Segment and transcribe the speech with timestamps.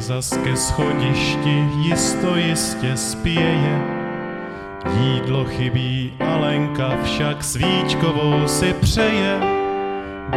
[0.00, 3.80] zas ke schodišti jisto jistě spěje.
[5.00, 9.40] Jídlo chybí, Alenka však svíčkovou si přeje.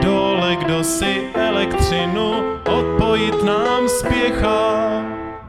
[0.02, 2.32] Dole kdo si elektřinu
[2.80, 5.02] odpojit nám spěchá.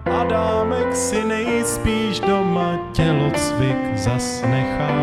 [0.05, 4.95] Adámek si nejspíš doma tělocvik zas nechá.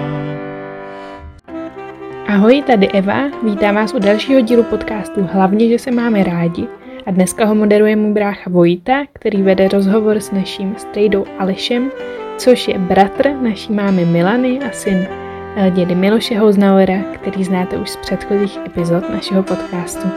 [2.27, 6.80] Ahoj, tady Eva, vítám vás u dalšího dílu podcastu Hlavně, že se máme rádi.
[7.05, 11.91] A dneska ho moderuje můj brácha Vojta, který vede rozhovor s naším strejdou Alešem,
[12.37, 15.07] což je bratr naší mámy Milany a syn
[15.55, 20.07] eh, dědy Miloše Houznauera, který znáte už z předchozích epizod našeho podcastu.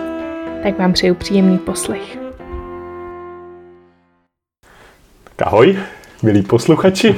[0.62, 2.18] Tak vám přeju příjemný poslech.
[5.36, 5.78] Tak ahoj,
[6.22, 7.16] milí posluchači.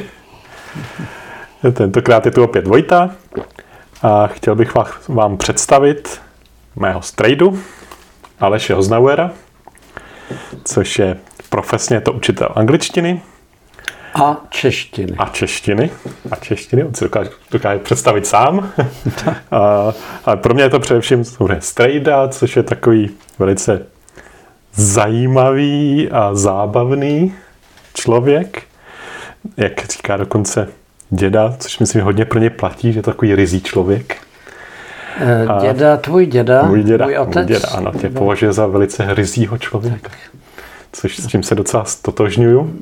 [1.72, 3.10] Tentokrát je tu opět Vojta
[4.02, 4.72] a chtěl bych
[5.08, 6.20] vám představit
[6.76, 7.58] mého strejdu
[8.40, 9.30] Aleše Hoznauera,
[10.64, 11.16] což je
[11.50, 13.22] profesně to učitel angličtiny.
[14.14, 15.16] A češtiny.
[15.18, 15.90] A češtiny.
[16.30, 18.72] A češtiny, on si dokáže, dokáže představit sám.
[19.50, 19.92] a,
[20.24, 21.24] ale pro mě je to především
[21.58, 23.86] strejda, což je takový velice
[24.74, 27.34] zajímavý a zábavný
[27.94, 28.62] člověk.
[29.56, 30.68] Jak říká dokonce
[31.10, 34.16] děda, což myslím hodně pro ně platí, že je to takový rizí člověk.
[35.48, 37.34] A děda, tvůj děda, můj děda, můj otec.
[37.34, 40.10] Můj děda, ano, tě považuje za velice rizího člověka.
[40.92, 42.74] Což s tím se docela stotožňuju.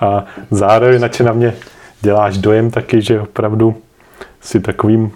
[0.00, 1.54] A zároveň na na mě
[2.00, 3.76] děláš dojem taky, že opravdu
[4.40, 5.12] si takovým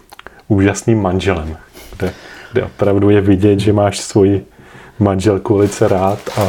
[0.49, 1.57] úžasným manželem,
[1.97, 2.13] kde,
[2.53, 4.47] kde opravdu je vidět, že máš svoji
[4.99, 6.49] manželku velice rád a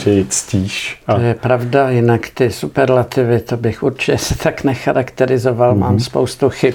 [0.00, 1.02] že ji ctíš.
[1.06, 1.14] A...
[1.14, 5.74] To je pravda, jinak ty superlativy, to bych určitě se tak necharakterizoval.
[5.74, 5.78] Mm-hmm.
[5.78, 6.00] Mám mhm.
[6.00, 6.74] spoustu chyb,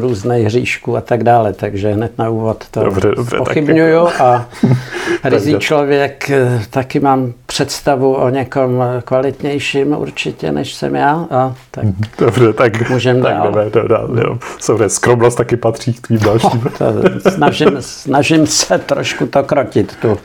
[0.00, 4.22] různých hříšků a tak dále, takže hned na úvod to dobře, dobře, pochybňuju jako...
[4.22, 4.48] a
[5.24, 11.26] rizí člověk, eh, taky mám představu o někom kvalitnějším určitě, než jsem já.
[11.30, 12.02] A tak mhm.
[12.18, 13.52] dobře, tak můžeme tak dál.
[13.52, 14.38] Jdeme, jdeme dál jo.
[14.68, 16.64] Dobře, skromnost taky patří k tvým dalším.
[16.78, 20.18] To, snažím, snažím se trošku to krotit, tu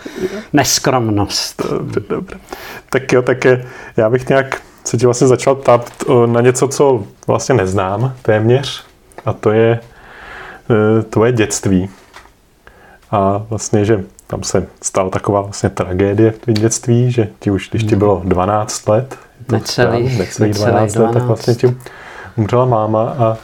[0.53, 1.61] neskromnost.
[1.69, 2.18] Dobře, dobře.
[2.19, 2.39] Dobře.
[2.89, 3.65] Tak jo, tak je,
[3.97, 5.91] já bych nějak se ti vlastně začal ptát
[6.25, 8.83] na něco, co vlastně neznám téměř.
[9.25, 9.79] A to je
[10.69, 11.89] e, tvoje dětství.
[13.11, 17.69] A vlastně, že tam se stala taková vlastně tragédie v tvém dětství, že ti už,
[17.69, 17.99] když ti hmm.
[17.99, 19.17] bylo 12 let,
[19.51, 21.77] necelých, necelých 12, 12 let, tak vlastně ti
[22.35, 23.37] umřela máma a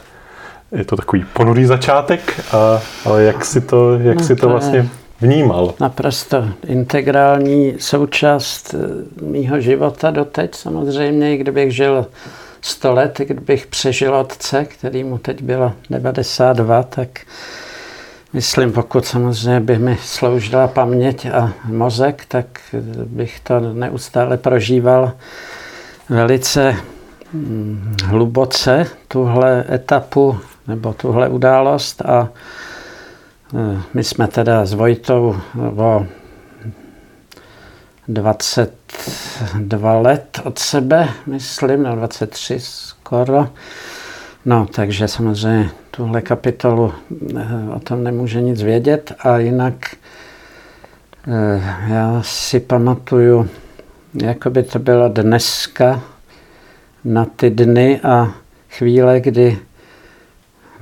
[0.72, 4.48] je to takový ponurý začátek, a, ale jak si to, jak no, si to, to
[4.48, 4.88] vlastně je
[5.20, 5.74] vnímal.
[5.80, 12.06] Naprosto integrální součást eh, mýho života doteď samozřejmě, i kdybych žil
[12.60, 17.08] 100 let, kdybych přežil otce, který mu teď bylo 92, tak
[18.32, 22.46] myslím, pokud samozřejmě by mi sloužila paměť a mozek, tak
[23.04, 25.12] bych to neustále prožíval
[26.08, 26.76] velice
[27.32, 32.28] hm, hluboce, tuhle etapu nebo tuhle událost a
[33.94, 35.36] my jsme teda s Vojtou
[35.76, 36.06] o
[38.08, 43.48] 22 let od sebe, myslím, na 23 skoro.
[44.44, 46.92] No, takže samozřejmě tuhle kapitolu
[47.36, 49.74] eh, o tom nemůže nic vědět a jinak
[51.28, 53.48] eh, já si pamatuju,
[54.22, 56.02] jako by to bylo dneska
[57.04, 58.32] na ty dny a
[58.70, 59.58] chvíle, kdy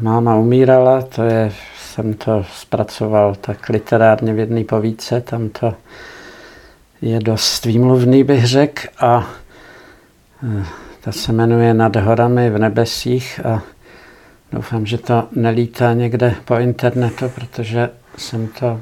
[0.01, 1.53] máma umírala, to je
[1.95, 5.75] jsem to zpracoval tak literárně v jedné povídce, tam to
[7.03, 9.27] je dost výmluvný, bych řekl, a
[10.61, 10.65] e,
[11.01, 13.63] ta se jmenuje Nad horami v nebesích a
[14.53, 18.81] doufám, že to nelítá někde po internetu, protože jsem to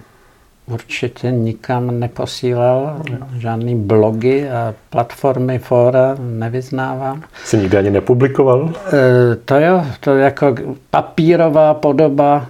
[0.67, 3.03] určitě nikam neposílal,
[3.39, 7.23] žádný blogy a platformy, fóra nevyznávám.
[7.45, 8.73] Jsi nikdy ani nepublikoval?
[8.93, 10.55] E, to jo, to jako
[10.91, 12.47] papírová podoba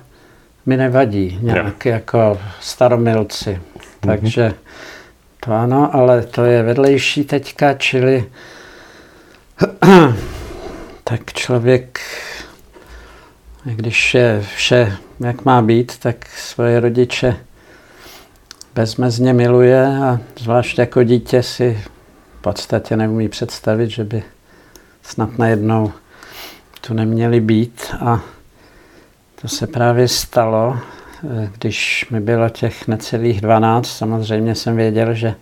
[0.66, 1.96] mi nevadí, nějak yeah.
[1.96, 3.50] jako staromilci.
[3.50, 4.06] Mm-hmm.
[4.06, 4.54] Takže
[5.40, 8.30] to ano, ale to je vedlejší teďka, čili
[11.04, 12.00] tak člověk,
[13.64, 17.36] když je vše, jak má být, tak svoje rodiče
[18.74, 21.82] bezmezně miluje a zvlášť jako dítě si
[22.38, 24.22] v podstatě neumí představit, že by
[25.02, 25.92] snad najednou
[26.80, 28.20] tu neměli být a
[29.42, 30.78] to se právě stalo,
[31.24, 33.86] eh, když mi bylo těch necelých 12.
[33.86, 35.34] Samozřejmě jsem věděl, že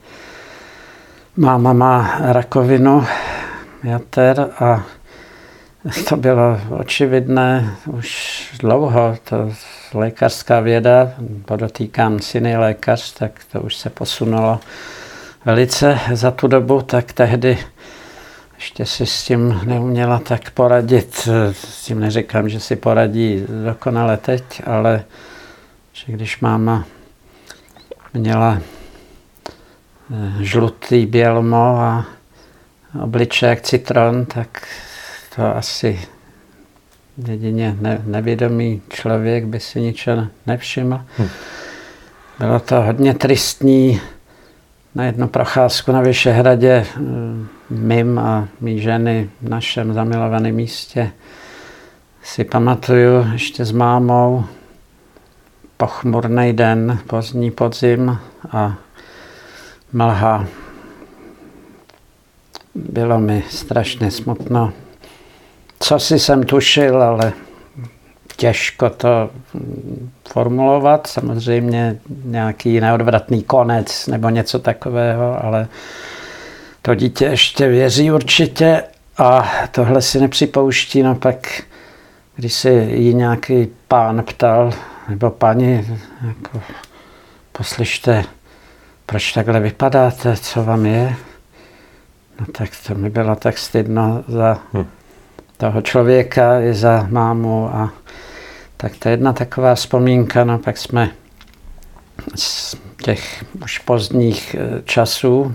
[1.36, 3.06] máma má rakovinu
[3.84, 4.82] jater a
[6.08, 9.16] to bylo očividné už dlouho.
[9.24, 9.52] To
[9.94, 11.12] lékařská věda,
[11.44, 14.60] podotýkám syny lékař, tak to už se posunulo
[15.44, 17.58] velice za tu dobu, tak tehdy
[18.60, 21.28] ještě si s tím neuměla tak poradit.
[21.52, 25.04] S tím neříkám, že si poradí dokonale teď, ale
[25.92, 26.84] že když máma
[28.14, 32.06] měla eh, žlutý bělmo a
[33.02, 34.66] obličej jak citron, tak
[35.36, 36.00] to asi
[37.28, 41.00] jedině ne, nevědomý člověk by si ničeho nevšiml.
[41.18, 41.28] Hm.
[42.38, 44.00] Bylo to hodně tristní.
[44.94, 51.12] Na jednu procházku na Vyšehradě eh, mým a mý ženy v našem zamilovaném místě
[52.22, 54.44] si pamatuju ještě s mámou
[55.76, 58.18] pochmurný den, pozdní podzim
[58.52, 58.74] a
[59.92, 60.46] mlha.
[62.74, 64.72] Bylo mi strašně smutno.
[65.80, 67.32] Co si jsem tušil, ale
[68.36, 69.30] těžko to
[70.28, 71.06] formulovat.
[71.06, 75.68] Samozřejmě nějaký neodvratný konec nebo něco takového, ale
[76.82, 78.82] to dítě ještě věří určitě
[79.18, 81.02] a tohle si nepřipouští.
[81.02, 81.62] No pak,
[82.36, 84.72] když se jí nějaký pán ptal,
[85.08, 86.60] nebo paní, jako,
[87.52, 88.24] poslyšte,
[89.06, 91.16] proč takhle vypadáte, co vám je?
[92.40, 94.86] No tak to mi bylo tak stydno za hm.
[95.56, 97.92] toho člověka i za mámu a
[98.76, 101.10] tak to je jedna taková vzpomínka, no pak jsme
[102.34, 105.54] z těch už pozdních eh, časů,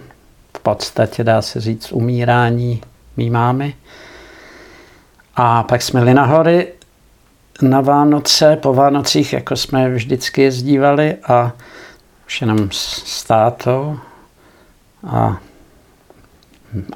[0.56, 2.82] v podstatě dá se říct umírání
[3.18, 3.76] mý mámy.
[5.36, 6.68] A pak jsme jeli na hory
[7.62, 11.52] na Vánoce, po Vánocích, jako jsme vždycky jezdívali a
[12.28, 14.00] už jenom s tátou
[15.08, 15.38] a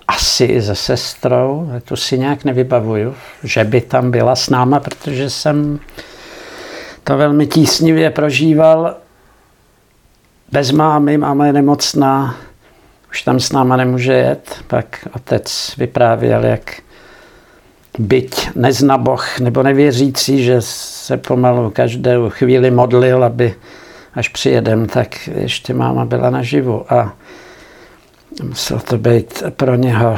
[0.07, 5.29] asi i se sestrou, to si nějak nevybavuju, že by tam byla s náma, protože
[5.29, 5.79] jsem
[7.03, 8.95] to velmi tísnivě prožíval.
[10.51, 12.35] Bez mámy, máma je nemocná,
[13.11, 14.63] už tam s náma nemůže jet.
[14.67, 16.81] Pak otec vyprávěl, jak
[17.99, 23.55] byť neznaboch nebo nevěřící, že se pomalu každou chvíli modlil, aby
[24.13, 26.93] až přijedem, tak ještě máma byla naživu.
[26.93, 27.13] A
[28.43, 30.17] muselo to být pro něho,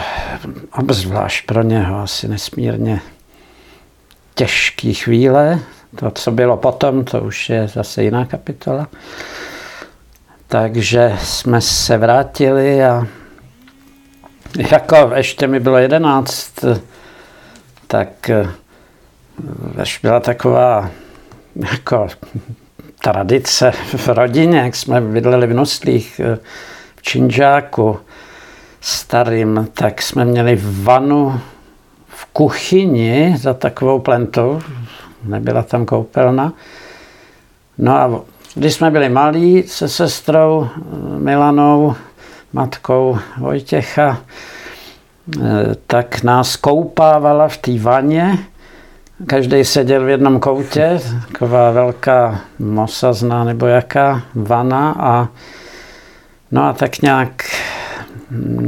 [0.77, 3.01] obzvlášť pro něho, asi nesmírně
[4.35, 5.59] těžký chvíle,
[5.95, 8.87] to, co bylo potom, to už je zase jiná kapitola.
[10.51, 13.07] Takže jsme se vrátili a
[14.71, 16.65] jako ještě mi bylo jedenáct,
[17.87, 18.31] tak
[19.77, 20.89] až byla taková
[21.55, 22.07] jako
[23.01, 26.21] tradice v rodině, jak jsme bydleli v Noslích,
[26.95, 27.99] v Činžáku
[28.81, 31.41] starým, tak jsme měli vanu
[32.07, 34.61] v kuchyni za takovou plentou,
[35.23, 36.53] nebyla tam koupelna.
[37.77, 40.69] No a když jsme byli malí se sestrou
[41.17, 41.95] Milanou,
[42.53, 44.17] matkou Vojtěcha,
[45.37, 45.41] eh,
[45.87, 48.37] tak nás koupávala v té vaně.
[49.27, 50.99] Každý seděl v jednom koutě,
[51.31, 55.27] taková velká mosazná nebo jaká vana a
[56.51, 57.43] no a tak nějak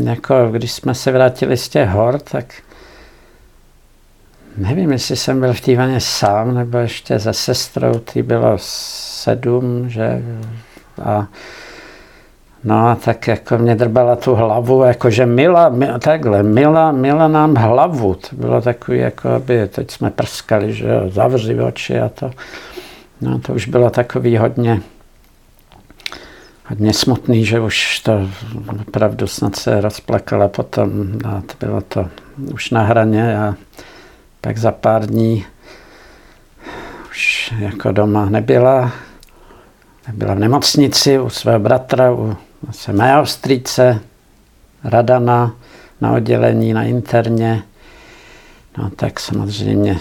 [0.04, 2.46] jako když jsme se vrátili z těch hor, tak
[4.58, 9.90] Nevím, jestli jsem byl v té vaně sám, nebo ještě se sestrou, ty bylo sedm,
[9.90, 10.22] že?
[11.04, 11.28] A
[12.64, 17.56] No a tak jako mě drbala tu hlavu, jakože mila, mila, takhle, mila, mila nám
[17.56, 18.14] hlavu.
[18.14, 22.32] To bylo takový, jako aby, teď jsme prskali, že jo, zavři oči a to.
[23.22, 24.82] No to už bylo takový hodně,
[26.66, 28.30] hodně smutný, že už to
[28.82, 30.92] opravdu snad se rozplakala potom
[31.26, 32.10] a to bylo to
[32.54, 33.56] už na hraně a
[34.44, 35.46] pak za pár dní
[37.10, 38.92] už jako doma nebyla.
[40.14, 42.38] Byla v nemocnici u svého bratra, u
[42.72, 44.00] se mého strýce,
[44.84, 45.56] Radana,
[46.02, 47.64] na oddělení, na interně.
[48.78, 50.00] No tak samozřejmě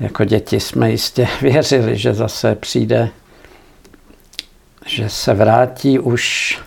[0.00, 3.08] jako děti jsme jistě věřili, že zase přijde,
[4.86, 6.58] že se vrátí, už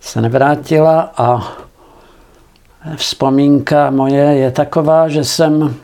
[0.00, 1.56] se nevrátila a
[2.96, 5.76] vzpomínka moje je taková, že jsem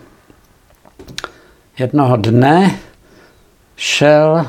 [1.78, 2.78] jednoho dne
[3.76, 4.46] šel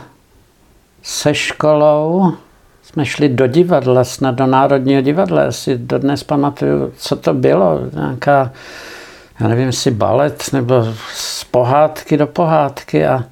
[1.04, 2.34] se školou,
[2.84, 7.80] jsme šli do divadla, snad do Národního divadla, já si dodnes pamatuju, co to bylo,
[7.94, 8.52] nějaká,
[9.40, 13.24] já nevím, jestli balet nebo z pohádky do pohádky a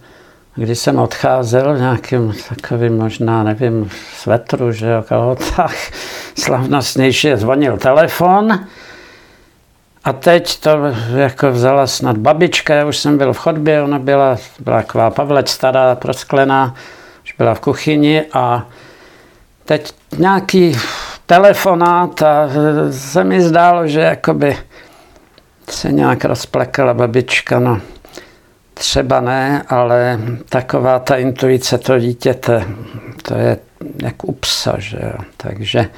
[0.56, 5.76] když jsem odcházel v nějakým takovým možná, nevím, svetru, že jo, tak
[6.36, 8.60] slavnostnější zvonil telefon
[10.03, 10.69] a teď to
[11.15, 15.50] jako vzala snad babička, já už jsem byl v chodbě, ona byla, byla taková pavlec
[15.50, 16.75] stará, prosklená,
[17.24, 18.67] už byla v kuchyni a
[19.65, 20.77] teď nějaký
[21.25, 22.50] telefonát a
[22.91, 24.57] se mi zdálo, že jakoby
[25.69, 27.81] se nějak rozplakala babička, no
[28.74, 30.19] třeba ne, ale
[30.50, 32.65] taková ta intuice to dítěte,
[33.22, 33.57] to je
[34.03, 35.17] jak u psa, že jo.
[35.38, 35.89] Takže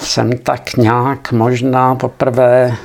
[0.00, 2.76] jsem tak nějak možná poprvé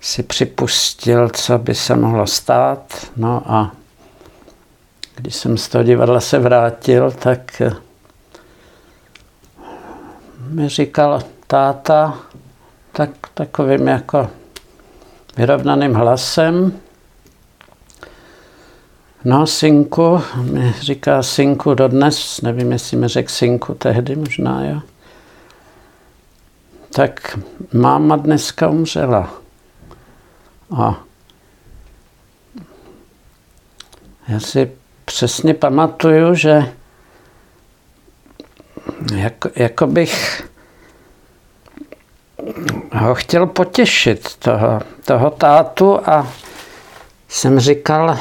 [0.00, 3.10] si připustil, co by se mohlo stát.
[3.16, 3.72] No a
[5.16, 7.72] když jsem z toho divadla se vrátil, tak eh,
[10.48, 12.18] mi říkal táta
[12.92, 14.30] tak, takovým jako
[15.36, 16.72] vyrovnaným hlasem,
[19.24, 24.80] No, synku, mi říká synku dodnes, nevím, jestli mi řekl synku tehdy, možná jo.
[26.94, 27.38] Tak
[27.72, 29.32] máma dneska umřela.
[30.76, 31.00] A
[34.28, 34.72] já si
[35.04, 36.72] přesně pamatuju, že
[39.14, 40.48] jako, jako bych
[42.92, 46.32] ho chtěl potěšit, toho, toho tátu a
[47.28, 48.18] jsem říkal,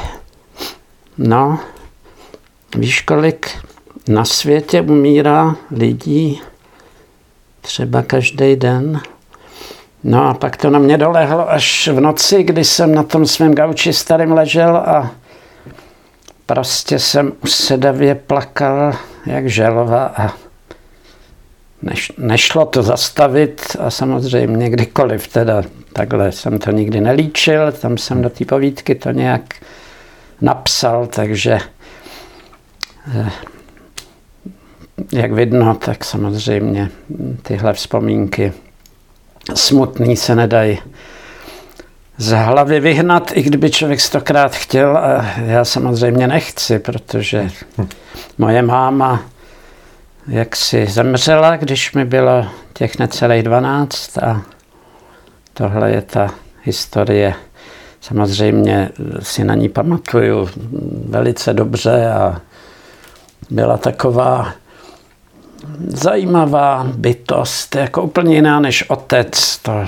[1.17, 1.59] no,
[2.77, 3.57] víš, kolik
[4.07, 6.41] na světě umírá lidí
[7.61, 9.01] třeba každý den?
[10.03, 13.55] No a pak to na mě dolehlo až v noci, kdy jsem na tom svém
[13.55, 15.11] gauči starým ležel a
[16.45, 18.93] prostě jsem usedavě plakal
[19.25, 20.33] jak želva a
[21.81, 25.63] neš, nešlo to zastavit a samozřejmě kdykoliv teda
[25.93, 29.55] takhle jsem to nikdy nelíčil, tam jsem do té povídky to nějak
[30.41, 31.59] napsal, takže
[33.15, 33.31] eh,
[35.11, 36.89] jak vidno, tak samozřejmě
[37.41, 38.53] tyhle vzpomínky
[39.53, 40.79] smutný se nedají
[42.17, 44.97] z hlavy vyhnat, i kdyby člověk stokrát chtěl.
[44.97, 47.49] A já samozřejmě nechci, protože
[48.37, 49.21] moje máma
[50.27, 54.41] jak si zemřela, když mi bylo těch necelých 12 a
[55.53, 57.33] tohle je ta historie.
[58.01, 58.89] Samozřejmě
[59.19, 60.49] si na ní pamatuju
[61.09, 62.41] velice dobře a
[63.49, 64.53] byla taková
[65.87, 69.57] zajímavá bytost, jako úplně jiná než otec.
[69.57, 69.85] To,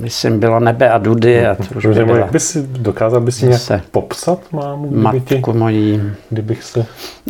[0.00, 1.46] myslím, bylo nebe a dudy.
[1.46, 4.90] A to už by byla, jak by si, dokázal by si nějak popsat mámu?
[4.90, 6.02] Matku ti, mojí.
[6.30, 6.86] Kdybych se...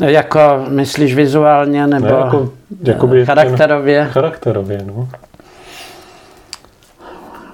[0.07, 2.53] Jako, myslíš vizuálně nebo ne, jako,
[2.83, 4.03] jakoby charakterově?
[4.03, 5.09] Ten, charakterově, no.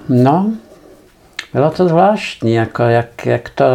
[0.09, 0.51] No,
[1.53, 3.65] bylo to zvláštní, jako jak, jak to,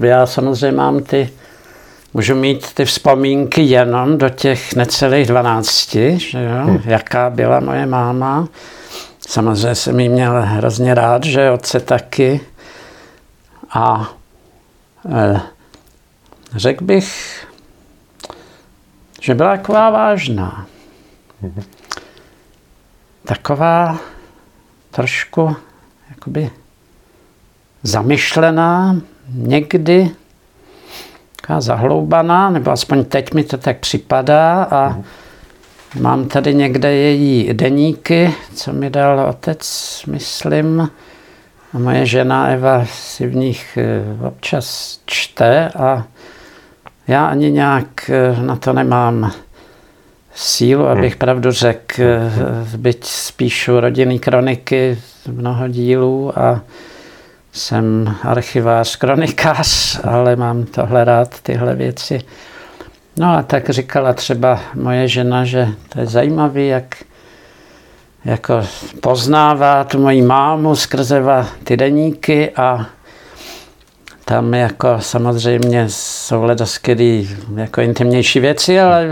[0.00, 1.30] já samozřejmě mám ty
[2.14, 6.64] můžu mít ty vzpomínky jenom do těch necelých 12, že jo?
[6.64, 6.82] Hmm.
[6.84, 8.48] jaká byla moje máma.
[9.28, 12.40] Samozřejmě jsem jí měl hrozně rád, že otce taky.
[13.70, 14.10] A
[15.10, 15.40] eh,
[16.56, 17.40] řekl bych,
[19.20, 20.66] že byla taková vážná.
[21.42, 21.62] Hmm.
[23.24, 23.98] Taková
[24.90, 25.56] trošku
[26.10, 26.50] jakoby
[27.82, 28.96] zamyšlená,
[29.28, 30.10] někdy
[31.50, 35.04] taková zahloubaná, nebo aspoň teď mi to tak připadá a mm.
[36.02, 40.90] mám tady někde její deníky, co mi dal otec, myslím.
[41.74, 46.04] A moje žena Eva si v nich eh, občas čte a
[47.08, 49.32] já ani nějak eh, na to nemám
[50.34, 56.60] sílu, abych pravdu řekl, eh, byť spíšu rodinný kroniky, mnoho dílů a
[57.52, 62.20] jsem archivář, kronikář, ale mám tohle rád, tyhle věci.
[63.18, 66.96] No a tak říkala třeba moje žena, že to je zajímavé, jak
[68.24, 68.64] jako
[69.00, 71.22] poznává tu moji mámu skrze
[71.64, 72.86] ty deníky a
[74.24, 79.06] tam jako samozřejmě jsou ledoskydy jako intimnější věci, ale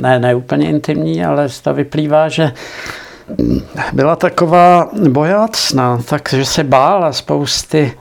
[0.00, 2.52] ne, ne úplně intimní, ale z toho vyplývá, že
[3.92, 7.98] byla taková bojácná, takže se bála spousty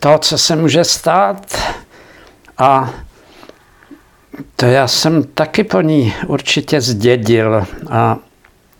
[0.00, 1.56] toho, co se může stát.
[2.58, 2.90] A
[4.56, 8.16] to já jsem taky po ní určitě zdědil a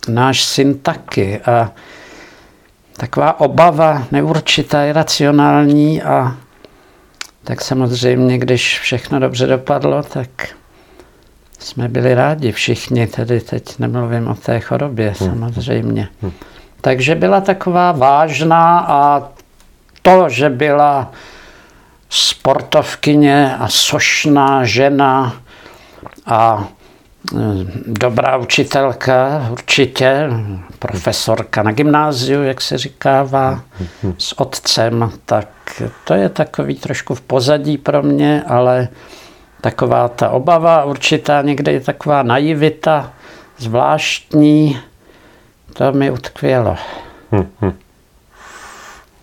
[0.08, 1.40] náš syn taky.
[1.40, 1.72] A
[2.96, 6.36] taková obava neurčitá, iracionální a
[7.44, 10.28] tak samozřejmě, když všechno dobře dopadlo, tak
[11.60, 15.30] jsme byli rádi všichni, tedy teď nemluvím o té chorobě hmm.
[15.30, 16.08] samozřejmě.
[16.22, 16.32] Hmm.
[16.80, 19.28] Takže byla taková vážná a
[20.02, 21.12] to, že byla
[22.08, 25.36] sportovkyně a sošná žena
[26.26, 26.68] a
[27.34, 27.38] e,
[27.86, 30.30] dobrá učitelka určitě,
[30.78, 33.60] profesorka na gymnáziu, jak se říkává,
[34.02, 34.14] hmm.
[34.18, 35.48] s otcem, tak
[36.04, 38.88] to je takový trošku v pozadí pro mě, ale
[39.60, 43.12] taková ta obava určitá, někde je taková naivita
[43.58, 44.78] zvláštní,
[45.72, 46.76] to mi utkvělo.
[47.32, 47.72] Hm, hm.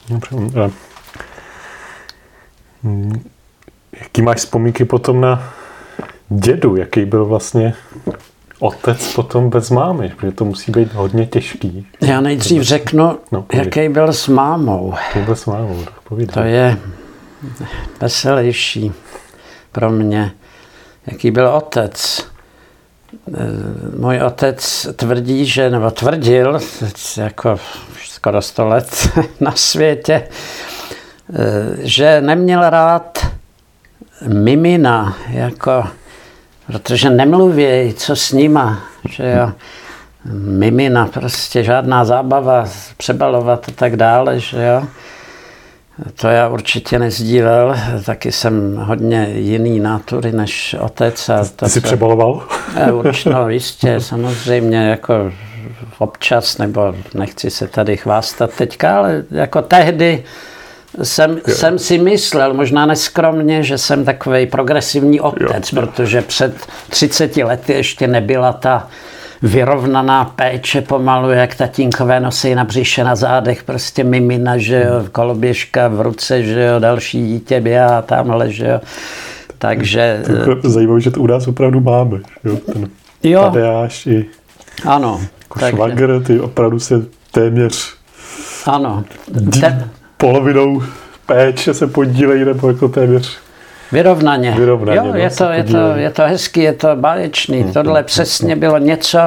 [0.09, 0.71] Dobře,
[4.01, 5.53] jaký máš vzpomínky potom na
[6.29, 6.75] dědu?
[6.75, 7.73] Jaký byl vlastně
[8.59, 10.13] otec potom bez mámy?
[10.17, 11.87] Protože to musí být hodně těžký.
[12.01, 14.93] Já nejdřív řeknu, no, jaký byl s mámou.
[15.07, 16.33] Jaký byl s mámou, tak povídej.
[16.33, 16.77] To je
[18.01, 18.91] veselější
[19.77, 20.31] pro mě.
[21.07, 22.25] Jaký byl otec?
[23.97, 26.59] Můj otec tvrdí, že, nebo tvrdil,
[27.17, 27.59] jako
[28.05, 30.27] skoro 100 let na světě,
[31.79, 33.27] že neměl rád
[34.27, 35.87] mimina, jako,
[36.67, 39.51] protože nemluví, co s nima, že jo.
[40.33, 42.65] Mimina, prostě žádná zábava,
[42.97, 44.87] přebalovat a tak dále, že jo.
[46.15, 47.75] To já určitě nezdílel,
[48.05, 51.29] taky jsem hodně jiný nátury než otec.
[51.29, 52.43] A to, Ty jsi přebaloval?
[52.93, 55.31] Určitě, no jistě, samozřejmě jako
[55.97, 60.23] občas, nebo nechci se tady chvástat teďka, ale jako tehdy
[61.03, 65.81] jsem, jsem si myslel, možná neskromně, že jsem takový progresivní otec, jo.
[65.81, 66.53] protože před
[66.89, 68.87] 30 lety ještě nebyla ta
[69.41, 75.87] vyrovnaná péče pomalu, jak tatínkové nosí na břiše, na zádech, prostě mimina, že jo, koloběžka
[75.87, 78.79] v ruce, že jo, další dítě běhá tamhle, že jo.
[79.57, 80.23] Takže...
[80.61, 82.89] To zajímavé, že to u nás opravdu máme, jo, ten
[83.23, 83.41] jo.
[83.43, 84.25] Tadeáš i
[84.85, 85.75] ano, jako takže...
[85.75, 87.97] švagr, ty opravdu se téměř
[88.65, 89.03] ano.
[89.61, 89.89] Ten...
[90.17, 90.83] polovinou
[91.25, 93.37] péče se podílejí, nebo jako téměř
[93.91, 94.51] Vyrovnaně.
[94.51, 97.61] Vyrovnaně jo, no, je, to, je, to, je to hezký, je to báječný.
[97.61, 97.73] Hmm.
[97.73, 99.19] Tohle přesně bylo něco,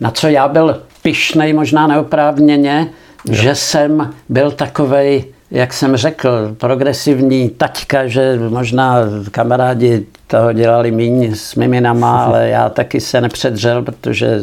[0.00, 2.88] na co já byl pišnej, možná neoprávněně,
[3.24, 3.34] jo.
[3.34, 8.96] že jsem byl takovej jak jsem řekl, progresivní taťka, že možná
[9.30, 14.40] kamarádi toho dělali míň s miminama, ale já taky se nepředřel, protože,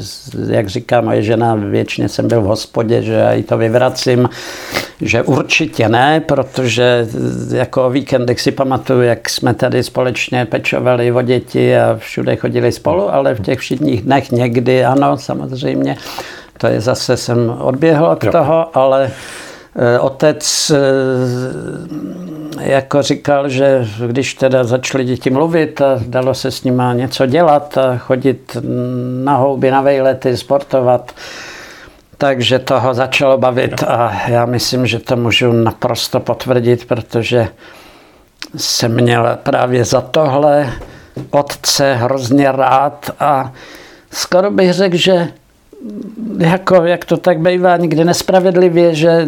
[0.47, 4.29] jak říká moje žena, většině jsem byl v hospodě, že já jí to vyvracím,
[5.01, 7.07] že určitě ne, protože
[7.53, 12.71] jako o víkendech si pamatuju, jak jsme tady společně pečovali o děti a všude chodili
[12.71, 15.97] spolu, ale v těch všedních dnech někdy ano, samozřejmě.
[16.57, 19.11] To je zase, jsem odběhl od toho, ale
[19.99, 20.79] otec eh,
[22.71, 27.77] jako říkal, že když teda začaly děti mluvit a dalo se s nima něco dělat
[27.77, 28.57] a chodit
[29.23, 31.11] na houby, na vejlety, sportovat,
[32.17, 33.83] takže toho začalo bavit.
[33.83, 37.47] A já myslím, že to můžu naprosto potvrdit, protože
[38.57, 40.73] jsem měl právě za tohle
[41.29, 43.53] otce hrozně rád a
[44.11, 45.27] skoro bych řekl, že
[46.37, 49.27] jako, jak to tak bývá někdy nespravedlivě, že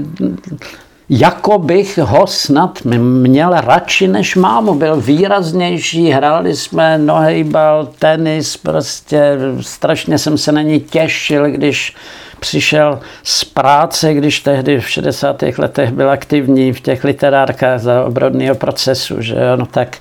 [1.10, 4.74] jako bych ho snad měl radši než mámu.
[4.74, 11.96] Byl výraznější, hráli jsme nohejbal, tenis, prostě strašně jsem se na ní těšil, když
[12.44, 15.44] přišel z práce, když tehdy v 60.
[15.58, 19.98] letech byl aktivní v těch literárkách za obrodného procesu, že no tak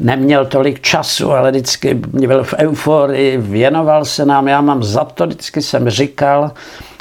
[0.00, 4.48] neměl tolik času, ale vždycky byl v euforii, věnoval se nám.
[4.48, 6.52] Já mám za to, vždycky jsem říkal,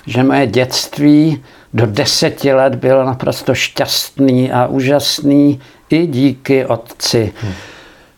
[0.07, 7.33] že moje dětství do deseti let bylo naprosto šťastný a úžasný i díky otci.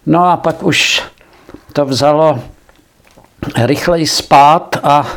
[0.05, 1.01] No a pak už
[1.73, 2.39] to vzalo
[3.55, 5.07] rychleji spát a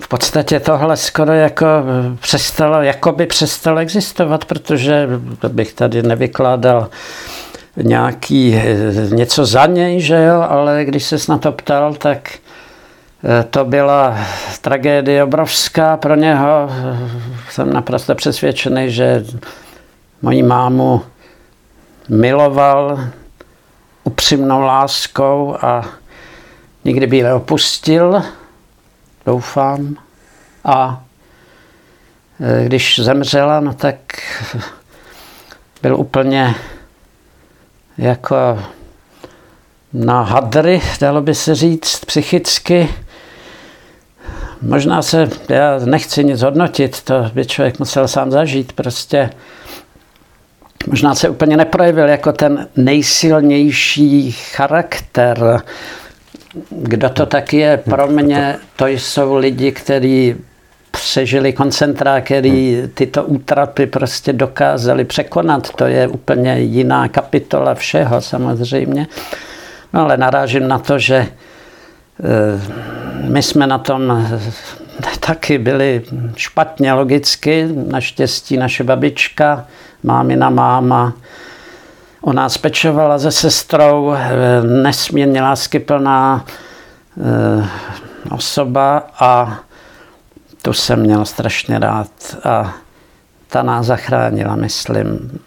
[0.00, 1.66] v podstatě tohle skoro jako
[2.20, 5.08] přestalo, jako by přestalo existovat, protože
[5.48, 6.88] bych tady nevykládal
[7.76, 8.60] nějaký,
[9.08, 12.30] něco za něj, že jo, ale když se na to ptal, tak
[13.24, 14.18] eh, to byla
[14.60, 16.70] tragédie obrovská pro něho.
[17.50, 19.24] Jsem naprosto přesvědčený, že
[20.22, 21.02] moji mámu
[22.08, 23.00] miloval
[24.04, 25.84] upřímnou láskou a
[26.84, 28.22] nikdy by ji neopustil
[29.26, 29.96] doufám.
[30.64, 31.04] A
[32.40, 33.96] e, když zemřela, no tak
[35.82, 36.54] byl úplně
[37.98, 38.62] jako
[39.92, 42.88] na hadry, dalo by se říct, psychicky.
[44.62, 49.30] Možná se, já nechci nic hodnotit, to by člověk musel sám zažít, prostě
[50.86, 55.62] možná se úplně neprojevil jako ten nejsilnější charakter,
[56.70, 57.76] kdo to tak je?
[57.76, 60.34] Pro mě to jsou lidi, kteří
[60.90, 65.70] přežili koncentrá, který tyto útrapy prostě dokázali překonat.
[65.70, 69.06] To je úplně jiná kapitola všeho samozřejmě.
[69.92, 71.28] No ale narážím na to, že eh,
[73.28, 74.26] my jsme na tom
[75.20, 76.02] taky byli
[76.36, 77.68] špatně logicky.
[77.90, 79.66] Naštěstí naše babička,
[80.02, 81.14] mámina máma,
[82.24, 86.44] O nás pečovala se sestrou, eh, nesmírně láskyplná,
[87.20, 87.68] eh,
[88.30, 89.58] osoba a
[90.62, 92.08] tu jsem měl strašně rád
[92.44, 92.74] a
[93.48, 95.40] ta nás zachránila, myslím,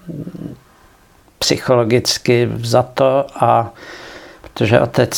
[1.39, 3.71] psychologicky za to a
[4.41, 5.15] protože otec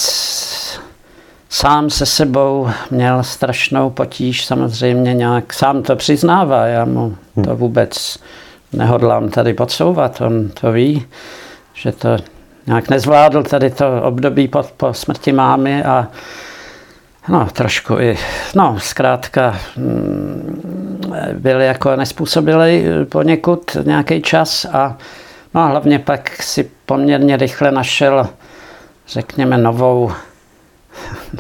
[1.50, 8.20] sám se sebou měl strašnou potíž, samozřejmě nějak sám to přiznává, já mu to vůbec
[8.74, 11.06] nehodlám tady podsouvat, on to ví,
[11.78, 12.18] že to
[12.68, 16.08] nějak nezvládl tady to období po, po smrti mámy a
[17.30, 18.18] no trošku i,
[18.56, 24.98] no zkrátka mm, byl jako nespůsobilý poněkud nějaký čas a
[25.54, 28.28] no a hlavně pak si poměrně rychle našel,
[29.08, 30.12] řekněme, novou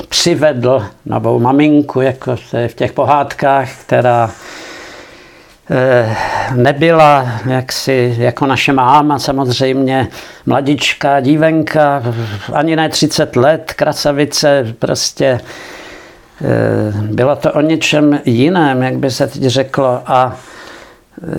[0.09, 2.35] přivedl novou maminku, jako
[2.67, 4.31] v těch pohádkách, která
[6.55, 10.07] nebyla jaksi jako naše máma, samozřejmě
[10.45, 12.03] mladička, dívenka,
[12.53, 15.41] ani ne 30 let, krasavice, prostě eh,
[17.11, 20.01] bylo to o něčem jiném, jak by se teď řeklo.
[20.05, 20.35] A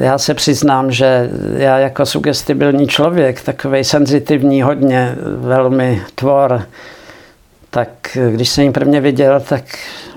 [0.00, 6.62] já se přiznám, že já jako sugestibilní člověk, takový senzitivní, hodně velmi tvor,
[7.70, 7.88] tak
[8.30, 9.64] když jsem ji prvně viděl, tak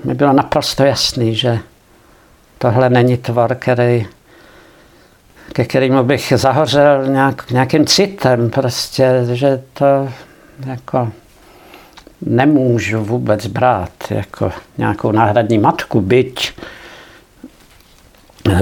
[0.04, 1.58] mi bylo naprosto jasný, že
[2.62, 4.06] tohle není tvar, který,
[5.52, 10.08] ke kterému bych zahořel nějak, nějakým citem, prostě, že to
[10.66, 11.12] jako
[12.26, 16.52] nemůžu vůbec brát jako nějakou náhradní matku, byť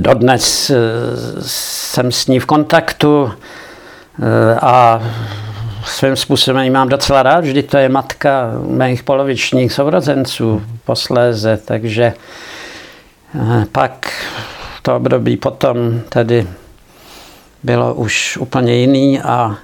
[0.00, 0.76] dodnes eh,
[1.46, 5.02] jsem s ní v kontaktu eh, a
[5.84, 12.12] svým způsobem ji mám docela rád, vždy to je matka mých polovičních sourozenců posléze, takže
[13.72, 14.12] pak
[14.82, 16.46] to období potom tedy
[17.62, 19.56] bylo už úplně jiný a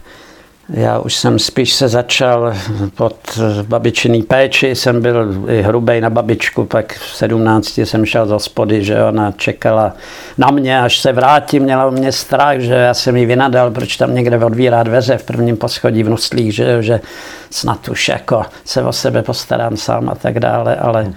[0.68, 2.54] já už jsem spíš se začal
[2.94, 8.30] pod babičiný péči, jsem byl i hrubej na babičku, pak v 17 jsem šel z
[8.30, 9.92] hospody, že ona čekala
[10.38, 13.96] na mě, až se vrátím, měla u mě strach, že já jsem jí vynadal, proč
[13.96, 17.00] tam někde odvírá dveře v prvním poschodí v Nuslích, že, že
[17.50, 21.12] snad už jako se o sebe postarám sám a tak dále, ale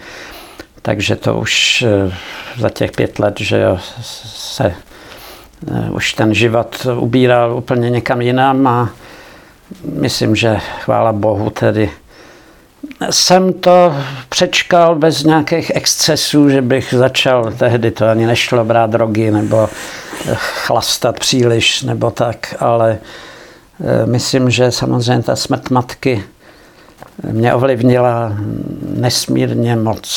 [0.90, 2.14] takže to už eh,
[2.58, 4.74] za těch pět let, že jo, se
[5.68, 8.90] eh, už ten život ubíral úplně někam jinam a
[9.84, 11.92] myslím, že chvála Bohu tedy
[13.10, 13.96] jsem to
[14.30, 19.70] přečkal bez nějakých excesů, že bych začal, tehdy to ani nešlo brát drogy nebo
[20.36, 22.98] chlastat příliš nebo tak, ale
[23.84, 26.24] eh, myslím, že samozřejmě ta smrt matky
[27.32, 28.34] mě ovlivnila
[28.96, 30.10] nesmírně moc.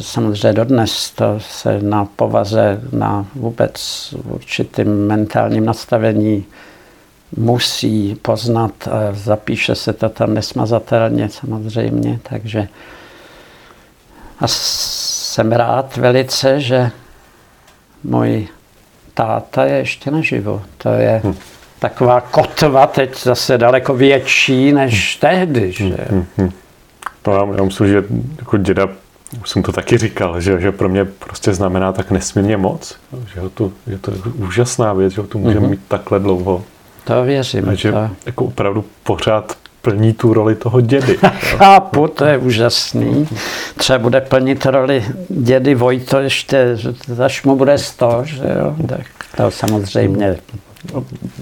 [0.00, 3.74] Samozřejmě dodnes to se na povaze, na vůbec
[4.24, 6.44] určitým mentálním nastavení
[7.36, 12.68] musí poznat a zapíše se to tam nesmazatelně samozřejmě, takže
[14.40, 16.90] a jsem rád velice, že
[18.04, 18.48] můj
[19.14, 20.62] táta je ještě naživu.
[20.78, 21.34] To je hm.
[21.80, 25.72] Taková kotva teď zase daleko větší než tehdy.
[25.72, 25.96] Že?
[26.10, 26.50] Hm, hm,
[27.26, 28.04] No, já, já myslím, že
[28.38, 28.88] jako děda,
[29.42, 32.96] už jsem to taky říkal, že, že pro mě prostě znamená tak nesmírně moc,
[33.34, 35.70] že, to, že to je úžasná věc, že to můžeme mm-hmm.
[35.70, 36.64] mít takhle dlouho.
[37.04, 37.68] To věřím.
[37.68, 38.10] A že to...
[38.26, 41.18] jako opravdu pořád plní tu roli toho dědy.
[41.40, 43.28] Chápu, to je úžasný.
[43.76, 46.76] Třeba bude plnit roli dědy Vojto ještě,
[47.24, 48.76] až mu bude sto, že jo?
[48.88, 50.36] Tak to samozřejmě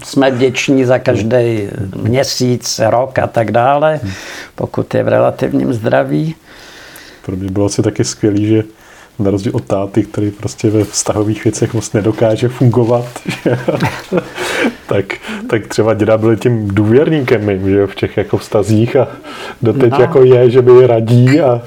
[0.04, 4.00] jsme vděční za každý měsíc, rok a tak dále,
[4.54, 6.34] pokud je v relativním zdraví.
[7.26, 8.62] Pro mě bylo asi taky skvělý, že
[9.18, 13.04] na rozdíl od táty, který prostě ve vztahových věcech moc nedokáže fungovat,
[14.86, 15.04] tak,
[15.50, 19.08] tak třeba děda byl tím důvěrníkem mým, že v těch jako vztazích a
[19.62, 20.00] doteď no.
[20.00, 21.62] jako je, že by radí a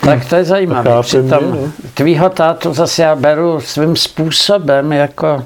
[0.00, 0.90] tak to je zajímavé.
[1.02, 1.72] Přitom no.
[1.94, 5.44] tvýho tátu zase já beru svým způsobem jako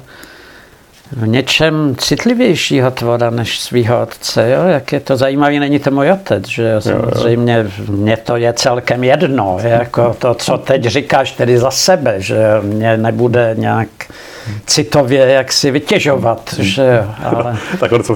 [1.11, 4.49] v něčem citlivějšího tvora než svého otce.
[4.49, 4.67] Jo?
[4.67, 6.81] Jak je to zajímavé, není to můj otec, že jo?
[6.81, 12.37] samozřejmě mně to je celkem jedno, jako to, co teď říkáš tedy za sebe, že
[12.61, 13.89] mě nebude nějak
[14.65, 17.03] citově jak si vytěžovat, že?
[17.23, 17.57] Ale...
[17.79, 18.15] tak on co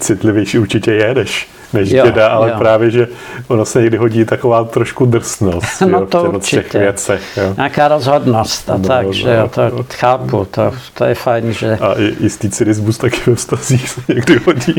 [0.00, 2.54] citlivější určitě je, než než jo, děda, ale jo.
[2.58, 3.08] právě, že
[3.48, 7.22] ono se někdy hodí taková trošku drsnost no jo, to v těch věcech.
[7.36, 7.54] Jo.
[7.56, 9.84] Nějaká rozhodnost a no, tak, no, že jo, to no.
[9.92, 11.78] chápu, to, to je fajn, že...
[11.80, 14.74] A jistý cynismus taky ve vztazích se někdy hodí.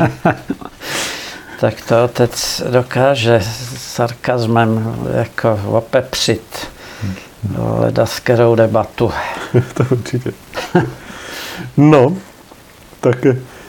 [1.60, 3.40] tak to otec dokáže
[3.76, 6.42] sarkazmem jako opepřit
[7.02, 7.27] leda
[8.04, 9.10] s kterou debatu.
[9.74, 10.32] to určitě.
[11.76, 12.16] no,
[13.00, 13.26] tak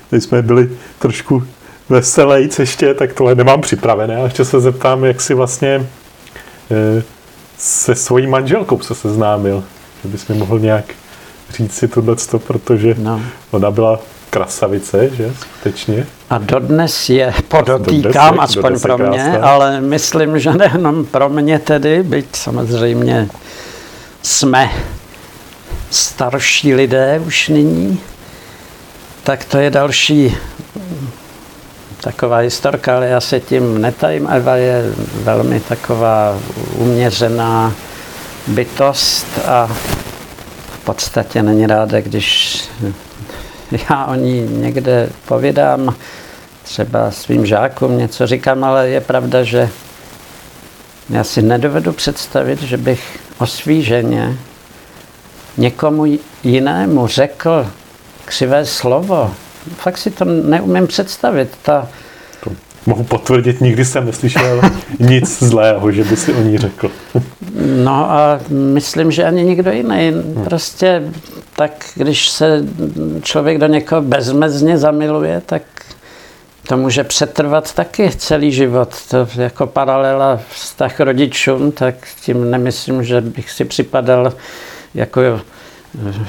[0.10, 1.44] teď jsme byli trošku
[1.90, 5.88] veselejc ještě, tak tohle nemám připravené, ale ještě se zeptám, jak si vlastně,
[6.72, 7.04] eh,
[7.58, 9.64] se svojí manželkou se seznámil.
[10.04, 10.86] Že bys mi mohl nějak
[11.50, 13.22] říct si tohleto, protože no.
[13.52, 14.00] ona byla
[14.30, 15.34] krasavice, že?
[15.40, 16.08] Skutečně.
[16.30, 19.48] A dodnes je, podotýkám, dodnes aspoň dodnes pro mě, krásná.
[19.48, 23.30] ale myslím, že nejenom pro mě tedy, byť samozřejmě
[24.22, 24.70] jsme
[25.92, 28.00] starší lidé už nyní,
[29.24, 30.38] tak to je další
[32.02, 34.28] taková historka, ale já se tím netajím.
[34.28, 36.40] Eva je velmi taková
[36.76, 37.74] uměřená
[38.48, 39.68] bytost a
[40.72, 42.62] v podstatě není ráda, když
[43.90, 45.96] já o ní někde povídám,
[46.64, 49.70] třeba svým žákům něco říkám, ale je pravda, že
[51.10, 54.38] já si nedovedu představit, že bych o svý ženě
[55.58, 56.06] někomu
[56.44, 57.68] jinému řekl
[58.26, 59.34] křivé slovo.
[59.76, 61.50] Fakt si to neumím představit.
[61.62, 61.88] Ta...
[62.44, 62.52] To
[62.86, 64.62] mohu potvrdit, nikdy jsem neslyšel
[65.00, 66.92] nic zlého, že by si o ní řekl.
[67.84, 70.12] no a myslím, že ani nikdo jiný.
[70.44, 71.04] Prostě
[71.60, 72.66] tak, když se
[73.22, 75.62] člověk do někoho bezmezně zamiluje, tak
[76.68, 78.90] to může přetrvat taky celý život.
[79.10, 84.34] To jako paralela vztah rodičům, tak tím nemyslím, že bych si připadal
[84.94, 85.22] jako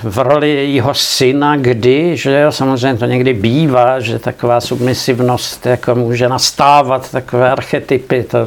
[0.03, 5.95] v roli jejího syna, kdy, že jo, samozřejmě to někdy bývá, že taková submisivnost jako
[5.95, 8.39] může nastávat, takové archetypy, to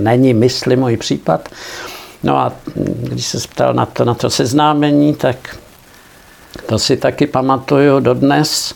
[0.00, 1.48] není, myslím, můj případ.
[2.22, 5.36] No a když se ptal na to, na to seznámení, tak
[6.66, 8.74] to si taky pamatuju dodnes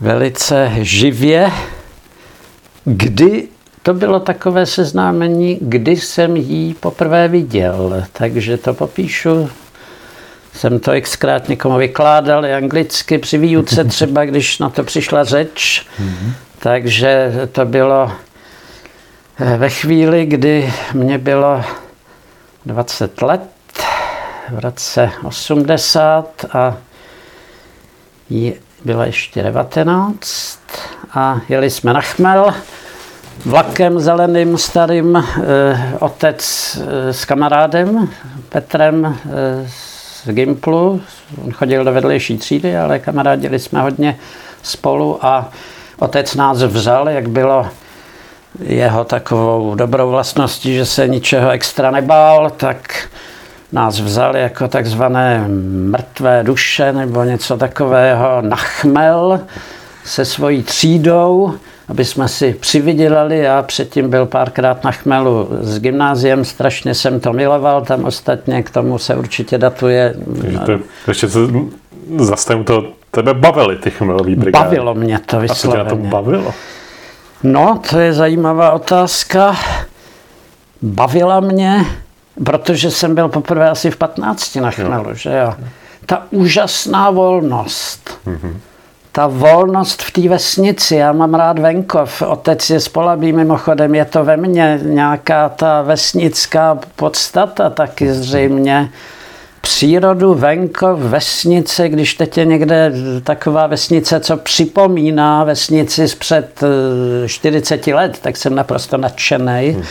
[0.00, 1.50] velice živě,
[2.84, 3.48] kdy
[3.82, 9.50] to bylo takové seznámení, kdy jsem jí poprvé viděl, takže to popíšu
[10.54, 15.86] jsem to xkrát někomu vykládal i anglicky při výuce třeba, když na to přišla řeč.
[16.58, 18.12] Takže to bylo
[19.38, 21.64] eh, ve chvíli, kdy mě bylo
[22.66, 23.40] 20 let,
[24.52, 26.76] v roce 80 a
[28.84, 30.58] bylo ještě 19
[31.14, 32.54] a jeli jsme na chmel
[33.46, 35.24] vlakem zeleným starým, eh,
[35.98, 38.08] otec eh, s kamarádem
[38.48, 39.18] Petrem
[39.66, 41.00] z z Gimplu,
[41.44, 44.18] on chodil do vedlejší třídy, ale kamarádili jsme hodně
[44.62, 45.48] spolu a
[45.98, 47.66] otec nás vzal, jak bylo
[48.60, 53.08] jeho takovou dobrou vlastností, že se ničeho extra nebál, tak
[53.72, 59.40] nás vzal jako takzvané mrtvé duše nebo něco takového na chmel
[60.04, 61.54] se svojí třídou
[61.90, 63.38] aby jsme si přivydělali.
[63.38, 68.70] Já předtím byl párkrát na chmelu s gymnáziem, strašně jsem to miloval, tam ostatně k
[68.70, 70.14] tomu se určitě datuje.
[70.40, 70.72] Takže to,
[71.10, 71.38] ještě se
[72.18, 74.64] zastavím to, tebe bavily ty chmelový brigády.
[74.64, 75.82] Bavilo mě to vysloveně.
[75.82, 76.54] A to bavilo?
[77.42, 79.56] No, to je zajímavá otázka.
[80.82, 81.84] Bavila mě,
[82.44, 85.54] protože jsem byl poprvé asi v 15 na chmelu, že jo.
[86.06, 88.10] Ta úžasná volnost.
[88.26, 88.54] Mm-hmm
[89.12, 94.04] ta volnost v té vesnici, já mám rád venkov, otec je z Polabí mimochodem, je
[94.04, 98.90] to ve mně nějaká ta vesnická podstata taky zřejmě.
[99.60, 102.92] Přírodu, venkov, vesnice, když teď je někde
[103.24, 106.60] taková vesnice, co připomíná vesnici z před
[107.26, 109.44] 40 eh, let, tak jsem naprosto nadšený.
[109.44, 109.84] Mm-hmm.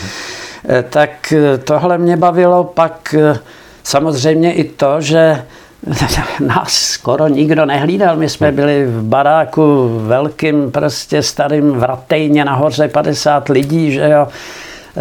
[0.90, 3.16] Tak eh, tohle mě bavilo pak
[3.84, 5.46] samozřejmě i to, že
[6.40, 8.16] nás skoro nikdo nehlídal.
[8.16, 14.28] My jsme byli v baráku velkým, prostě starým vratejně nahoře 50 lidí, že jo.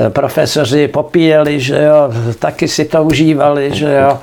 [0.08, 4.18] Profesoři popíjeli, že jo, taky si to užívali, že jo.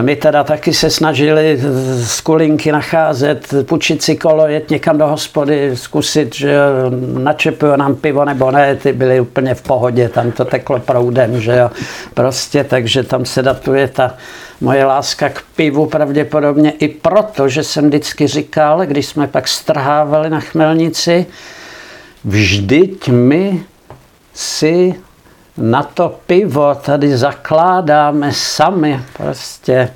[0.00, 1.58] My teda taky se snažili
[1.94, 6.56] z kulinky nacházet, půjčit si kolo, jet někam do hospody, zkusit, že
[7.18, 11.56] načepují nám pivo nebo ne, ty byly úplně v pohodě, tam to teklo proudem, že
[11.56, 11.70] jo.
[12.14, 14.14] Prostě, takže tam se datuje ta
[14.60, 20.30] moje láska k pivu pravděpodobně i proto, že jsem vždycky říkal, když jsme pak strhávali
[20.30, 21.26] na chmelnici,
[22.24, 23.62] vždyť my
[24.34, 24.94] si
[25.56, 29.00] na to pivo tady zakládáme sami.
[29.16, 29.90] Prostě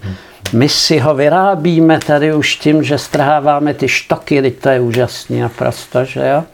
[0.53, 5.41] my si ho vyrábíme tady už tím, že strháváme ty štoky, teď to je úžasný
[5.41, 6.45] naprosto, že jo.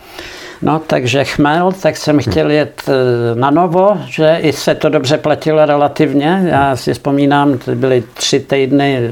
[0.63, 5.19] No, takže chmel, tak jsem chtěl jet e, na novo, že i se to dobře
[5.19, 6.43] platilo relativně.
[6.45, 9.11] Já si vzpomínám, to byly tři týdny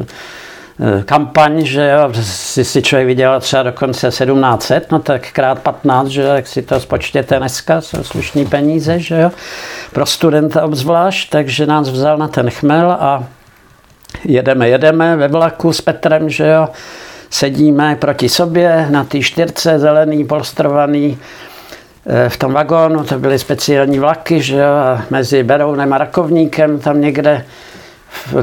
[1.05, 6.23] kampaň, že jo, si, si člověk vydělal třeba dokonce 1700, no tak krát 15, že
[6.23, 9.31] jak si to spočtěte dneska, jsou slušní peníze, že jo,
[9.93, 13.25] pro studenta obzvlášť, takže nás vzal na ten chmel a
[14.25, 16.69] jedeme, jedeme ve vlaku s Petrem, že jo,
[17.31, 21.19] sedíme proti sobě na té čtyřce zelený, polstrovaný,
[22.07, 26.79] eh, v tom vagónu, to byly speciální vlaky, že jo, a mezi Berounem a Rakovníkem
[26.79, 27.45] tam někde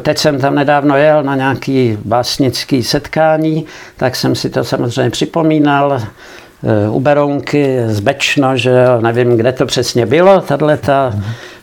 [0.01, 3.65] Teď jsem tam nedávno jel na nějaký básnický setkání,
[3.97, 9.65] tak jsem si to samozřejmě připomínal eh, u Berounky z Bečno, že nevím, kde to
[9.65, 11.13] přesně bylo, tahle ta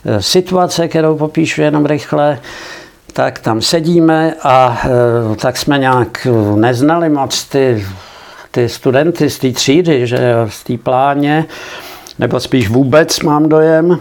[0.04, 2.38] eh, situace, kterou popíšu jenom rychle,
[3.12, 7.86] tak tam sedíme a eh, tak jsme nějak neznali moc ty,
[8.50, 11.44] ty studenty z té třídy, že z té pláně,
[12.18, 14.00] nebo spíš vůbec mám dojem.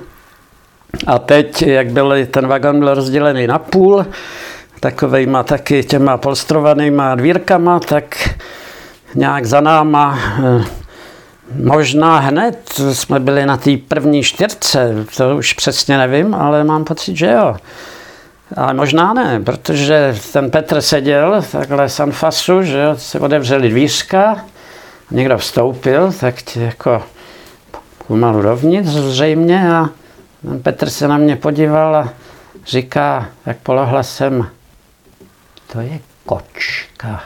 [1.07, 4.05] A teď, jak byl ten vagon byl rozdělený na půl,
[4.79, 8.29] takovejma taky těma polstrovanýma dvírkama, tak
[9.15, 10.83] nějak za náma eh,
[11.63, 17.17] Možná hned jsme byli na té první čtyřce, to už přesně nevím, ale mám pocit,
[17.17, 17.55] že jo.
[18.57, 24.45] Ale možná ne, protože ten Petr seděl takhle z anfasu, že jo, se otevřeli dvířka,
[25.11, 27.03] někdo vstoupil, tak jako
[28.07, 29.89] pomalu dovnitř zřejmě a
[30.63, 32.13] Petr se na mě podíval a
[32.65, 34.49] říká, jak polohlasem,
[35.73, 37.23] to je kočka,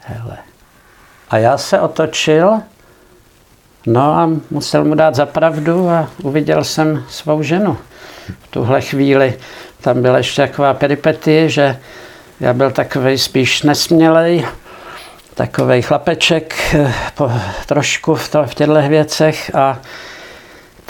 [0.00, 0.38] hele.
[1.30, 2.60] A já se otočil,
[3.86, 7.78] no a musel mu dát za pravdu a uviděl jsem svou ženu.
[8.40, 9.38] V tuhle chvíli
[9.80, 11.78] tam byla ještě taková peripetie, že
[12.40, 14.46] já byl takový spíš nesmělej,
[15.34, 17.32] takový chlapeček eh, po,
[17.66, 19.78] trošku v, to, v těchto věcech a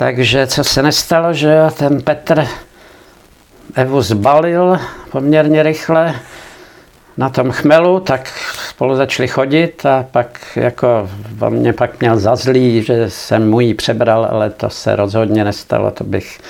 [0.00, 2.46] takže co se nestalo, že jo, ten Petr
[3.74, 4.78] Evu zbalil
[5.10, 6.14] poměrně rychle
[7.16, 8.28] na tom chmelu, tak
[8.68, 11.10] spolu začali chodit a pak jako
[11.40, 15.44] on mě pak měl za zlý, že jsem mu ji přebral, ale to se rozhodně
[15.44, 16.40] nestalo, to bych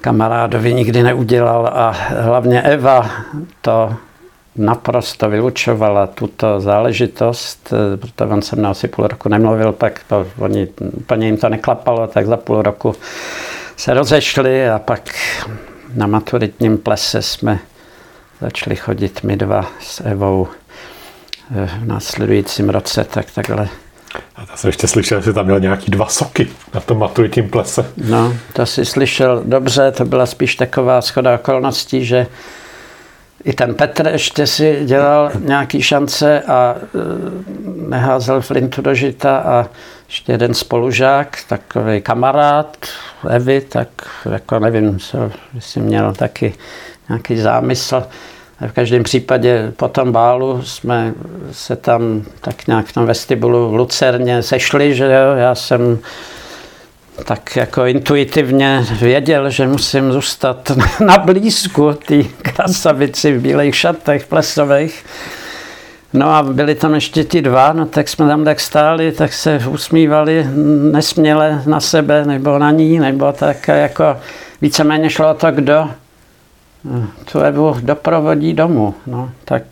[0.00, 3.10] kamarádovi nikdy neudělal a hlavně Eva
[3.60, 3.94] to
[4.56, 10.26] naprosto vylučovala tuto záležitost, eh, protože on se mnou asi půl roku nemluvil, pak to,
[10.38, 12.94] oni, úplně jim to neklapalo, tak za půl roku
[13.76, 15.14] se rozešli a pak
[15.94, 17.58] na maturitním plese jsme
[18.40, 20.48] začali chodit my dva s Evou
[21.56, 23.68] eh, v následujícím roce, tak takhle.
[24.36, 27.92] A já jsem ještě slyšel, že tam měl nějaký dva soky na tom maturitním plese.
[27.96, 32.26] No, to si slyšel dobře, to byla spíš taková schoda okolností, že
[33.44, 36.86] i ten Petr ještě si dělal nějaký šance a e,
[37.88, 39.66] neházel flintu do žita a
[40.08, 42.76] ještě jeden spolužák, takový kamarád
[43.28, 43.88] Evy, tak
[44.30, 46.54] jako nevím, co, jestli měl taky
[47.08, 48.02] nějaký zámysl.
[48.68, 51.14] V každém případě po tom bálu jsme
[51.52, 55.98] se tam tak nějak v tom vestibulu v Lucerně sešli, že jo, já jsem
[57.24, 65.04] tak jako intuitivně věděl, že musím zůstat na blízku ty krasavici v bílých šatech plesových.
[66.12, 69.62] No a byli tam ještě ti dva, no tak jsme tam tak stáli, tak se
[69.68, 70.46] usmívali
[70.92, 74.16] nesměle na sebe nebo na ní, nebo tak jako
[74.60, 75.90] víceméně šlo o to, kdo
[77.32, 78.94] tu Evu doprovodí domů.
[79.06, 79.62] No, tak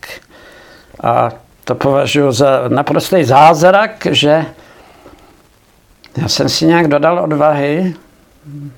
[1.03, 1.31] a
[1.63, 4.45] to považuji za naprostý zázrak, že
[6.17, 7.95] já jsem si nějak dodal odvahy,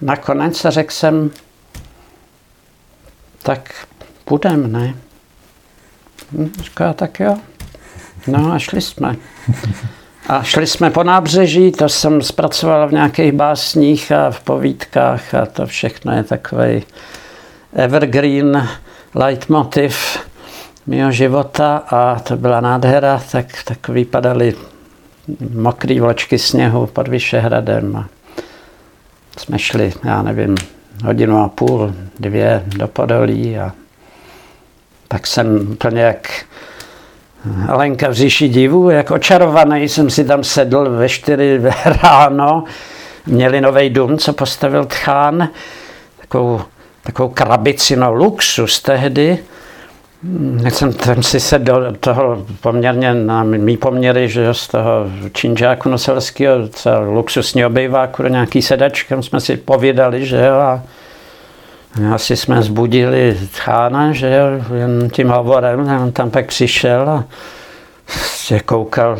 [0.01, 1.31] nakonec řekl jsem,
[3.43, 3.87] tak
[4.25, 4.95] půjdem, ne?
[6.31, 7.37] Hm, říká, tak jo.
[8.27, 9.15] No a šli jsme.
[10.27, 15.45] A šli jsme po nábřeží, to jsem zpracoval v nějakých básních a v povídkách a
[15.45, 16.83] to všechno je takový
[17.73, 18.69] evergreen
[19.15, 20.19] leitmotiv
[20.87, 24.55] mého života a to byla nádhera, tak, tak vypadaly
[25.53, 28.09] mokrý vločky sněhu pod Vyšehradem a
[29.37, 30.55] jsme šli, já nevím,
[31.05, 33.71] hodinu a půl, dvě do Podolí a
[35.07, 36.45] tak jsem úplně jak
[37.67, 41.61] Alenka v říši divu, jak očarovaný jsem si tam sedl ve čtyři
[42.03, 42.63] ráno.
[43.25, 45.49] Měli nový dům, co postavil Tchán,
[46.21, 46.61] takovou,
[47.03, 49.39] takovou krabici, no luxus tehdy.
[50.63, 54.91] Já jsem tam si se do toho poměrně na mý poměry, že z toho
[55.33, 56.57] činžáku noselského,
[57.09, 60.83] luxusní obejváku do nějaký sedačky, jsme si povídali, že jo, a
[62.13, 67.23] asi jsme zbudili chána, že jo, jen tím hovorem, on tam pak přišel a
[68.17, 69.17] se koukal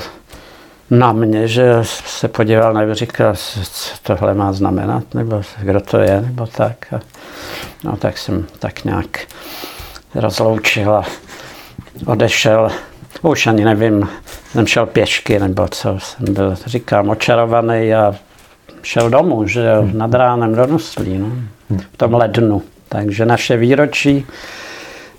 [0.92, 1.74] na mě, že
[2.06, 6.94] se podíval na říkal, co tohle má znamenat, nebo kdo to je, nebo tak.
[6.94, 7.00] A,
[7.84, 9.20] no tak jsem tak nějak
[10.16, 11.04] rozloučil a
[12.06, 12.72] odešel.
[13.22, 14.10] Už ani nevím,
[14.52, 18.16] jsem šel pěšky nebo co, jsem byl, říkám, očarovaný a
[18.82, 21.32] šel domů, že jo, nad ránem do Nuslí, no,
[21.94, 22.62] v tom lednu.
[22.90, 24.26] Takže naše výročí,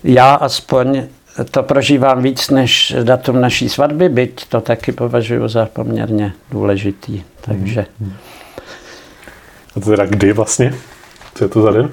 [0.03, 1.03] já aspoň
[1.51, 7.23] to prožívám víc než datum naší svatby, byť to taky považuji za poměrně důležitý.
[7.41, 7.85] Takže
[9.75, 10.73] A to teda kdy vlastně?
[11.35, 11.89] Co je to za den?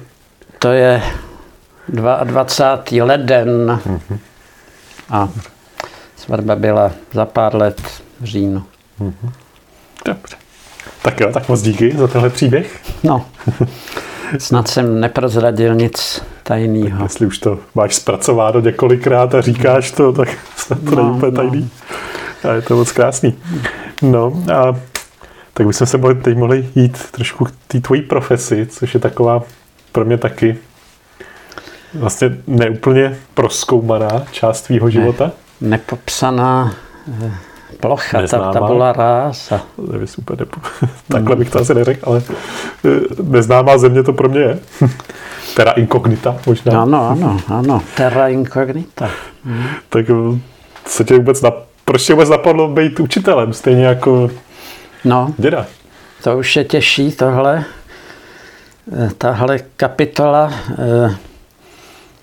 [0.59, 1.01] To je
[1.89, 3.05] 22.
[3.05, 4.17] leden mm-hmm.
[5.09, 5.29] a
[6.15, 7.81] svatba byla za pár let
[8.21, 8.63] v říjnu.
[9.01, 9.31] Mm-hmm.
[10.05, 10.35] Dobře.
[11.01, 12.81] Tak jo, tak moc díky za tenhle příběh.
[13.03, 13.25] No,
[14.37, 17.03] snad jsem neprozradil nic tajného.
[17.03, 21.31] Jestli už to máš zpracováno několikrát a říkáš to, tak snad to no, není úplně
[21.31, 21.37] no.
[21.37, 21.69] tajný.
[22.49, 23.35] A je to moc krásný.
[24.01, 24.75] No a
[25.53, 29.43] tak bychom se mohli, teď mohli jít trošku k té tvojí profesi, což je taková
[29.91, 30.57] pro mě taky
[31.95, 35.31] vlastně neúplně proskoumaná část tvýho života.
[35.61, 36.75] Ne, nepopsaná
[37.23, 37.31] eh,
[37.79, 38.53] plocha, neznámá.
[38.53, 39.61] ta tabula rása.
[39.91, 40.59] Nevím, super, nepo...
[41.07, 42.21] takhle bych to asi neřekl, ale
[42.85, 44.59] eh, neznámá země to pro mě je.
[45.55, 46.81] Terra incognita možná.
[46.81, 49.09] Ano, ano, ano, terra incognita.
[49.45, 49.63] Hmm.
[49.89, 50.39] tak eh,
[50.85, 51.51] co tě vůbec, na...
[51.85, 54.29] proč tě vůbec napadlo být učitelem, stejně jako
[55.05, 55.65] no, děda?
[56.23, 57.63] To už je těžší tohle,
[59.17, 60.53] tahle kapitola,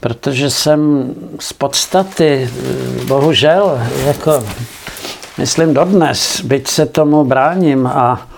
[0.01, 2.51] protože jsem z podstaty,
[3.07, 4.46] bohužel, jako
[5.38, 8.28] myslím dodnes, byť se tomu bráním a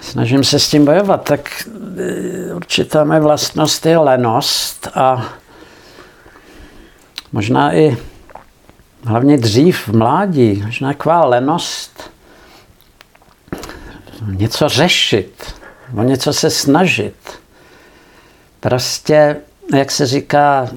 [0.00, 5.32] snažím se s tím bojovat, tak e, určitá mé vlastnost je lenost a
[7.32, 7.96] možná i
[9.04, 12.10] hlavně dřív v mládí, možná taková lenost
[14.26, 15.54] něco řešit,
[15.96, 17.16] o něco se snažit.
[18.60, 19.36] Prostě,
[19.74, 20.68] jak se říká,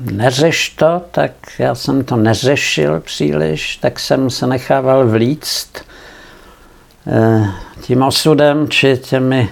[0.00, 5.84] neřeš to, tak já jsem to neřešil příliš, tak jsem se nechával vlíct
[7.06, 7.50] eh,
[7.80, 9.48] tím osudem či těmi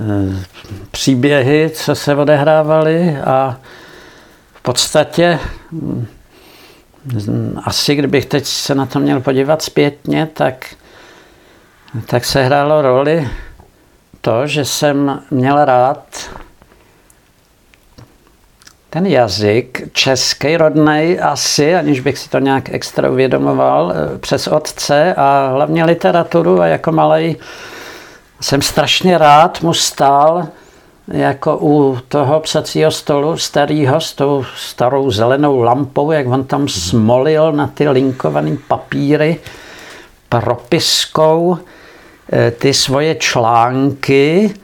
[0.00, 0.44] eh,
[0.90, 3.60] příběhy, co se odehrávaly a
[4.54, 5.38] v podstatě
[5.72, 6.06] hm,
[7.64, 10.74] asi kdybych teď se na to měl podívat zpětně, tak,
[12.06, 13.28] tak se hrálo roli
[14.20, 16.30] to, že jsem měl rád
[18.90, 25.14] ten jazyk, český rodnej asi, aniž bych si to nějak extra uvědomoval, eh, přes otce
[25.14, 27.36] a hlavně literaturu a jako malý
[28.40, 30.48] jsem strašně rád mu stál
[31.08, 37.52] jako u toho psacího stolu starého s tou starou zelenou lampou, jak on tam smolil
[37.52, 39.40] na ty linkované papíry
[40.28, 41.58] propiskou
[42.32, 44.54] eh, ty svoje články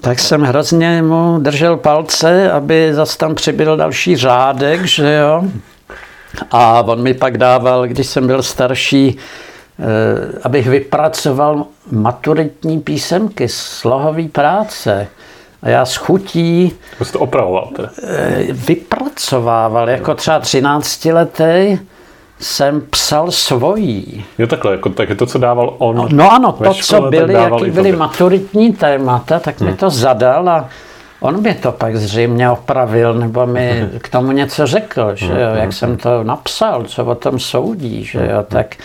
[0.00, 5.44] tak jsem hrozně mu držel palce, aby zase tam přibyl další řádek, že jo.
[6.50, 9.16] A on mi pak dával, když jsem byl starší,
[9.78, 15.08] eh, abych vypracoval maturitní písemky, slohové práce.
[15.62, 16.72] A já s chutí...
[16.98, 17.88] To jste opravoval teda?
[18.02, 21.78] Eh, vypracovával, jako třeba 13 letý
[22.40, 24.24] jsem psal svojí.
[24.38, 27.10] Jo takhle, jako, tak je to, co dával on No, no ano, to, škole, co
[27.10, 29.70] byly, jaký byly maturitní témata, tak hmm.
[29.70, 30.68] mi to zadal a
[31.20, 35.72] on mi to pak zřejmě opravil, nebo mi k tomu něco řekl, že jo, jak
[35.72, 38.76] jsem to napsal, co o tom soudí, že jo, tak,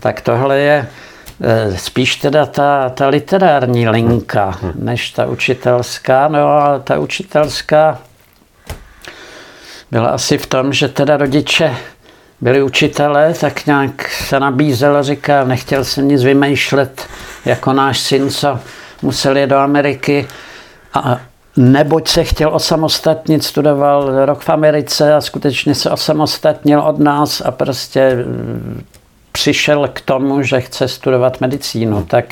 [0.00, 0.86] tak tohle je
[1.40, 6.28] eh, spíš teda ta, ta literární linka, než ta učitelská.
[6.28, 7.98] No a ta učitelská
[9.90, 11.76] byla asi v tom, že teda rodiče
[12.40, 17.06] byli učitelé, tak nějak se nabízel a říkal, nechtěl jsem nic vymýšlet
[17.44, 18.58] jako náš syn, co
[19.02, 20.26] musel jít do Ameriky.
[20.94, 21.20] A
[21.56, 27.50] neboť se chtěl osamostatnit, studoval rok v Americe a skutečně se osamostatnil od nás a
[27.50, 28.84] prostě mm,
[29.32, 32.04] přišel k tomu, že chce studovat medicínu.
[32.04, 32.24] Tak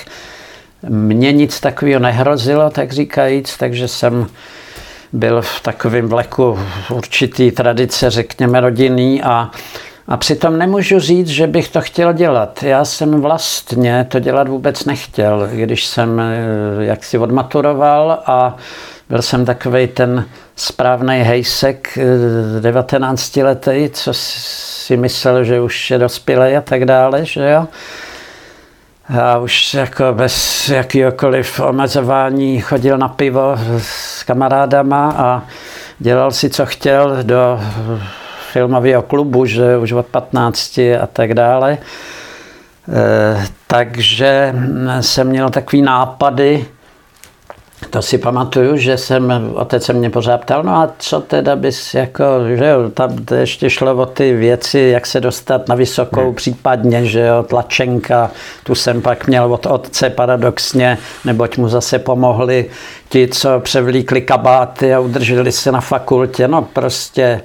[0.89, 4.27] mně nic takového nehrozilo, tak říkajíc, takže jsem
[5.13, 6.59] byl v takovém vleku
[6.91, 9.51] určitý tradice, řekněme, rodinný a
[10.09, 12.63] a přitom nemůžu říct, že bych to chtěl dělat.
[12.63, 16.35] Já jsem vlastně to dělat vůbec nechtěl, když jsem eh,
[16.85, 18.57] jaksi odmaturoval a
[19.09, 21.99] byl jsem takový ten správný hejsek
[22.61, 27.67] 19 eh, letý, co si myslel, že už je dospělý a tak dále, že jo.
[29.19, 35.43] A už jako bez jakýkoliv omezování chodil na pivo s kamarádama a
[35.99, 37.61] dělal si, co chtěl do
[38.55, 41.73] filmového klubu, že už od 15 a tak dále.
[41.73, 44.55] E, takže
[45.01, 46.67] jsem měl takový nápady,
[47.91, 51.95] to si pamatuju, že jsem, otec se mě pořád ptal, no a co teda bys
[51.95, 52.25] jako,
[52.57, 56.35] že jo, tam ještě šlo o ty věci, jak se dostat na vysokou hmm.
[56.35, 58.31] případně, že jo, tlačenka,
[58.65, 62.71] tu jsem pak měl od otce paradoxně, neboť mu zase pomohli
[63.09, 67.41] ti, co převlíkli kabáty a udrželi se na fakultě, no prostě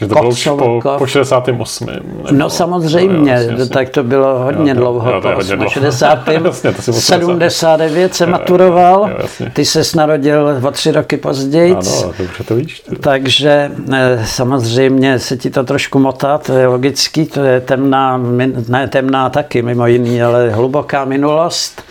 [0.00, 1.86] Že to bylo už po, po 68.
[1.86, 3.66] Nebo, no samozřejmě, jasně, jasně.
[3.66, 5.70] tak to bylo hodně Jo, to- dlouho, jo, to je po hodně dlouho.
[5.70, 6.28] 60.
[6.44, 9.50] Jasně, to si musel 79 se maturoval, jo, jasně.
[9.50, 11.72] ty se narodil o tři roky později.
[11.72, 12.80] Ano, dobře to víš.
[12.80, 12.98] teda.
[13.00, 18.20] Takže eh, samozřejmě se ti to trošku motá, to je logický, to je temná,
[18.68, 21.82] ne temná taky mimo jiný, ale hluboká minulost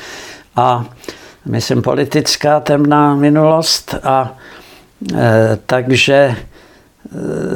[0.55, 0.85] a
[1.45, 4.33] myslím politická temná minulost a
[5.15, 6.35] eh, takže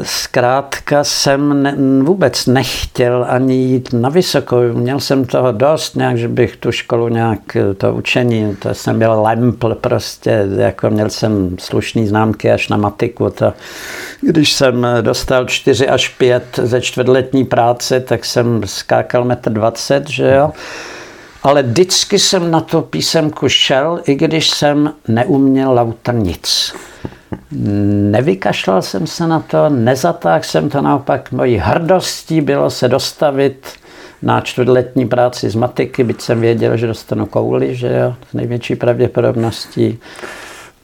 [0.04, 4.58] zkrátka jsem ne, vůbec nechtěl ani jít na vysokou.
[4.74, 9.22] Měl jsem toho dost, nějak, že bych tu školu nějak, to učení, to jsem byl
[9.22, 13.30] lempl prostě, jako měl jsem slušný známky až na matiku.
[13.30, 13.54] To,
[14.22, 20.34] když jsem dostal 4 až 5 ze čtvrtletní práce, tak jsem skákal 1,20 m, že
[20.36, 20.52] jo.
[21.44, 26.74] Ale vždycky jsem na tu písemku šel, i když jsem neuměl lauta nic.
[28.12, 33.68] Nevykašlal jsem se na to, nezatáhl jsem to, naopak mojí hrdostí bylo se dostavit
[34.22, 38.76] na čtvrtletní práci z matiky, byť jsem věděl, že dostanu kouli, že jo, s největší
[38.76, 40.00] pravděpodobností.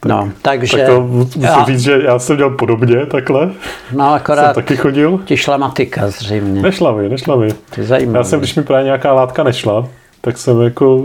[0.05, 0.77] No, takže...
[0.77, 3.45] Tak to musím já- říct, že já jsem dělal podobně takhle.
[3.45, 3.51] No
[3.89, 5.19] Jsem akorát taky chodil.
[5.25, 6.61] ti šla matika zřejmě.
[6.61, 7.49] Nešla mi, nešla mi.
[7.81, 8.17] Zajímavé.
[8.17, 9.87] Já jsem, když mi právě nějaká látka nešla,
[10.21, 11.03] tak jsem jako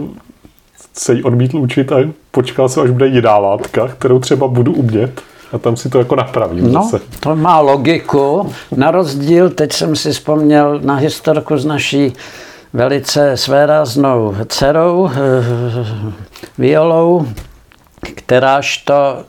[0.93, 1.97] se jí odmítl učit a
[2.30, 5.22] počkal jsem, až bude jiná látka, kterou třeba budu umět
[5.53, 7.00] a tam si to jako napravím No, zase.
[7.20, 8.53] to má logiku.
[8.76, 12.12] Na rozdíl, teď jsem si vzpomněl na historku s naší
[12.72, 15.16] velice svéráznou dcerou, eh,
[16.59, 17.26] Violou,
[18.14, 19.24] kteráž to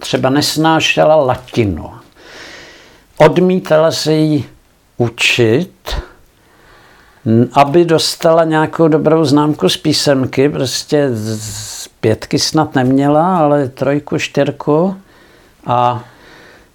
[0.00, 1.90] třeba nesnášela latinu.
[3.18, 4.44] Odmítala se jí
[4.96, 5.70] učit,
[7.52, 11.40] aby dostala nějakou dobrou známku z písemky, prostě z-
[11.84, 14.96] z pětky snad neměla, ale trojku, čtyřku
[15.66, 16.04] a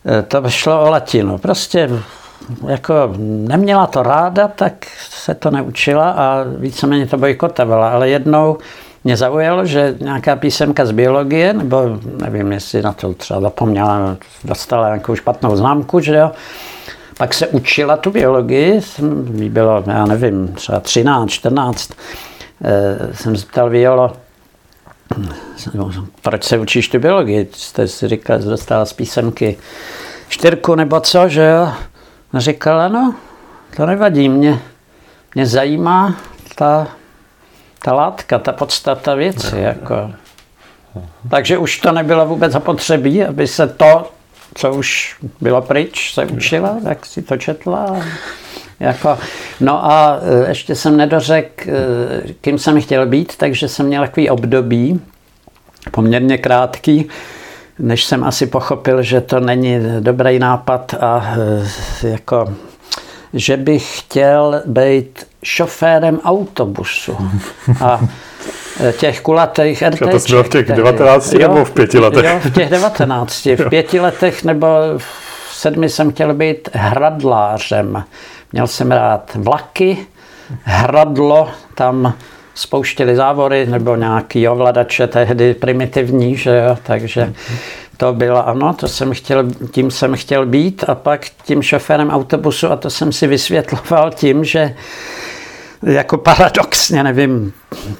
[0.06, 1.38] e, to šlo o latinu.
[1.38, 1.90] Prostě
[2.68, 4.74] jako neměla to ráda, tak
[5.10, 8.58] se to neučila a víceméně to bojkotovala, ale jednou
[9.04, 14.88] mě zaujalo, že nějaká písemka z biologie, nebo nevím, jestli na to třeba zapomněla, dostala
[14.88, 16.32] nějakou špatnou známku, že jo,
[17.18, 18.82] pak se učila tu biologii,
[19.50, 21.92] bylo, já nevím, třeba 13, 14,
[22.64, 24.14] eh, jsem se ptal Violo,
[26.22, 27.50] proč se učíš tu biologii?
[27.54, 29.58] Jste si říkal, že dostala z písemky
[30.30, 31.72] čtyřku nebo co, že jo?
[32.38, 33.16] Říkala, no,
[33.76, 34.60] to nevadí, mě,
[35.36, 36.16] mě zajímá
[36.56, 36.88] ta,
[37.84, 40.12] ta látka, ta podstata věci, jako.
[41.30, 44.12] Takže už to nebylo vůbec zapotřebí, aby se to,
[44.56, 48.04] co už bylo pryč, se učila, tak si to četla.
[48.82, 49.18] Jako,
[49.60, 54.30] no a e, ještě jsem nedořekl, e, kým jsem chtěl být, takže jsem měl takový
[54.30, 55.02] období,
[55.92, 57.08] poměrně krátký,
[57.80, 61.36] než jsem asi pochopil, že to není dobrý nápad a
[62.04, 62.54] e, jako,
[63.34, 67.18] že bych chtěl být šoférem autobusu.
[67.82, 68.02] A
[68.98, 70.00] těch kulatých RT.
[70.12, 72.26] to jsi byl v těch 19 nebo v pěti letech?
[72.26, 73.46] Jo, v těch 19.
[73.46, 74.68] V pěti letech nebo
[74.98, 75.04] v
[75.52, 78.04] sedmi jsem chtěl být hradlářem.
[78.52, 79.98] Měl jsem rád vlaky,
[80.64, 82.14] hradlo, tam
[82.56, 87.34] spouštěli závory nebo nějaký ovladače tehdy primitivní, že jo, takže
[87.98, 90.84] to bylo, ano, to jsem chtěl, tím jsem chtěl být.
[90.88, 94.76] A pak tím šoférem autobusu a to jsem si vysvětloval tím, že
[95.84, 97.54] jako paradoxně, nevím,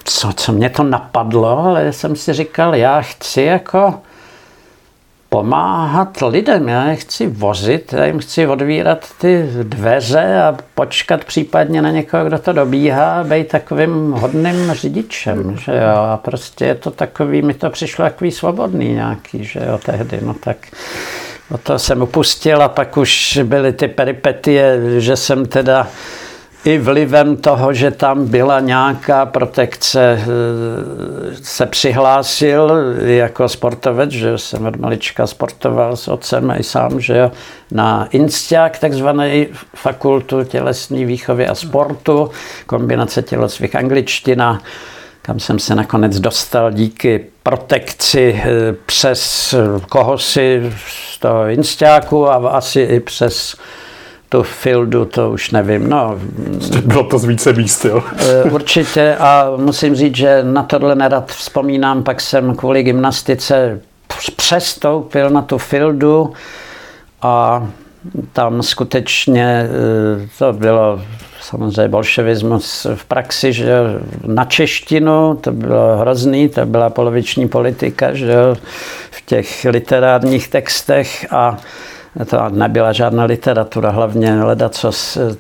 [0.04, 3.94] co, co mě to napadlo, ale jsem si říkal, já chci jako
[5.34, 11.82] pomáhat lidem, já je chci vozit, já jim chci odvírat ty dveře a počkat případně
[11.82, 16.92] na někoho, kdo to dobíhá být takovým hodným řidičem, že jo, a prostě je to
[16.92, 20.58] takový, mi to přišlo takový svobodný nějaký, že jo, tehdy, no tak
[21.52, 25.88] o to jsem upustil a pak už byly ty peripetie, že jsem teda
[26.66, 30.26] i vlivem toho, že tam byla nějaká protekce, eh,
[31.42, 37.32] se přihlásil jako sportovec, že jsem od malička sportoval s otcem i sám, že jo,
[37.72, 42.30] na INSTIAK, takzvaný fakultu tělesné výchovy a sportu,
[42.66, 44.62] kombinace tělocvik angličtina,
[45.22, 49.56] kam jsem se nakonec dostal díky protekci eh, přes
[49.90, 53.56] koho si z toho INSTIAKu a asi i přes
[54.32, 55.90] tu Fildu, to už nevím.
[55.90, 56.20] No,
[56.86, 58.04] Bylo to z více míst, jo.
[58.18, 63.82] Eh, Určitě a musím říct, že na tohle nerad vzpomínám, pak jsem kvůli gymnastice
[64.36, 66.34] přestoupil na tu Fildu
[67.22, 67.68] a
[68.34, 69.70] tam skutečně
[70.24, 71.02] eh, to bylo
[71.42, 73.74] samozřejmě bolševismus v praxi, že
[74.26, 78.36] na češtinu, to bylo hrozný, to byla poloviční politika, že
[79.12, 81.58] v těch literárních textech a
[82.30, 84.38] to nebyla žádná literatura, hlavně
[84.70, 84.92] co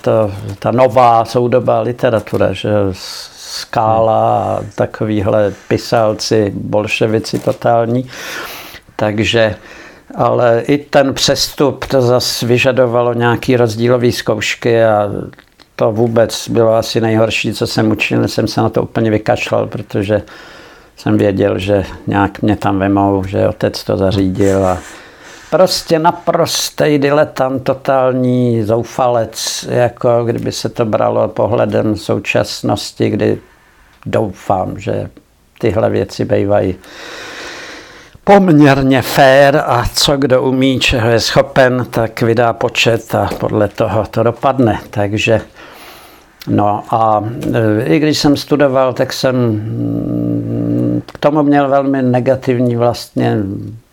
[0.01, 8.09] to, ta nová soudobá literatura, že skála a takovýhle pisálci, bolševici totální.
[8.95, 9.55] Takže
[10.15, 15.09] ale i ten přestup to zase vyžadovalo nějaký rozdílový zkoušky a
[15.75, 18.27] to vůbec bylo asi nejhorší, co jsem učil.
[18.27, 20.21] Jsem se na to úplně vykašlal, protože
[20.97, 24.77] jsem věděl, že nějak mě tam vemou, že otec to zařídil a
[25.51, 33.37] prostě naprostý diletant, totální zoufalec, jako kdyby se to bralo pohledem současnosti, kdy
[34.05, 35.09] doufám, že
[35.59, 36.75] tyhle věci bývají
[38.23, 44.05] poměrně fér a co kdo umí, čeho je schopen, tak vydá počet a podle toho
[44.11, 44.79] to dopadne.
[44.89, 45.41] Takže
[46.47, 47.23] no a
[47.53, 53.37] e, i když jsem studoval, tak jsem mm, k tomu měl velmi negativní vlastně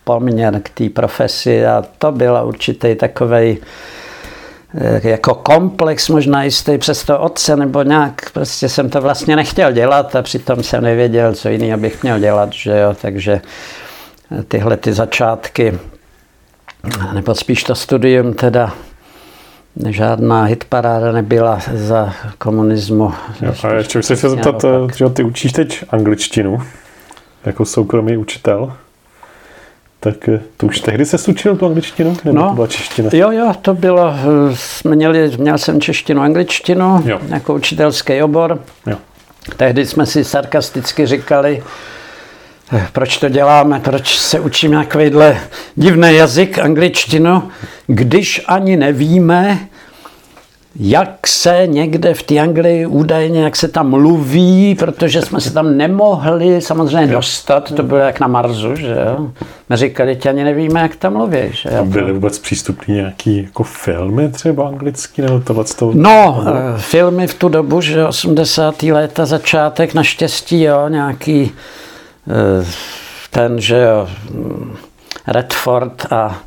[0.08, 3.58] poměr k té profesi a to byla určitý takovej
[4.74, 9.72] e, jako komplex možná jistý přes to otce, nebo nějak prostě jsem to vlastně nechtěl
[9.72, 13.40] dělat a přitom jsem nevěděl, co jiný bych měl dělat, že jo, takže
[14.48, 15.78] tyhle ty začátky,
[17.12, 18.72] nebo spíš to studium teda
[19.88, 23.12] žádná hitparáda nebyla za komunismu.
[23.42, 24.64] Jo, a ještě se chci zeptat,
[24.96, 26.62] že ty učíš teď angličtinu
[27.44, 28.72] jako soukromý učitel.
[30.00, 32.16] Tak eh, to už tehdy se učil tu angličtinu?
[32.24, 33.10] Nebo no, to byla čeština?
[33.12, 34.14] Jo, jo, to bylo,
[34.84, 37.20] eh, měli, měl jsem češtinu, angličtinu jo.
[37.28, 38.62] jako učitelský obor.
[38.86, 38.96] Jo.
[39.56, 41.62] Tehdy jsme si sarkasticky říkali,
[42.92, 45.40] proč to děláme, proč se učíme takovýhle
[45.74, 47.42] divný jazyk, angličtinu,
[47.86, 49.58] když ani nevíme,
[50.76, 55.76] jak se někde v té Anglii údajně, jak se tam mluví, protože jsme se tam
[55.76, 59.30] nemohli samozřejmě dostat, to bylo jak na Marsu, že jo.
[59.68, 61.38] My říkali, tě ani nevíme, jak tam mluví.
[61.50, 61.84] Že jo?
[61.84, 65.64] Byly vůbec přístupné nějaký jako filmy třeba anglický nebo tohle?
[65.94, 68.82] No, no, filmy v tu dobu, že 80.
[68.82, 71.52] léta, začátek, naštěstí, jo, nějaký
[72.28, 72.66] Eh,
[73.30, 74.08] ten, že jo,
[75.26, 76.38] Redford a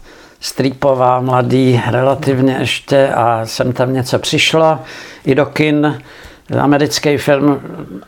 [0.41, 4.79] Streepová mladý relativně ještě a jsem tam něco přišlo
[5.25, 6.01] i do kin,
[6.59, 7.61] americký film,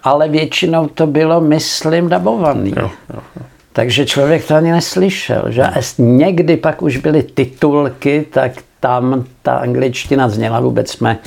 [0.04, 2.74] ale většinou to bylo, myslím, dabovaný.
[2.78, 3.42] Jo, jo, jo.
[3.74, 5.44] Takže člověk to ani neslyšel.
[5.50, 5.64] Že?
[5.64, 11.18] A někdy pak už byly titulky, tak tam ta angličtina zněla, vůbec jsme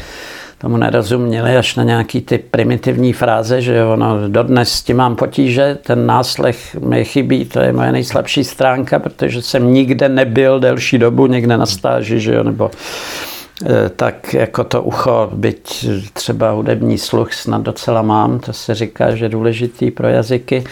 [0.59, 5.79] tomu nerozuměli až na nějaký ty primitivní fráze, že ono dodnes s tím mám potíže,
[5.83, 11.27] ten náslech mi chybí, to je moje nejslabší stránka, protože jsem nikde nebyl delší dobu,
[11.27, 12.71] někde na stáži, že jo, nebo
[13.65, 19.15] eh, tak jako to ucho, byť třeba hudební sluch snad docela mám, to se říká,
[19.15, 20.65] že je důležitý pro jazyky,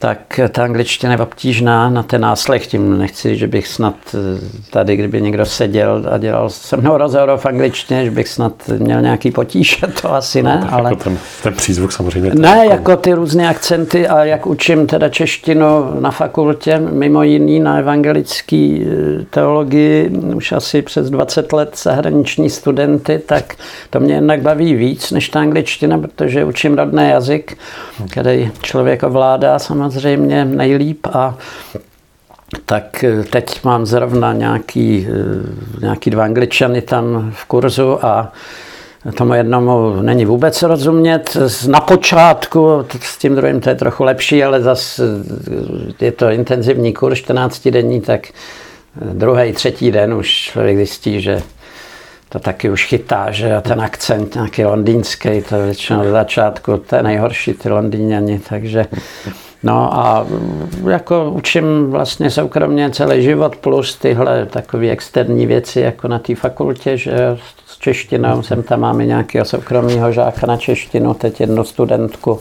[0.00, 2.66] tak ta angličtina je obtížná na ten náslech.
[2.66, 4.18] Tím nechci, že bych snad eh,
[4.70, 9.02] tady, kdyby někdo seděl a dělal se mnou rozhovor v angličtině, že bych snad měl
[9.02, 10.60] nějaký potíže, to asi ne.
[10.64, 10.90] No, ale...
[10.90, 12.30] Jako ten, ten přízvuk samozřejmě.
[12.34, 12.70] Ne, jako...
[12.70, 18.78] jako ty různé akcenty a jak učím teda češtinu na fakultě, mimo jiný na evangelické
[18.80, 23.54] eh, teologii, už asi přes 20 let zahraniční studenty, tak
[23.90, 27.58] to mě jednak baví víc než ta angličtina, protože učím rodný jazyk,
[28.10, 31.38] který člověk ovládá samozřejmě samozřejmě nejlíp a
[32.64, 38.32] tak eh, teď mám zrovna nějaký, eh, nějaký dva angličany tam v kurzu a
[39.14, 41.36] tomu jednomu není vůbec rozumět.
[41.68, 45.04] Na počátku, s tím druhým to je trochu lepší, ale zase
[46.00, 48.28] eh, je to intenzivní kurz, 14 denní, tak
[49.12, 51.42] druhý, třetí den už člověk zjistí, že
[52.28, 56.96] to taky už chytá, že a ten akcent nějaký londýnský, to většinou do začátku, to
[56.96, 58.86] je nejhorší, ty londýňani, takže
[59.62, 60.26] No a
[60.90, 66.96] jako učím vlastně soukromně celý život plus tyhle takové externí věci jako na té fakultě,
[66.96, 72.40] že s češtinou jsem tam máme nějakého soukromého žáka na češtinu, teď jednu studentku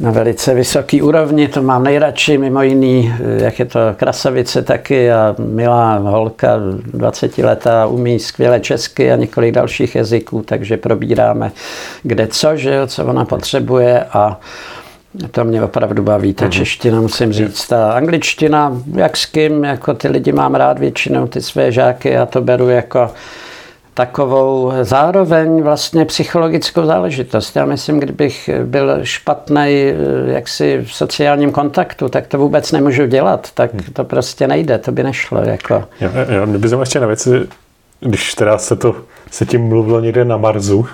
[0.00, 5.34] na velice vysoký úrovni, to mám nejradši, mimo jiný, jak je to krasavice taky a
[5.38, 6.48] milá holka,
[6.84, 11.52] 20 letá, umí skvěle česky a několik dalších jazyků, takže probíráme
[12.02, 14.40] kde co, že jo, co ona potřebuje a
[15.30, 17.68] to mě opravdu baví, ta čeština, musím říct.
[17.68, 22.26] Ta angličtina, jak s kým, jako ty lidi mám rád většinou, ty své žáky, já
[22.26, 23.10] to beru jako
[23.96, 27.56] takovou zároveň vlastně psychologickou záležitost.
[27.56, 29.94] Já myslím, kdybych byl špatný eh,
[30.32, 33.50] jaksi v sociálním kontaktu, tak to vůbec nemůžu dělat.
[33.54, 33.82] Tak hmm.
[33.92, 35.40] to prostě nejde, to by nešlo.
[35.40, 35.84] Jako.
[36.00, 37.30] Jo, jo, mě by ještě na věci,
[38.00, 38.96] když teda se, to,
[39.30, 40.86] se tím mluvilo někde na Marzu,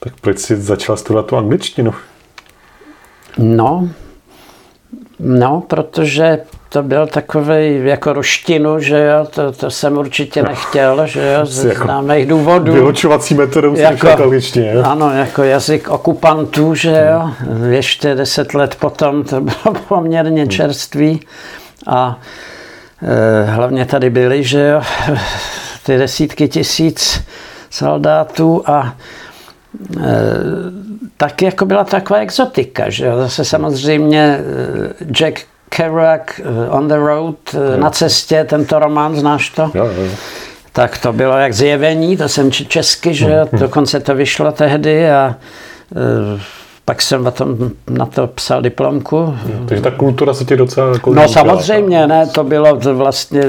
[0.00, 1.94] tak proč jsi začal studovat tu angličtinu?
[3.42, 3.88] No,
[5.20, 6.38] no, protože
[6.68, 11.68] to byl takový jako roštinu, že jo, to, to jsem určitě nechtěl, že jo, ze
[11.68, 12.72] jako známých důvodů.
[12.72, 14.08] Vyhočovací metodou jako,
[14.56, 14.82] jo?
[14.84, 17.30] Ano, jako jazyk okupantů, že jo,
[17.70, 21.20] ještě deset let potom to bylo poměrně čerstvý
[21.86, 22.20] a
[23.02, 24.82] e, hlavně tady byly, že jo,
[25.86, 27.24] ty desítky tisíc
[27.70, 28.94] soldátů a
[30.00, 30.02] e,
[31.16, 36.96] tak jako byla taková exotika, že jo, zase samozřejmě e, Jack Kerouac, uh, On the
[36.96, 37.36] Road,
[37.76, 39.70] na cestě, tento román, znáš to?
[39.74, 40.10] Jo, jo.
[40.72, 43.60] Tak to bylo jak zjevení, to jsem česky, že jo, mhm.
[43.60, 45.36] dokonce to vyšlo tehdy a
[46.84, 49.34] pak jsem na, tom, na to psal diplomku.
[49.68, 53.42] Takže ta kultura se ti docela jako No samozřejmě, ne, to bylo vlastně,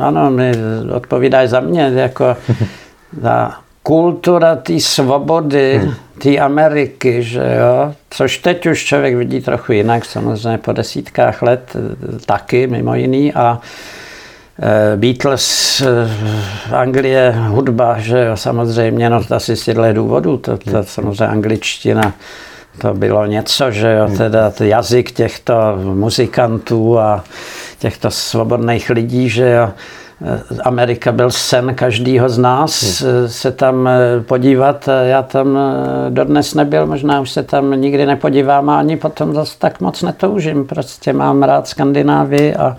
[0.00, 0.52] ano, mi
[0.92, 2.36] odpovídáš za mě, jako
[3.22, 5.94] ta kultura té svobody, hmm.
[6.22, 11.76] té Ameriky, že jo, což teď už člověk vidí trochu jinak, samozřejmě po desítkách let
[11.76, 13.60] eh, taky, mimo jiný, a
[14.62, 20.82] eh, Beatles, eh, Anglie, hudba, že jo, samozřejmě, no asi z těchto důvodů, to, to
[20.82, 22.12] samozřejmě angličtina,
[22.78, 25.54] to bylo něco, že jo, teda jazyk těchto
[25.94, 27.24] muzikantů a
[27.78, 29.70] těchto svobodných lidí, že jo,
[30.64, 33.28] Amerika byl sen každýho z nás hmm.
[33.28, 34.88] se tam eh, podívat.
[35.02, 35.58] Já tam
[36.08, 40.66] dodnes nebyl, možná už se tam nikdy nepodívám a ani potom zase tak moc netoužím.
[40.66, 42.76] Prostě mám rád Skandinávii a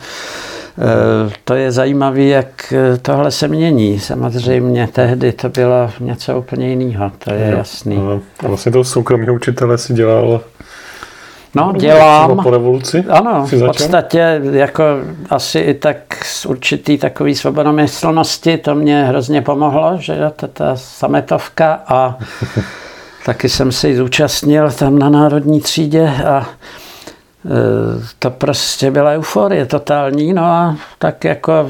[1.44, 4.00] to je zajímavé, jak tohle se mění.
[4.00, 8.00] Samozřejmě tehdy to bylo něco úplně jiného, to je jasný.
[8.46, 10.42] A vlastně toho soukromého učitele si dělal
[11.56, 12.44] No, dělám.
[12.44, 13.06] Po revoluci?
[13.10, 14.84] Ano, v podstatě jako
[15.30, 20.76] asi i tak z určitý takový svobodomyslnosti to mě hrozně pomohlo, že jo, ta, ta
[20.76, 22.18] sametovka a
[23.26, 26.46] taky jsem se zúčastnil tam na národní třídě a e,
[28.20, 31.70] to prostě byla euforie totální, no a tak jako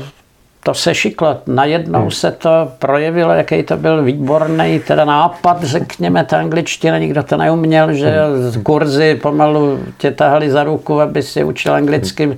[0.63, 1.41] to se šiklo.
[1.47, 2.11] Najednou hmm.
[2.11, 7.93] se to projevilo, jaký to byl výborný teda nápad, řekněme, ta angličtina, nikdo to neuměl,
[7.93, 8.15] že
[8.53, 8.63] hmm.
[8.63, 12.25] kurzy pomalu tě tahali za ruku, aby si učil anglicky.
[12.25, 12.37] Hmm.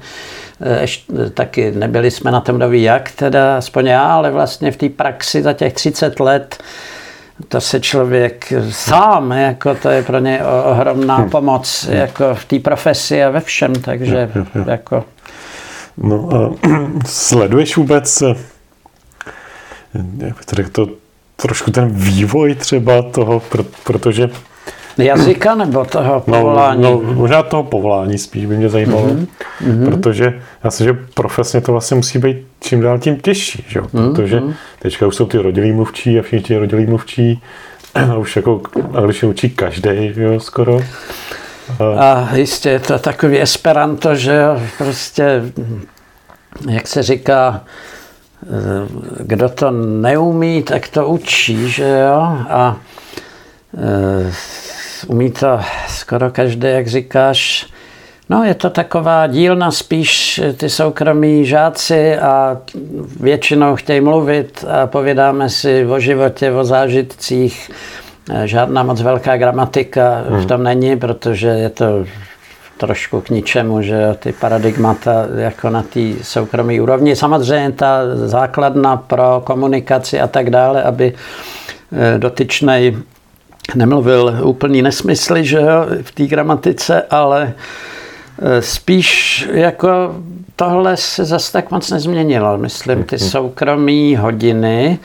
[0.82, 4.90] Ještě, taky nebyli jsme na tom doví jak, teda aspoň já, ale vlastně v té
[4.90, 6.64] praxi za těch 30 let
[7.48, 11.30] to se člověk sám, jako to je pro ně ohromná hmm.
[11.30, 14.30] pomoc jako v té profesi a ve všem, takže
[14.66, 15.04] jako
[15.98, 16.52] No a
[17.06, 18.36] sleduješ vůbec, eh,
[20.18, 20.88] jak to to,
[21.36, 23.42] trošku ten vývoj třeba toho,
[23.84, 24.30] protože
[24.98, 26.82] Jazyka nebo toho no, povolání?
[26.82, 29.86] No, no, možná toho povolání spíš by mě zajímalo, mm-hmm.
[29.86, 33.82] protože já si, že profesně to vlastně musí být čím dál tím těžší, že?
[33.82, 34.14] Mm-hmm.
[34.14, 34.42] protože
[34.80, 37.42] teďka už jsou ty rodilí mluvčí a všichni ti rodilí mluvčí
[38.12, 38.62] a už jako
[38.94, 40.80] angličtinu učí každý, skoro.
[42.00, 44.44] A jistě je to takový esperanto, že
[44.78, 45.42] prostě,
[46.70, 47.62] jak se říká,
[49.20, 52.38] kdo to neumí, tak to učí, že jo?
[52.50, 52.78] A
[53.78, 54.34] eh,
[55.08, 57.68] umí to skoro každý, jak říkáš.
[58.30, 62.58] No, je to taková dílna spíš ty soukromí žáci a
[63.20, 67.72] většinou chtějí mluvit a povědáme si o životě, o zážitcích,
[68.46, 70.42] žádná moc velká gramatika hmm.
[70.42, 72.06] v tom není, protože je to
[72.78, 77.16] trošku k ničemu, že ty paradigmata jako na té soukromé úrovni.
[77.16, 82.98] Samozřejmě ta základna pro komunikaci a tak dále, aby eh, dotyčnej
[83.76, 90.16] nemluvil úplný nesmysly že jo, v té gramatice, ale eh, spíš jako
[90.56, 92.58] tohle se zase tak moc nezměnilo.
[92.58, 93.30] Myslím, ty hmm.
[93.30, 95.00] soukromí hodiny,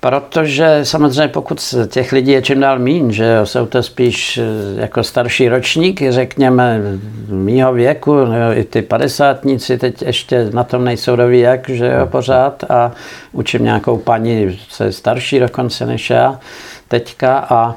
[0.00, 5.04] Protože samozřejmě pokud těch lidí je čím dál míň, že jsou to spíš eh, jako
[5.04, 6.80] starší ročníky, řekněme,
[7.28, 12.06] mýho věku, jo, i ty padesátníci teď ještě na tom nejsou doví jak, že jo,
[12.06, 12.64] pořád.
[12.70, 12.92] A
[13.32, 16.40] učím nějakou paní, co je starší dokonce než já
[16.88, 17.38] teďka.
[17.38, 17.76] A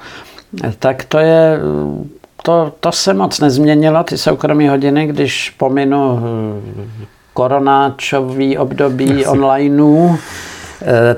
[0.79, 1.59] tak to je,
[2.43, 10.17] to, to se moc nezměnilo, ty soukromé hodiny, když pominu eh, koronáčový období onlineů,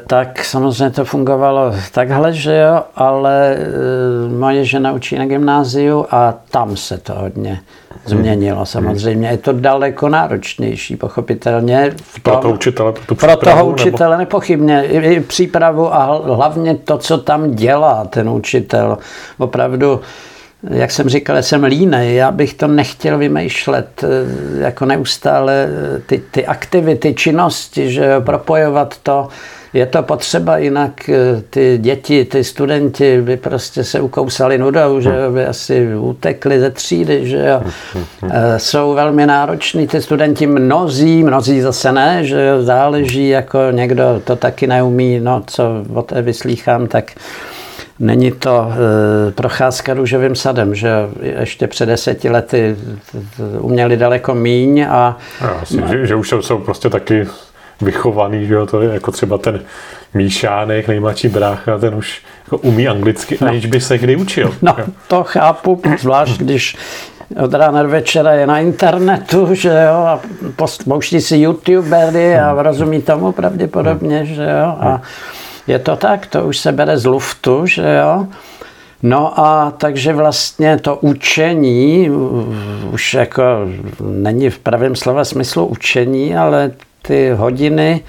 [0.08, 6.34] tak samozřejmě to fungovalo takhle, že jo, ale eh, moje žena učí na gymnáziu a
[6.52, 7.60] tam se to hodně
[8.06, 8.66] změnilo.
[8.66, 11.92] Samozřejmě je to daleko náročnější, pochopitelně.
[11.98, 14.20] V tom, pro toho učitele, pro, tu pro toho učitele nebo?
[14.20, 14.84] nepochybně.
[14.84, 18.98] I přípravu a hlavně to, co tam dělá ten učitel.
[19.38, 20.02] Opravdu
[20.70, 24.08] jak jsem říkal, jsem línej, já bych to nechtěl vymýšlet eh,
[24.64, 29.28] jako neustále eh, ty, ty aktivity, činnosti, že propojovat to,
[29.74, 35.12] je to potřeba, jinak eh, ty děti, ty studenti by prostě se ukousali nudou, že
[35.34, 37.62] by asi utekli ze třídy, že jo.
[38.58, 44.68] Jsou velmi nároční ty studenti, mnozí, mnozí zase ne, že záleží, jako někdo to taky
[44.68, 45.64] neumí, no co
[45.94, 47.12] o té vyslýchám, tak
[48.00, 48.72] Není to
[49.28, 50.90] e, procházka růžovým sadem, že
[51.22, 52.76] ještě před deseti lety
[53.60, 55.18] uměli daleko míň a...
[55.42, 57.28] Já si, že, že už jsou, prostě taky
[57.82, 59.62] vychovaný, že jo, to je jako třeba ten
[60.14, 63.48] Míšánek, nejmladší brácha, ten už jako umí anglicky, no.
[63.48, 64.56] aniž by se kdy učil.
[64.62, 64.76] No,
[65.08, 66.78] to chápu, zvlášť když
[67.44, 70.20] od rána do večera je na internetu, že jo, a
[70.86, 75.02] pouští si youtubery a rozumí tomu pravděpodobně, že jo, a
[75.68, 78.28] je to tak, to už se bere z luftu, že jo.
[79.04, 82.10] No a takže vlastně to učení
[82.92, 83.44] už jako
[84.00, 88.04] není v pravém slova smyslu učení, ale ty hodiny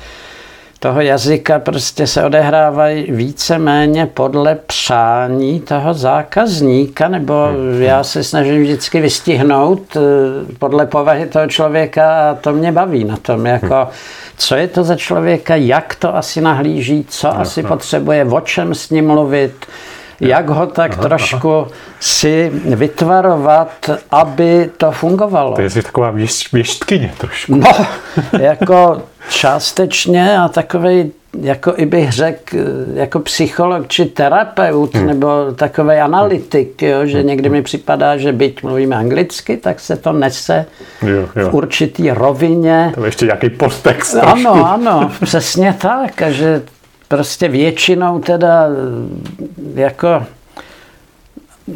[0.86, 7.34] toho jazyka prostě se odehrávají více-méně podle přání toho zákazníka, nebo
[7.78, 10.00] já se snažím vždycky vystihnout eh,
[10.58, 13.88] podle povahy toho člověka a to mě baví na tom, jako
[14.36, 18.90] co je to za člověka, jak to asi nahlíží, co asi potřebuje, o čem s
[18.90, 19.66] ním mluvit,
[20.20, 21.68] jak ho tak aha, trošku aha.
[22.00, 25.56] si vytvarovat, aby to fungovalo.
[25.56, 26.14] To je taková
[26.52, 27.54] věštkyně trošku.
[27.54, 27.72] No,
[28.40, 32.56] jako částečně a takový jako i bych řekl,
[32.94, 35.06] jako psycholog či terapeut hmm.
[35.06, 37.26] nebo takový analytik, jo, že hmm.
[37.26, 40.66] někdy mi připadá, že byť mluvíme anglicky, tak se to nese
[41.02, 41.50] jo, jo.
[41.50, 42.92] v určitý rovině.
[42.94, 44.14] To je ještě nějaký podtext.
[44.14, 46.22] Ano, ano, přesně tak.
[46.22, 46.62] A že
[47.08, 48.66] prostě většinou teda
[49.74, 50.26] jako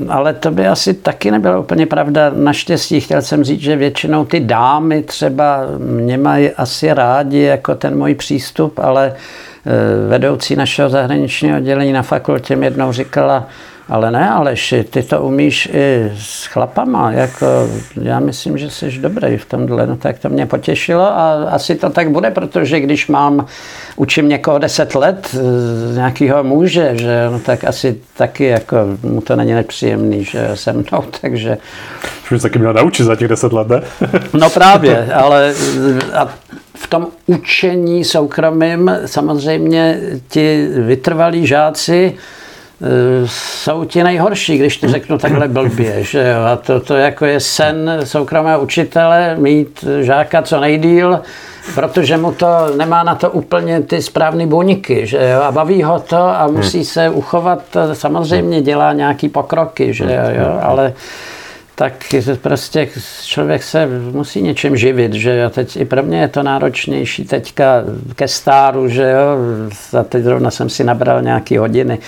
[0.09, 2.31] ale to by asi taky nebyla úplně pravda.
[2.35, 7.99] Naštěstí chtěl jsem říct, že většinou ty dámy třeba mě mají asi rádi jako ten
[7.99, 13.47] můj přístup, ale eh, vedoucí našeho zahraničního oddělení na fakultě mi jednou říkala,
[13.91, 17.47] ale ne, Aleši, ty to umíš i s chlapama, jako
[18.03, 21.91] já myslím, že jsi dobrý v tomhle, no tak to mě potěšilo a asi to
[21.91, 23.47] tak bude, protože když mám,
[23.97, 29.36] učím někoho deset let, eh, nějakého muže, že no tak asi taky jako mu to
[29.36, 31.59] není nepříjemný, že se mnou, takže...
[32.24, 33.82] Už bys taky měl naučit za těch deset let, ne?
[34.41, 35.55] no právě, ale
[36.14, 36.28] a
[36.76, 42.14] v tom učení soukromým samozřejmě ti vytrvalí žáci,
[43.24, 46.05] jsou ti nejhorší, když to řeknu takhle blbě.
[46.05, 46.45] Že jo?
[46.53, 51.20] A to, to jako je sen soukromého učitele mít žáka co nejdíl,
[51.74, 55.43] protože mu to nemá na to úplně ty správné buňky, že jo?
[55.43, 57.62] a baví ho to a musí se uchovat,
[57.93, 60.59] samozřejmě dělá nějaký pokroky, že jo?
[60.62, 60.93] ale
[61.81, 62.89] tak prostě
[63.24, 65.51] člověk se musí něčem živit, že jo.
[65.51, 69.37] Teď i pro mě je to náročnější teďka ke stáru, že jo.
[70.01, 71.99] A teď zrovna jsem si nabral nějaký hodiny.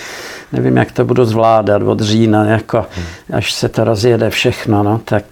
[0.51, 2.85] Nevím, jak to budu zvládat od října, jako
[3.33, 5.23] až se to rozjede všechno, no, tak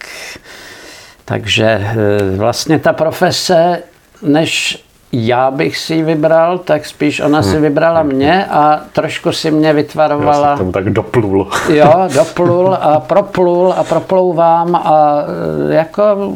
[1.24, 1.96] takže eh,
[2.36, 3.82] vlastně ta profese,
[4.22, 7.62] než já bych si ji vybral, tak spíš ona si hmm.
[7.62, 10.50] vybrala mě a trošku si mě vytvarovala.
[10.50, 11.50] Já jsem tak doplul.
[11.72, 15.24] Jo, doplul a proplul a proplouvám a
[15.70, 16.32] e, jako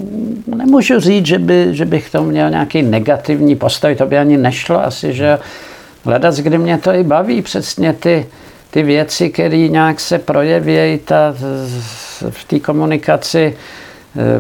[0.57, 4.85] nemůžu říct, že, by, že bych tomu měl nějaký negativní postoj, to by ani nešlo
[4.85, 5.39] asi, že
[6.05, 8.27] hledat, kdy mě to i baví, přesně ty,
[8.71, 11.35] ty věci, které nějak se projeví ta,
[12.31, 13.57] v té komunikaci,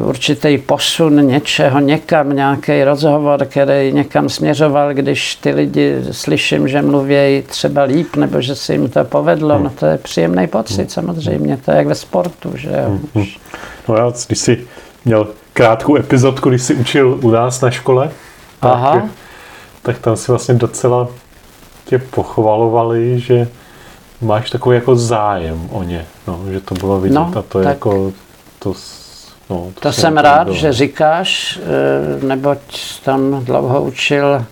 [0.01, 7.43] určitý posun něčeho někam, nějaký rozhovor, který někam směřoval, když ty lidi slyším, že mluví
[7.47, 9.65] třeba líp, nebo že se jim to povedlo, hmm.
[9.65, 10.89] no to je příjemný pocit hmm.
[10.89, 12.99] samozřejmě, to je jak ve sportu, že jo.
[13.15, 13.25] Hmm.
[13.89, 14.67] No já, když jsi
[15.05, 18.11] měl krátkou epizodku, když jsi učil u nás na škole,
[18.63, 18.93] Aha.
[18.93, 19.05] tak,
[19.83, 21.09] tak tam si vlastně docela
[21.85, 23.49] tě pochvalovali, že
[24.21, 27.69] máš takový jako zájem o ně, no, že to bylo vidět no, a to je
[27.69, 28.13] jako
[28.59, 28.75] to
[29.51, 30.57] No, to, to jsem rád, bylo.
[30.57, 32.59] že říkáš, eh, neboť
[33.05, 34.45] tam dlouho učil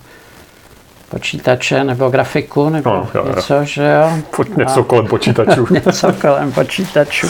[1.09, 3.63] počítače nebo grafiku nebo no, jo, něco, jo.
[3.63, 4.11] že jo?
[4.35, 5.67] Pojď něco A, kolem počítačů.
[5.85, 7.27] něco kolem počítačů.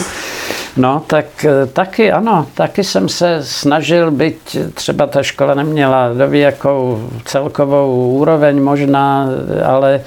[0.76, 6.40] No, tak eh, taky ano, taky jsem se snažil, byť třeba ta škola neměla doví
[6.40, 9.28] jakou celkovou úroveň možná,
[9.64, 10.02] ale e,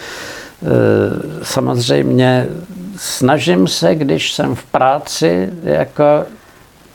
[1.44, 2.48] samozřejmě
[2.96, 6.04] snažím se, když jsem v práci, jako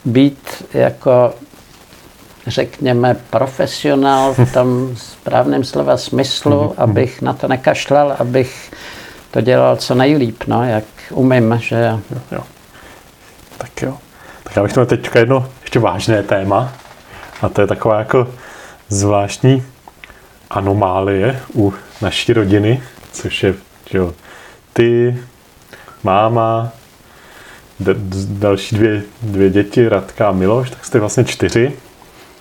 [0.04, 1.34] být jako
[2.46, 8.72] řekněme, profesionál v tom správném slova smyslu, mhm, abych na to nekašlal, abych
[9.30, 11.98] to dělal co nejlíp, no, jak umím, že...
[12.32, 12.40] Jo.
[13.58, 13.98] Tak jo.
[14.44, 16.72] Tak já bych měl teďka jedno ještě vážné téma.
[17.42, 18.28] A to je taková jako
[18.88, 19.62] zvláštní
[20.50, 22.82] anomálie u naší rodiny,
[23.12, 23.54] což je
[23.90, 24.14] že jo,
[24.72, 25.18] ty,
[26.02, 26.72] máma,
[27.80, 27.94] d-
[28.28, 31.72] další dvě, dvě děti, Radka a Miloš, tak jste vlastně čtyři.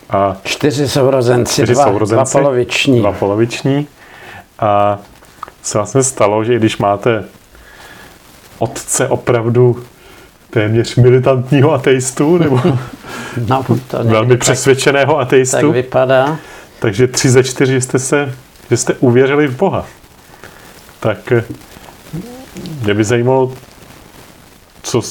[0.10, 3.00] A čtyři sourozenci, čtyři dva, sourozenci, dva poloviční.
[3.00, 3.88] Dva poloviční.
[4.60, 5.00] A
[5.64, 7.24] se vlastně stalo, že i když máte
[8.60, 9.84] otce opravdu
[10.50, 12.62] téměř militantního ateistu, nebo
[13.48, 15.58] no, to velmi přesvědčeného ateistu.
[15.58, 16.38] Tak vypadá.
[16.80, 18.36] Takže tři ze čtyři jste se,
[18.70, 19.86] že jste uvěřili v Boha.
[21.00, 21.34] Tak
[22.84, 23.52] mě by zajímalo,
[24.84, 25.02] co,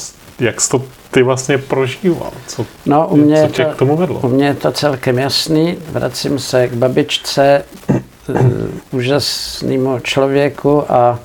[0.41, 2.33] jak jsi to ty vlastně prožíval?
[2.47, 4.20] Co, no, u mě co tě to, k tomu vedlo?
[4.20, 5.77] U mě je to celkem jasný.
[5.91, 8.37] Vracím se k babičce, uh,
[8.91, 11.18] úžasnému člověku a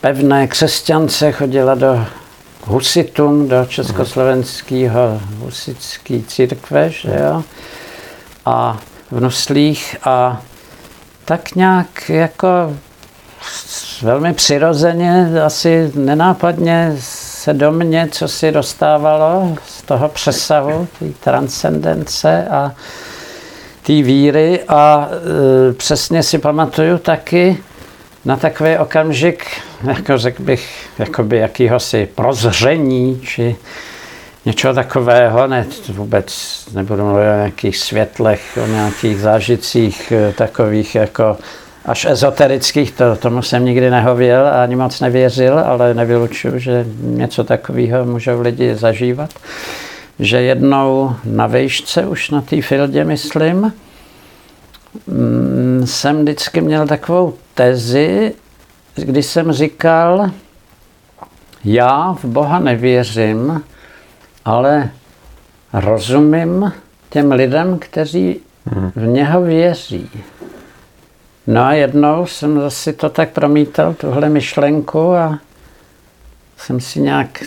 [0.00, 2.06] pevné křesťance chodila do
[2.64, 7.44] husitům, do československého husické církve, že jo?
[8.46, 8.78] A
[9.10, 10.42] v Nuslích a
[11.24, 12.48] tak nějak jako
[14.02, 16.96] velmi přirozeně, asi nenápadně
[17.42, 22.72] se do mě, co si dostávalo z toho přesahu, té transcendence a
[23.86, 24.60] té víry.
[24.68, 25.08] A
[25.70, 27.58] e, přesně si pamatuju taky
[28.24, 29.44] na takový okamžik,
[29.84, 33.56] jako řekl bych, jakoby jakýhosi prozření, či
[34.44, 36.32] něčeho takového, ne, vůbec
[36.72, 41.36] nebudu mluvit o nějakých světlech, o nějakých zážitcích takových jako
[41.84, 47.44] až ezoterických, to, tomu jsem nikdy nehověl a ani moc nevěřil, ale nevylučuju, že něco
[47.44, 49.30] takového můžou lidi zažívat.
[50.18, 53.72] Že jednou na vejšce, už na té fildě, myslím,
[55.06, 58.34] mm, jsem vždycky měl takovou tezi,
[58.94, 60.30] kdy jsem říkal,
[61.64, 63.62] já v Boha nevěřím,
[64.44, 64.90] ale
[65.72, 66.72] rozumím
[67.10, 68.40] těm lidem, kteří
[68.96, 70.10] v něho věří.
[71.46, 75.38] No a jednou jsem zase to tak promítal, tuhle myšlenku a
[76.56, 77.44] jsem si nějak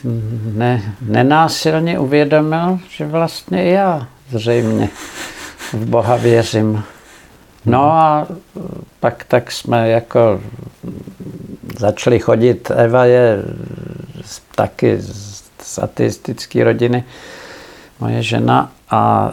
[0.53, 4.89] ne, nenásilně uvědomil, že vlastně já zřejmě
[5.73, 6.83] v Boha věřím.
[7.65, 8.27] No a
[8.99, 10.41] pak tak jsme jako
[11.77, 13.43] začali chodit, Eva je
[14.55, 14.97] taky
[15.61, 17.03] z ateistické rodiny,
[17.99, 19.31] moje žena, a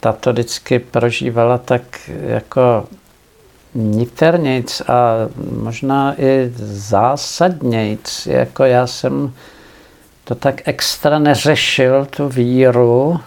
[0.00, 2.86] ta to vždycky prožívala tak jako
[3.78, 5.14] niternějc a
[5.52, 9.32] možná i zásadnějc, jako já jsem
[10.24, 13.20] to tak extra neřešil, tu víru,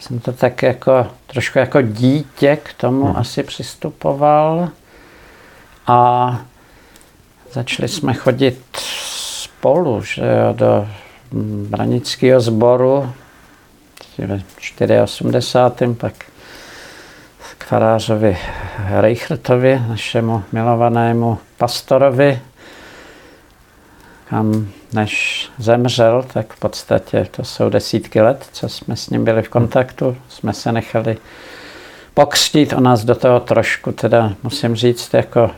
[0.00, 3.16] jsem to tak jako, trošku jako dítě k tomu hmm.
[3.16, 4.68] asi přistupoval
[5.86, 6.40] a
[7.52, 10.88] začali jsme chodit spolu, že jo, do
[11.68, 13.12] branického sboru
[14.58, 15.94] v 84.
[15.94, 16.14] pak
[17.58, 18.38] k farářovi
[19.00, 22.40] Reichertovi, našemu milovanému pastorovi,
[24.30, 29.42] kam než zemřel, tak v podstatě to jsou desítky let, co jsme s ním byli
[29.42, 31.16] v kontaktu, jsme se nechali
[32.14, 35.50] pokřtít, o nás do toho trošku, teda musím říct, jako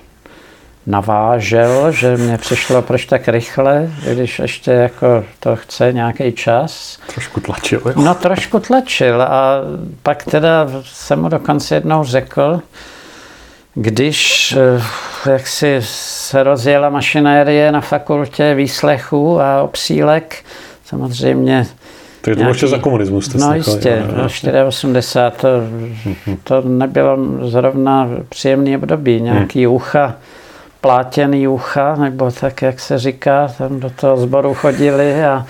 [0.86, 6.98] navážel, že mě přišlo proč tak rychle, když ještě jako to chce nějaký čas.
[7.12, 7.92] Trošku tlačil, jo?
[7.96, 9.60] No trošku tlačil a
[10.02, 12.60] pak teda jsem mu dokonce jednou řekl,
[13.74, 14.52] když
[15.26, 20.44] eh, jak si se rozjela mašinérie na fakultě výslechu a obsílek,
[20.84, 21.66] samozřejmě
[22.20, 23.26] to je to ještě za komunismus.
[23.26, 25.36] Jste no jistě, no, 84,
[26.44, 29.74] to, to nebylo zrovna příjemný období, nějaký hmm.
[29.74, 30.16] ucha
[30.80, 35.46] plátěný ucha, nebo tak, jak se říká, tam do toho sboru chodili a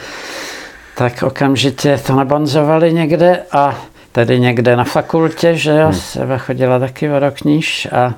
[0.96, 3.78] tak okamžitě to nabonzovali někde a
[4.12, 5.94] tady někde na fakultě, že jo, hmm.
[5.94, 8.14] Seba chodila taky o rok níž a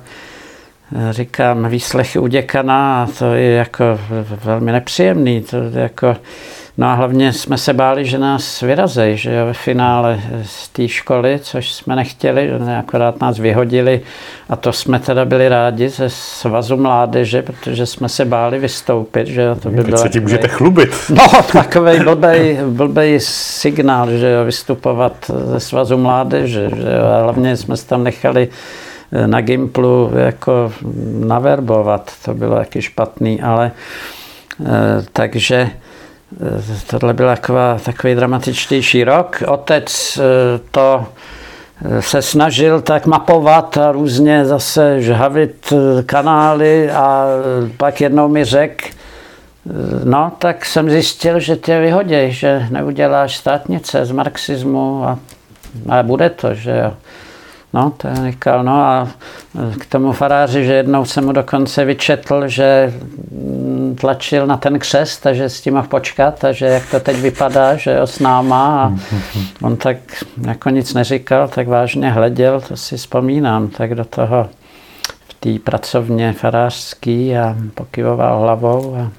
[1.11, 3.83] říkám výslechy u děkana a to je jako
[4.43, 6.15] velmi nepříjemný, to jako
[6.77, 10.87] No a hlavně jsme se báli, že nás vyrazej, že jo, ve finále z té
[10.87, 14.01] školy, což jsme nechtěli, akorát nás vyhodili.
[14.49, 19.41] A to jsme teda byli rádi ze svazu mládeže, protože jsme se báli vystoupit, že
[19.41, 19.97] jo, to by bylo...
[19.97, 20.89] se tím můžete chlubit.
[21.09, 27.57] No, takovej blbej, blbej signál, že jo, vystupovat ze svazu mládeže, že jo, a hlavně
[27.57, 28.47] jsme se tam nechali
[29.25, 30.71] na Gimplu jako
[31.19, 33.71] naverbovat, to bylo taky špatný, ale
[34.65, 35.69] eh, takže
[36.87, 39.43] tohle byl taková, takový dramatičtější rok.
[39.47, 41.05] Otec eh, to
[41.85, 47.25] eh, se snažil tak mapovat a různě zase žhavit eh, kanály a
[47.77, 48.85] pak jednou mi řekl,
[50.03, 55.19] no, tak jsem zjistil, že tě vyhodí, že neuděláš státnice z marxismu a,
[55.89, 56.93] a bude to, že jo.
[57.73, 59.07] No, to je říkal, no a
[59.79, 62.93] k tomu faráři, že jednou jsem mu dokonce vyčetl, že
[63.99, 67.17] tlačil na ten křest a že s tím mohl počkat a že jak to teď
[67.17, 68.93] vypadá, že jo, s náma a
[69.61, 69.97] on tak
[70.47, 74.49] jako nic neříkal, tak vážně hleděl, to si vzpomínám, tak do toho
[75.27, 79.11] v té pracovně farářský a pokyvoval hlavou a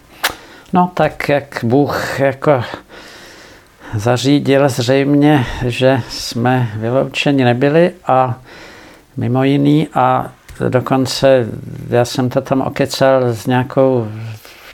[0.73, 2.63] no tak jak Bůh jako
[3.97, 8.39] zařídil zřejmě, že jsme vyloučeni nebyli a
[9.17, 10.33] mimo jiný a
[10.69, 11.47] dokonce
[11.89, 14.09] já jsem to tam okecal s nějakou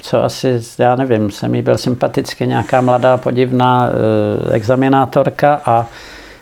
[0.02, 5.86] co asi, já nevím, se mi byl sympaticky nějaká mladá podivná e, examinátorka a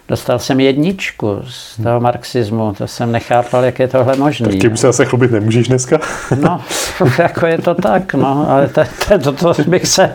[0.09, 2.74] dostal jsem jedničku z toho marxismu.
[2.79, 4.49] To jsem nechápal, jak je tohle možné.
[4.49, 5.99] Tak tím se zase chlubit nemůžeš dneska?
[6.41, 6.61] No,
[7.18, 10.14] jako je to tak, no, ale to, to, to, to bych se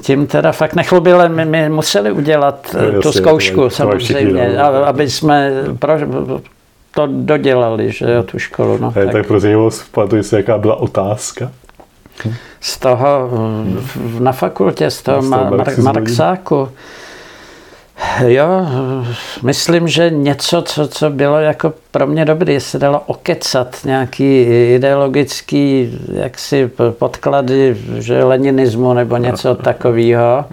[0.00, 4.86] tím teda fakt nechlubil, my, my museli udělat no, tu jasně, zkoušku to, samozřejmě, to
[4.86, 5.94] aby jsme pro,
[6.94, 8.78] to dodělali, že jo, tu školu.
[8.78, 9.12] No, tak.
[9.12, 11.52] tak pro zajímavost, pamatuji se, jaká byla otázka?
[12.60, 13.30] Z toho
[14.18, 16.68] na fakultě, z toho, z toho Mar- Marxáku.
[18.26, 18.66] Jo,
[19.42, 24.42] myslím, že něco, co, co bylo jako pro mě dobré, se dalo okecat nějaký
[24.74, 30.44] ideologický jaksi podklady, že leninismu nebo něco takového.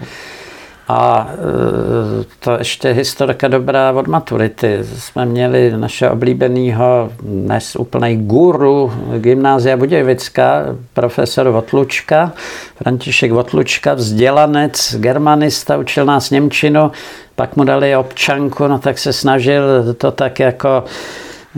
[0.88, 4.78] A e, to ještě historka dobrá od maturity.
[4.98, 12.32] Jsme měli naše oblíbeného, dnes úplnej guru gymnázia Budějovická, profesor Votlučka,
[12.76, 16.90] František Votlučka, vzdělanec, germanista, učil nás Němčinu,
[17.36, 20.84] pak mu dali občanku, no tak se snažil to tak jako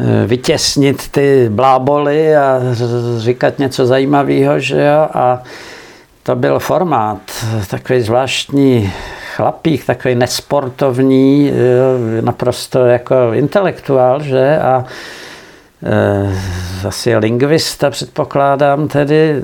[0.01, 2.61] e, vytěsnit ty bláboly a
[3.19, 5.43] říkat něco zajímavého, že jo, a
[6.23, 7.19] to byl formát,
[7.71, 8.93] takový zvláštní
[9.37, 11.53] chlapík, takový nesportovní,
[12.21, 14.59] naprosto jako intelektuál, že?
[14.59, 14.85] A
[16.83, 19.43] e, asi lingvista předpokládám tedy,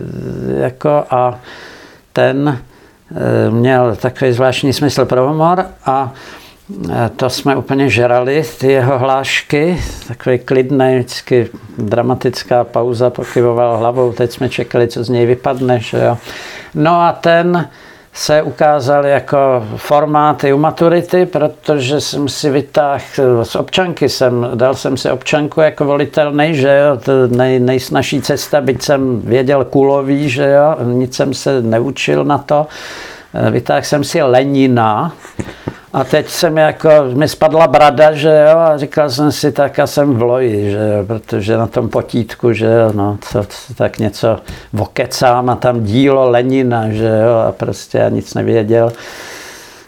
[0.60, 1.38] jako a
[2.12, 2.73] ten e,
[3.50, 6.12] měl takový zvláštní smysl pro humor a
[6.90, 11.48] e, to jsme úplně žrali, ty jeho hlášky, takový klidný, vždycky
[11.78, 16.18] dramatická pauza, pokyvoval hlavou, teď jsme čekali, co z něj vypadne, že jo.
[16.74, 17.68] No a ten
[18.14, 24.96] se ukázal jako formáty u maturity, protože jsem si vytáhl z občanky, jsem, dal jsem
[24.96, 30.50] si občanku jako volitelný, že jo, to nej, nejsnažší cesta, byť jsem věděl kulový, že
[30.50, 32.66] jo, nic jsem se neučil na to.
[33.50, 35.12] Vytáhl jsem si Lenina,
[35.94, 39.86] a teď jsem jako, mi spadla brada, že jo, a říkal jsem si, tak já
[39.86, 44.38] jsem v loji, že jo, protože na tom potítku, že jo, no, co, tak něco
[44.72, 48.92] vokecám a tam dílo Lenina, že jo, a prostě já nic nevěděl.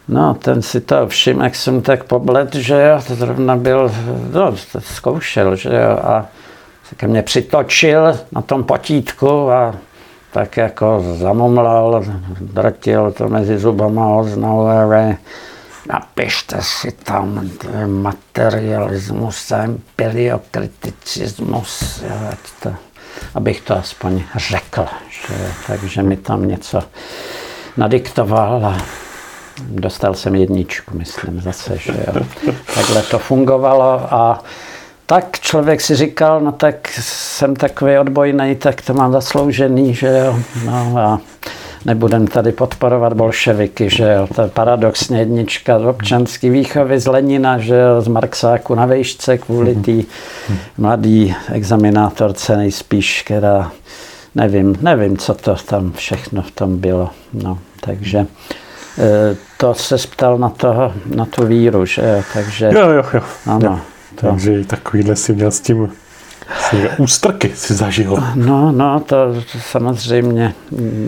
[0.08, 3.92] No, ten si to všim, jak jsem tak poblet, že jo, to zrovna byl,
[4.32, 6.26] no, to zkoušel, že jo, a
[6.90, 9.74] tak mě přitočil na tom potítku a
[10.36, 12.04] tak jako zamomlal,
[12.40, 14.68] drtil to mezi zubama, oznal,
[15.88, 17.50] napište si tam
[17.86, 22.02] materialismus a empiriokritismus,
[22.62, 22.74] to,
[23.34, 24.86] abych to aspoň řekl.
[25.08, 25.34] Že,
[25.66, 26.82] takže mi tam něco
[27.76, 28.78] nadiktoval a
[29.62, 32.14] dostal jsem jedničku, myslím zase, že jo.
[32.74, 34.42] Takhle to fungovalo a
[35.06, 40.38] tak člověk si říkal, no tak jsem takový odbojný, tak to mám zasloužený, že jo.
[40.64, 41.20] No a
[41.84, 47.58] nebudem tady podporovat bolševiky, že jo, to je paradoxně jednička z občanský výchovy z Lenina,
[47.58, 49.82] že jo, z Marxáku na vejšce kvůli mhm.
[49.82, 49.92] té
[50.78, 53.72] mladý examinátorce nejspíš, která
[54.34, 58.26] nevím, nevím, co to tam všechno v tom bylo, no, takže e,
[59.56, 62.70] to se ptal na, toho, na tu víru, že jo, takže...
[62.72, 63.20] Jo, jo, jo.
[63.46, 63.95] Ano, jo.
[64.16, 65.88] Takže takovýhle si měl s tím
[66.98, 68.24] Ústrky si zažil.
[68.34, 69.16] No, no, to
[69.60, 70.54] samozřejmě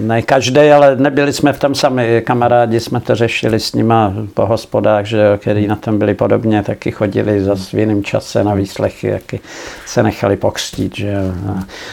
[0.03, 2.23] ne každý, ale nebyli jsme v tom sami.
[2.27, 6.91] Kamarádi jsme to řešili s nima po hospodách, že, který na tom byli podobně, taky
[6.91, 9.41] chodili za jiném čase na výslechy, jaký
[9.87, 10.97] se nechali pokřtít.
[10.97, 11.15] Že.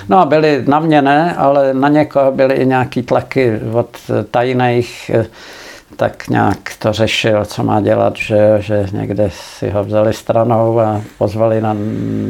[0.09, 3.97] No a byli na mě ne, ale na někoho byly i nějaký tlaky od
[4.31, 5.11] tajných
[5.95, 11.01] tak nějak to řešil, co má dělat, že, že někde si ho vzali stranou a
[11.17, 11.75] pozvali na,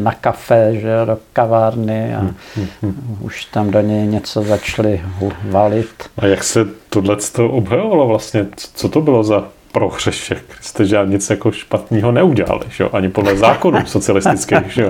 [0.03, 3.17] na kafe, že do kavárny a hmm, hmm, hmm.
[3.21, 5.01] už tam do něj něco začali
[5.43, 6.09] valit.
[6.17, 7.17] A jak se tohle
[7.49, 8.45] obhajovalo vlastně?
[8.75, 10.43] Co to bylo za prohřešek?
[10.61, 12.83] Jste že nic jako špatného neudělali, že?
[12.83, 14.73] ani podle zákonů socialistických.
[14.73, 14.89] Že?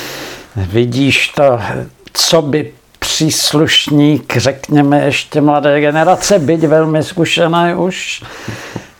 [0.56, 1.58] Vidíš to,
[2.12, 2.72] co by
[3.20, 8.22] příslušník, řekněme, ještě mladé generace, byť velmi zkušené už.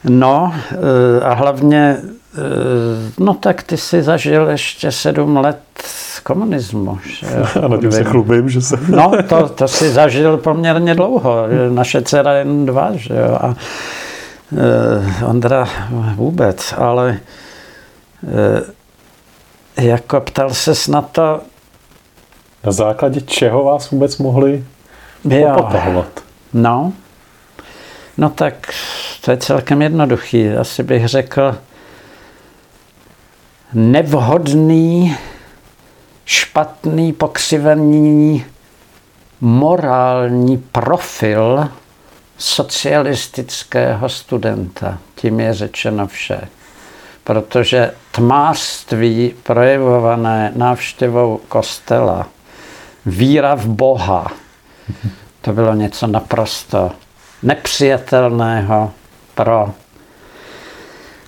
[0.05, 5.59] No eh, a hlavně, eh, no tak ty si zažil ještě sedm let
[6.23, 6.99] komunismu.
[7.05, 7.27] Že
[7.65, 8.79] A na tím se chlubím, že se...
[8.89, 11.47] No, to, to si zažil poměrně dlouho.
[11.69, 13.39] Naše dcera jen dva, že jo.
[13.41, 13.55] A
[14.57, 15.69] eh, Ondra
[16.17, 17.19] vůbec, ale
[19.77, 21.41] eh, jako ptal se na to,
[22.65, 24.65] Na základě čeho vás vůbec mohli
[25.23, 26.23] popotahovat?
[26.53, 26.93] no,
[28.19, 28.55] no tak
[29.24, 30.49] to je celkem jednoduchý.
[30.49, 31.59] Asi bych řekl
[33.74, 35.16] nevhodný,
[36.24, 38.45] špatný, pokřivený
[39.41, 41.69] morální profil
[42.39, 44.99] socialistického studenta.
[45.15, 46.49] Tím je řečeno vše.
[47.24, 52.27] Protože tmářství projevované návštěvou kostela,
[53.07, 54.27] víra v Boha,
[55.41, 56.93] to bylo něco naprosto
[57.43, 58.93] nepřijatelného
[59.35, 59.75] pro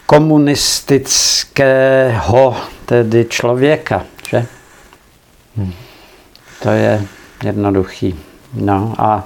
[0.07, 4.05] komunistického tedy člověka.
[4.29, 4.47] Že?
[6.63, 7.07] To je
[7.45, 8.21] jednoduchý.
[8.55, 9.25] No a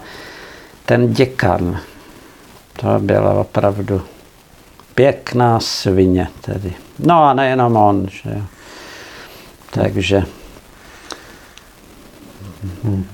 [0.86, 1.80] ten děkan,
[2.80, 4.02] to byla opravdu
[4.94, 6.72] pěkná svině tedy.
[6.98, 8.42] No a nejenom on, že.
[9.70, 10.22] Takže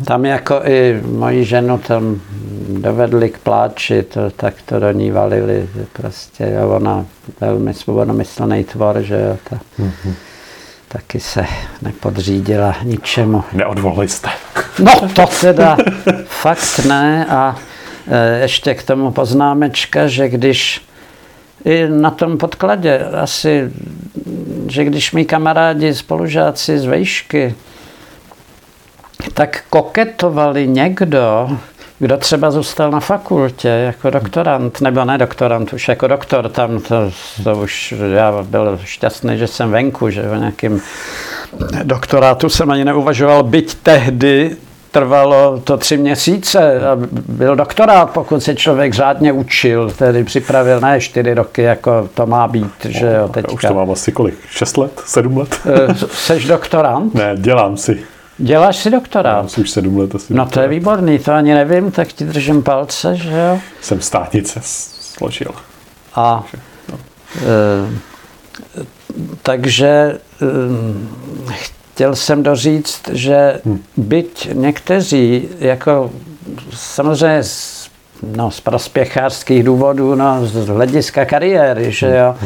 [0.05, 2.21] tam jako i moji ženu tam
[2.69, 7.07] dovedli k pláči, to, tak to do ní valili, prostě jo, ona
[7.41, 9.59] velmi svobodomyslný tvor, že jo, ta,
[10.89, 11.45] taky se
[11.83, 13.45] nepodřídila ničemu.
[13.53, 14.29] Neodvolili jste.
[14.79, 15.77] No to teda
[16.25, 17.57] fakt ne a
[18.09, 20.83] e, ještě k tomu poznámečka, že když
[21.65, 23.71] i na tom podkladě asi,
[24.69, 27.55] že když mi kamarádi, spolužáci z vejšky,
[29.35, 31.49] tak koketovali někdo,
[31.99, 37.11] kdo třeba zůstal na fakultě jako doktorant, nebo ne doktorant, už jako doktor, tam to,
[37.45, 40.81] to už, já byl šťastný, že jsem venku, že o nějakým
[41.83, 44.57] doktorátu jsem ani neuvažoval, byť tehdy
[44.93, 51.01] trvalo to tři měsíce a byl doktorát, pokud se člověk řádně učil, tedy připravil ne
[51.01, 53.53] čtyři roky, jako to má být, že jo, teďka.
[53.53, 54.35] Už to mám asi kolik?
[54.51, 55.03] Šest let?
[55.07, 55.61] Sedm let?
[55.67, 57.15] Eh, Seš doktorant?
[57.15, 58.05] ne, dělám si.
[58.39, 59.37] Děláš si doktorát?
[59.37, 60.35] Mám si už sedm let asi.
[60.35, 63.61] No to je výborný, to ani nevím, tak ti držím palce, že jo.
[63.81, 65.51] Jsem státnice složil.
[66.15, 66.45] A
[67.37, 67.43] e,
[69.43, 70.19] takže e,
[71.93, 73.61] chtěl jsem doříct, že
[73.97, 76.11] byť někteří, jako
[76.75, 77.89] samozřejmě z,
[78.37, 82.37] no, z prospěchářských důvodů, no, z hlediska kariéry, že jo,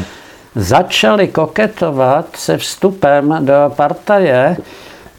[0.54, 4.56] začali koketovat se vstupem do partaje,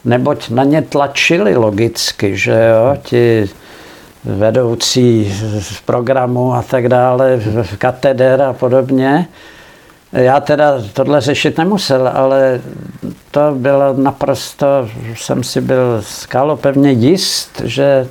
[0.08, 3.50] neboť na ně tlačili logicky, že jo, ti
[4.24, 7.40] vedoucí z programu a tak dále,
[7.78, 9.28] kateder a podobně.
[10.12, 12.60] Já teda tohle řešit nemusel, ale
[13.30, 14.66] to bylo naprosto,
[15.16, 18.08] jsem si byl skalopevně jist, že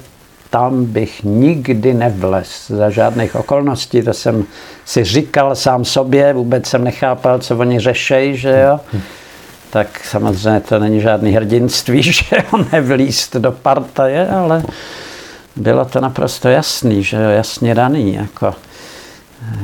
[0.50, 4.02] tam bych nikdy nevlez za žádných okolností.
[4.02, 4.46] To jsem
[4.86, 8.80] si říkal sám sobě, vůbec jsem nechápal, co oni řešejí, že jo.
[9.70, 14.64] Tak samozřejmě to není žádný hrdinství, že jo, nevlíst do partaje, ale
[15.56, 18.56] bylo to naprosto jasný, že jo, jasně daný, jako,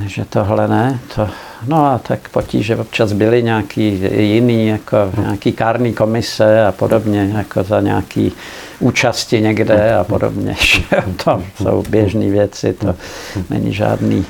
[0.05, 1.29] že tohle ne, to,
[1.67, 7.63] no a tak potíže občas byly nějaký jiný, jako nějaký kárný komise a podobně, jako
[7.63, 8.31] za nějaký
[8.79, 10.83] účasti někde a podobně, že
[11.23, 12.95] to jsou běžné věci, to
[13.49, 14.25] není žádný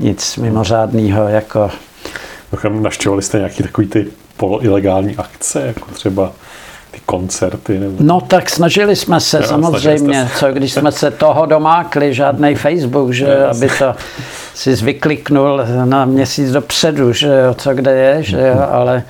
[0.00, 1.70] nic mimořádného, jako
[2.52, 4.06] Mimochodem, jste nějaký takový ty
[4.38, 6.32] poloilegální akce, jako třeba
[6.90, 7.78] ty koncerty?
[7.78, 7.96] Nebo...
[8.00, 12.54] No tak snažili jsme se Jo, samozřejmě, snažili co když jsme se toho domákli, žádný
[12.54, 13.94] Facebook, že Jo, aby to
[14.54, 19.02] si zvykliknul na měsíc dopředu, že jo, co kde je, že jo, ale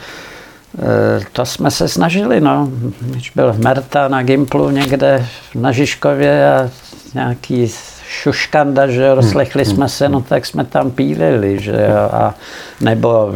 [0.79, 2.69] eh, to jsme se snažili, no.
[3.01, 6.71] Když byl v Merta na Gimplu někde na Žižkově a
[7.15, 7.73] nějaký
[8.09, 12.35] šuškanda, že jo, rozslechli jsme se, no tak jsme tam pílili, že jo, a
[12.81, 13.35] nebo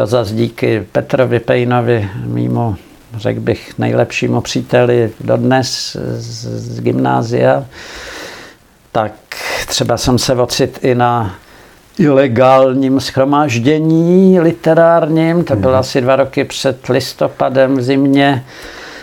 [0.00, 2.76] to zase díky Petrovi Pejnovi, mýmu,
[3.16, 7.64] řekl bych, nejlepšímu příteli dodnes z, z gymnázia,
[8.92, 9.12] tak
[9.66, 11.34] třeba jsem se ocit i na
[11.98, 18.44] ilegálním schromáždění literárním, to bylo asi dva roky před listopadem v zimě,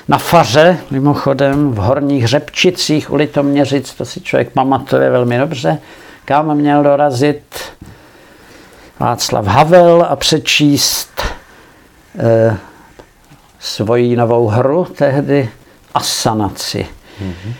[0.08, 5.78] na faře, mimochodem, v Horních Hřebčicích u Litoměřic, to si člověk pamatuje velmi dobře,
[6.26, 7.42] kam měl dorazit
[9.00, 11.22] Václav Havel a přečíst
[12.20, 12.58] eh,
[13.60, 15.50] svoji novou hru tehdy
[15.94, 16.88] Asanaci.
[17.22, 17.54] Mm-hmm.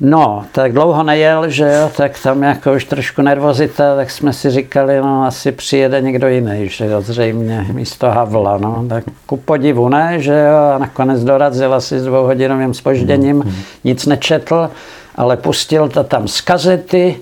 [0.00, 4.50] No, tak dlouho nejel, že jo, tak tam jako už trošku nervozita, tak jsme si
[4.50, 9.88] říkali, no asi přijede někdo jiný, že jo, zřejmě místo Havla, no, tak ku podivu
[9.88, 13.54] ne, že jo, a nakonec dorazil asi s dvouhodinovým spožděním, mm.
[13.84, 14.70] nic nečetl,
[15.14, 17.16] ale pustil to tam z kazety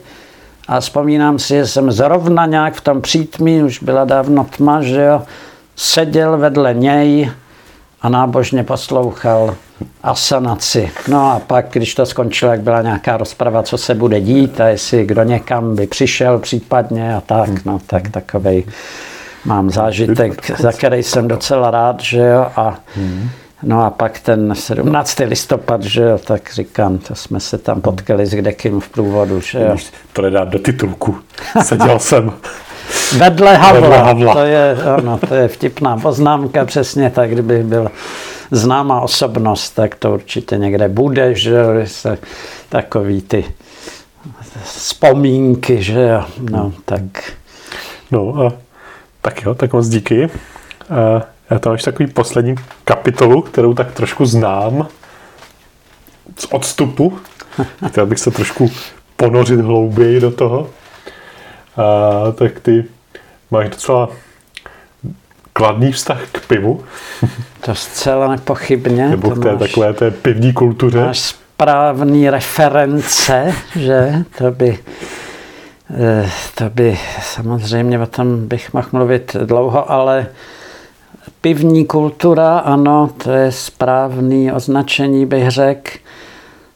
[0.69, 5.03] a vzpomínám si, že jsem zrovna nějak v tom přítmí, už byla dávno tma, že
[5.03, 5.23] jo,
[5.77, 7.31] seděl vedle něj
[8.03, 9.57] a nábožně poslouchal
[10.03, 10.91] asanaci.
[11.09, 14.69] No a pak, když to skončilo, jak byla nějaká rozprava, co se bude dít a
[14.69, 18.65] jestli kdo někam by přišel případně a tak, no tak takovej
[19.45, 22.78] mám zážitek, za který jsem docela rád, že jo, a
[23.65, 25.19] No a pak ten 17.
[25.19, 29.59] listopad, že jo, tak říkám, to jsme se tam potkali s kdekým v průvodu, že
[29.59, 29.77] jo.
[30.12, 31.19] To nedá do titulku.
[31.62, 32.32] Seděl jsem
[33.19, 33.81] Vedle Havla.
[33.81, 34.35] Vedle Havla.
[34.35, 37.91] To, je, ano, to je vtipná poznámka, přesně tak, kdybych byl
[38.51, 42.19] známá osobnost, tak to určitě někde bude, že jo, se
[42.69, 43.45] takový ty
[44.65, 47.03] vzpomínky, že jo, no, tak.
[48.11, 48.53] No a
[49.23, 50.31] tak jo, tak moc díky.
[50.91, 52.54] A já tam ještě takový poslední
[52.84, 54.88] kapitolu, kterou tak trošku znám
[56.38, 57.18] z odstupu.
[57.88, 58.70] Chtěl bych se trošku
[59.16, 60.70] ponořit hlouběji do toho.
[61.76, 62.84] A, tak ty
[63.50, 64.08] máš docela
[65.52, 66.84] kladný vztah k pivu.
[67.60, 69.08] To zcela nepochybně.
[69.08, 71.00] Nebo to k té máš, takové té pivní kultuře.
[71.00, 74.78] Máš správný reference, že to by
[75.90, 80.26] eh, to by samozřejmě o tom bych mohl mluvit dlouho, ale
[81.44, 85.90] pivní kultura, ano, to je správný označení, bych řekl.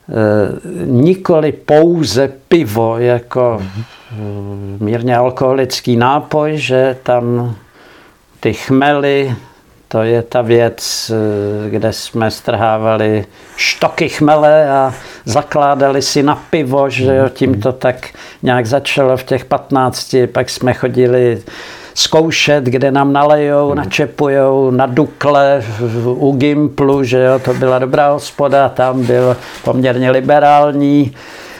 [0.09, 4.15] Eh, nikoli pouze pivo jako eh,
[4.81, 7.55] mírně alkoholický nápoj, že tam
[8.41, 9.35] ty chmely,
[9.89, 13.25] to je ta věc, eh, kde jsme strhávali
[13.57, 18.09] štoky chmele a zakládali si na pivo, že jo, tím to tak
[18.43, 21.43] nějak začalo v těch 15, pak jsme chodili
[21.99, 25.65] zkoušet, kde nám nalejou, načepujou na Dukle,
[26.05, 31.15] u Gimplu, že jo, to byla dobrá hospoda, tam byl poměrně liberální,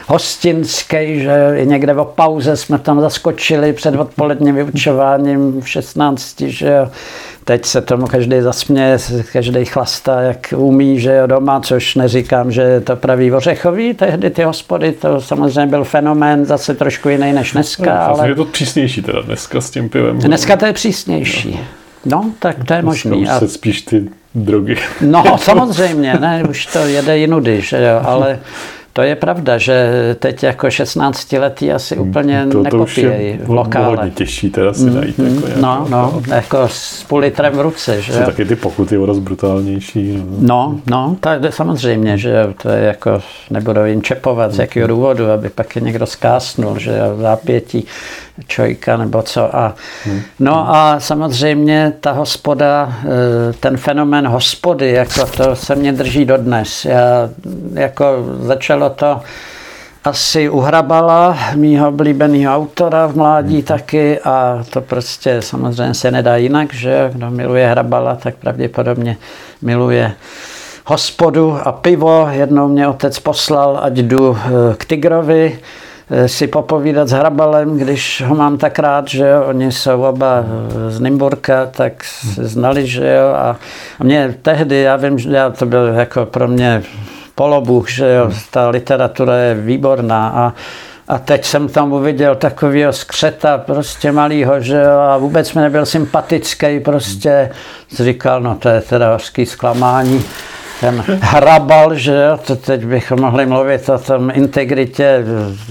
[0.09, 6.67] hostinský, že i někde o pauze jsme tam zaskočili před odpoledním vyučováním v 16, že
[6.67, 6.89] jo.
[7.43, 8.97] Teď se tomu každý zasměje,
[9.33, 13.93] každý chlastá, jak umí, že jo, doma, což neříkám, že je to pravý ořechový.
[13.93, 17.95] Tehdy ty hospody, to samozřejmě byl fenomén, zase trošku jiný než dneska.
[17.95, 18.29] No, ale...
[18.29, 20.19] Je to přísnější teda dneska s tím pivem.
[20.19, 21.59] Dneska to je přísnější.
[22.05, 22.83] No, tak to je.
[22.83, 23.39] Už A...
[23.39, 24.77] se spíš ty drogy.
[25.01, 28.39] No, samozřejmě, ne, už to jede jinudy, že jo, ale
[28.99, 29.89] to je pravda, že
[30.19, 33.95] teď jako 16 letý asi úplně to, to je v lokále.
[33.95, 35.17] hodně těžší teda si najít.
[35.17, 38.25] Mm, Jako no, nějakou- no, jako s půl litrem v ruce, že Jsou jo.
[38.25, 40.17] taky ty pokuty o dost brutálnější.
[40.17, 40.25] No.
[40.39, 45.49] No, no, tak samozřejmě, že to je jako, nebudou jim čepovat z jakého důvodu, aby
[45.49, 47.85] pak je někdo skásnul, že v zápětí
[48.47, 49.55] čojka nebo co.
[49.55, 49.75] A,
[50.39, 56.85] no a samozřejmě ta hospoda, eh, ten fenomén hospody, jako to se mě drží dodnes.
[56.85, 57.29] Já,
[57.73, 58.05] jako
[58.39, 59.21] začalo to
[60.03, 66.35] asi u Hrabala, mýho oblíbeného autora v mládí taky a to prostě samozřejmě se nedá
[66.35, 69.17] jinak, že kdo miluje Hrabala, tak pravděpodobně
[69.61, 70.13] miluje
[70.85, 72.27] hospodu a pivo.
[72.31, 75.59] Jednou mě otec poslal, ať jdu eh, k Tigrovi
[76.27, 80.91] si popovídat s Hrabalem, když ho mám tak rád, že jo, oni jsou oba eh,
[80.91, 83.57] z Nymburka, tak se znali, že jo, a,
[83.99, 86.83] a mě tehdy, já vím, že já, to byl jako pro mě
[87.35, 90.53] polobůh, že jo, ta literatura je výborná a
[91.09, 95.85] a teď jsem tam uviděl takového skřeta, prostě malýho, že jo, a vůbec mi nebyl
[95.85, 97.51] sympatický, prostě.
[97.91, 100.23] Říkal, no to je teda hořký zklamání.
[100.81, 105.25] Ten hrabal, že jo, teď bychom mohli mluvit o tom integritě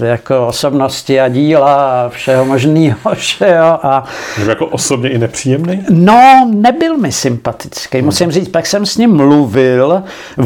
[0.05, 4.03] jako osobnosti a díla a všeho možného, že jo, a
[4.43, 5.85] Že jako osobně i nepříjemný?
[5.89, 8.01] No, nebyl mi sympatický.
[8.01, 10.03] Musím říct, pak jsem s ním mluvil.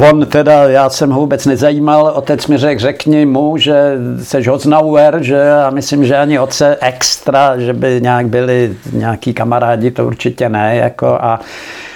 [0.09, 2.13] On teda, já jsem ho vůbec nezajímal.
[2.15, 7.59] Otec mi řekl, řekni mu, že jsi Hoznauer, že a myslím, že ani otce extra,
[7.59, 10.75] že by nějak byli nějaký kamarádi, to určitě ne.
[10.75, 11.39] Jako a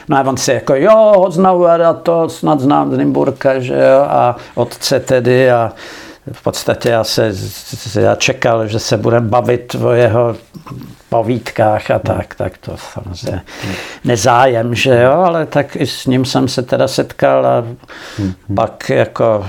[0.10, 4.00] No a on si jako, jo, Hoznauer a to snad znám z Nymburka, že jo,
[4.10, 5.72] a otce tedy a
[6.32, 7.34] v podstatě já se
[8.02, 10.36] já čekal, že se budeme bavit o jeho
[11.10, 13.42] povídkách a tak, tak to samozřejmě
[14.04, 17.64] nezájem, že jo, ale tak i s ním jsem se teda setkal a
[18.56, 19.46] pak jako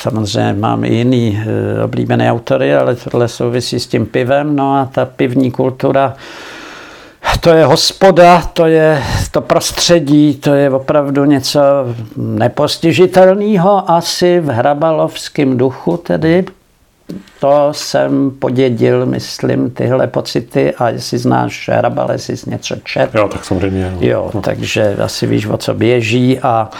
[0.00, 4.84] samozřejmě mám i jiný eh, oblíbené autory, ale tohle souvisí s tím pivem, no a
[4.92, 6.14] ta pivní kultura
[7.40, 11.60] To je hospoda, to je to prostředí, to je opravdu něco
[12.16, 16.44] nepostižitelného asi v hrabalovském duchu tedy.
[17.40, 23.14] To jsem podědil, myslím, tyhle pocity a jestli znáš Hrabal, jestli jsi něco čet.
[23.14, 23.92] Jo, tak samozřejmě.
[24.00, 26.70] Jo, jo takže asi víš, o co běží a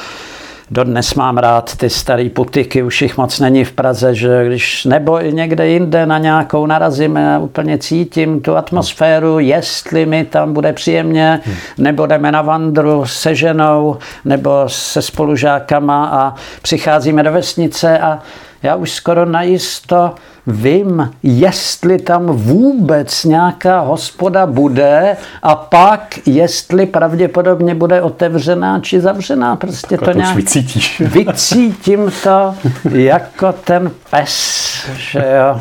[0.70, 5.24] Dodnes mám rád ty staré putiky, už jich moc není v Praze, že když nebo
[5.24, 10.72] i někde jinde na nějakou narazíme a úplně cítím tu atmosféru, jestli mi tam bude
[10.72, 11.40] příjemně,
[11.78, 18.18] nebo jdeme na vandru se ženou, nebo se spolužákama a přicházíme do vesnice a
[18.62, 20.14] já už skoro najisto
[20.47, 29.56] vím, jestli tam vůbec nějaká hospoda bude a pak, jestli pravděpodobně bude otevřená či zavřená.
[29.56, 30.36] Prostě to, to nějak...
[30.36, 31.01] vycítíš.
[31.12, 32.55] Vycítím to
[32.90, 35.60] jako ten pes, že jo.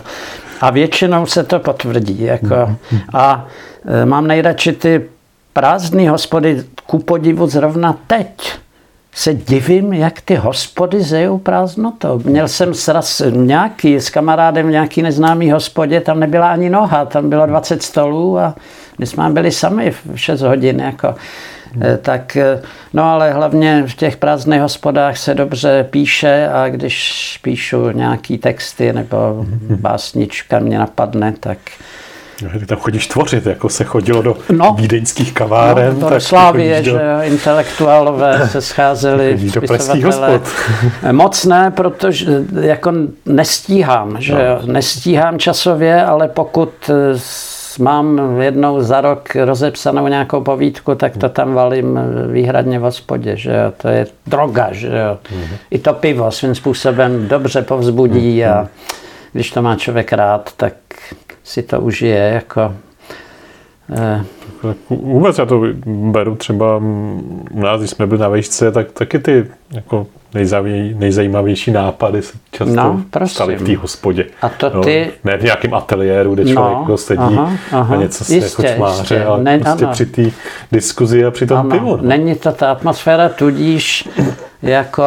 [0.62, 2.24] A většinou se to potvrdí.
[2.24, 2.76] Jako.
[3.14, 3.46] A
[3.86, 5.06] e, mám nejradši ty
[5.54, 8.52] prázdné hospody, ku podivu zrovna teď
[9.18, 12.22] se divím, jak ty hospody zejou prázdnotou.
[12.24, 17.30] Měl jsem sraz nějaký s kamarádem v nějaký neznámý hospodě, tam nebyla ani noha, tam
[17.30, 18.56] bylo 20 stolů a
[19.00, 20.80] my jsme byli sami v 6 hodin.
[20.80, 21.16] Jako.
[21.72, 21.84] Hmm.
[22.02, 22.62] Tak, eh,
[22.94, 28.94] no ale hlavně v těch prázdných hospodách se dobře píše a když píšu nějaký texty
[28.94, 29.78] nebo hmm.
[29.80, 31.58] básnička mě napadne, tak
[32.66, 36.00] tam chodíš tvořit, jako se chodilo do no, vídeňských kaváren.
[36.00, 36.92] No, do Slávie, do...
[36.92, 39.52] že intelektuálové se scházeli.
[39.54, 39.62] do
[40.06, 40.42] hospod.
[41.12, 42.26] Moc ne, protože
[42.62, 42.94] jako
[43.26, 44.74] nestíhám, že no.
[44.74, 46.90] nestíhám časově, ale pokud
[47.80, 52.00] mám jednou za rok rozepsanou nějakou povídku, tak to tam valím
[52.32, 53.74] výhradně v hospodě, že jo?
[53.78, 55.18] to je droga, že jo.
[55.24, 55.58] Mm-hmm.
[55.72, 58.54] I to pivo svým způsobem dobře povzbudí mm-hmm.
[58.54, 58.68] a
[59.34, 60.74] když to má člověk rád, tak
[61.48, 62.76] si to užije jako
[63.96, 64.26] eh,
[64.90, 65.62] Vůbec já to
[66.12, 66.78] beru třeba
[67.52, 70.08] u nás, když jsme byli na vejšce, tak taky ty jako
[70.94, 74.26] nejzajímavější nápady se často no, staly v té hospodě.
[74.42, 75.12] A to ty...
[75.24, 78.68] No, ne v nějakém ateliéru, kde člověk no, sedí aha, aha, a něco si jistě,
[78.68, 79.94] jako čmáře, ale ne, prostě ano.
[79.94, 80.24] při té
[80.72, 81.98] diskuzi a při tom ano, pivu.
[81.98, 82.04] No.
[82.04, 84.10] Není to ta atmosféra, tudíž
[84.62, 85.04] jako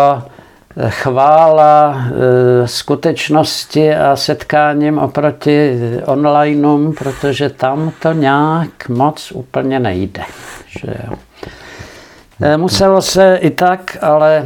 [0.89, 1.97] chvála
[2.65, 10.23] e, skutečnosti a setkáním oproti onlineům, protože tam to nějak moc úplně nejde.
[10.69, 11.15] Že jo.
[12.43, 14.45] E, muselo se i tak, ale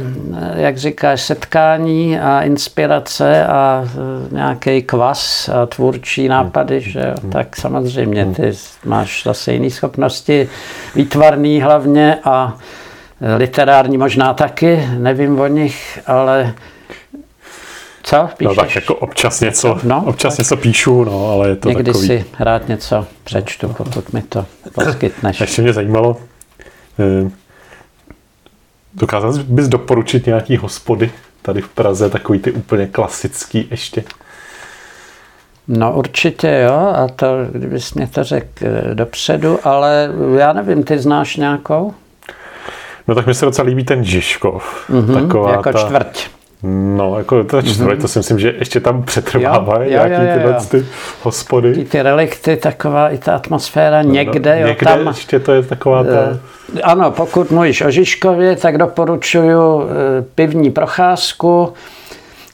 [0.57, 3.85] e, jak říkáš, setkání a inspirace a
[4.31, 8.51] nějaký kvas a tvůrčí nápady, že jo, tak samozřejmě ty
[8.85, 10.49] máš zase jiné schopnosti,
[10.95, 12.57] výtvarný hlavně a
[13.37, 16.53] literární možná taky, nevím o nich, ale
[18.03, 18.57] co píšeš?
[18.57, 20.39] No tak jako občas něco, no, občas tak.
[20.39, 22.07] něco píšu, no, ale je to Někdy takový...
[22.07, 25.41] si rád něco přečtu, pokud mi to poskytneš.
[25.41, 26.17] Ještě mě zajímalo,
[26.99, 27.31] eh,
[28.93, 31.11] dokázal bys doporučit nějaký hospody
[31.41, 34.03] tady v Praze, takový ty úplně klasický ještě?
[35.67, 40.99] No určitě jo, a to, kdybys mě to řekl eh, dopředu, ale já nevím, ty
[40.99, 41.93] znáš nějakou?
[43.07, 44.85] No tak mi se docela líbí ten Žižkov.
[44.89, 46.27] Mm-hmm, taková jako ta, čtvrť.
[46.97, 48.01] No, jako ta čtvrť, mm-hmm.
[48.01, 50.85] to si myslím, že ještě tam přetrvávají nějaký jo, jo, jo, tyhle ty
[51.21, 51.73] hospody.
[51.73, 54.59] Ty, ty relikty, taková i ta atmosféra no, někde.
[54.61, 56.29] No, někde tam, ještě to je taková ta...
[56.73, 59.89] Uh, ano, pokud mluvíš o Žižkově, tak doporučuju uh,
[60.35, 61.73] pivní procházku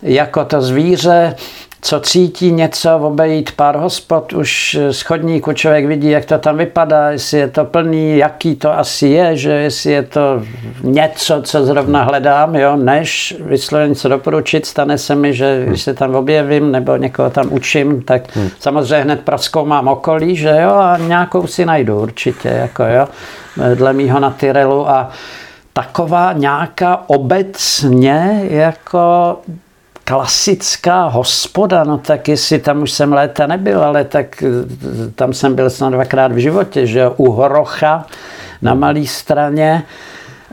[0.01, 1.35] jako to zvíře
[1.81, 7.11] co cítí něco, obejít pár hospod, už z chodníku člověk vidí, jak to tam vypadá,
[7.11, 10.43] jestli je to plný, jaký to asi je, že jestli je to
[10.83, 15.93] něco, co zrovna hledám, jo, než vyslovit něco doporučit, stane se mi, že když se
[15.93, 18.49] tam objevím nebo někoho tam učím, tak hmm.
[18.59, 23.07] samozřejmě hned praskoumám okolí, že jo, a nějakou si najdu určitě, jako jo,
[23.75, 25.09] dle mýho na Tyrelu a
[25.73, 29.37] taková nějaká obecně jako
[30.03, 34.47] klasická hospoda, no tak jestli tam už jsem léta nebyl, ale tak eh,
[35.15, 38.05] tam jsem byl snad dvakrát v životě, že u Horocha
[38.61, 39.83] na malé straně,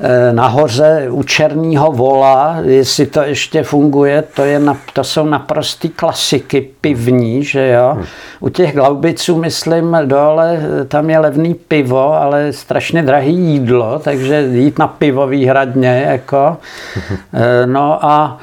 [0.02, 5.88] eh, nahoře u Černého vola, jestli to ještě funguje, to, je na, to jsou naprostý
[5.88, 7.92] klasiky pivní, že jo.
[7.94, 8.04] Hmm.
[8.40, 14.48] U těch glaubiců, myslím, dole, eh, tam je levný pivo, ale strašně drahý jídlo, takže
[14.52, 16.56] jít na pivo výhradně, jako.
[17.66, 18.38] No a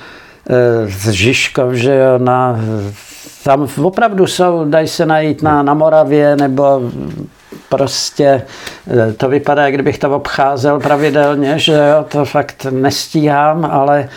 [0.86, 2.60] z Žižkov, že jo, na,
[3.44, 6.92] tam opravdu jsou, dají se najít na, na Moravě nebo
[7.70, 8.42] prostě
[8.92, 14.10] e, to vypadá, jak kdybych to obcházel pravidelně, že jo, to fakt nestíhám, ale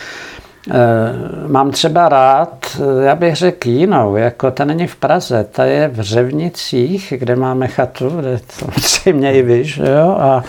[1.47, 2.65] mám třeba rád,
[3.03, 7.67] já bych řekl jinou, jako ta není v Praze, ta je v Řevnicích, kde máme
[7.67, 10.43] chatu, kde samozřejmě i vy, že jo, a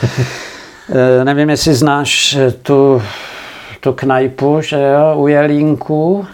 [1.25, 3.03] nevím, jestli znáš tu,
[3.81, 6.27] tu knajpu, že jo, u Jelínku,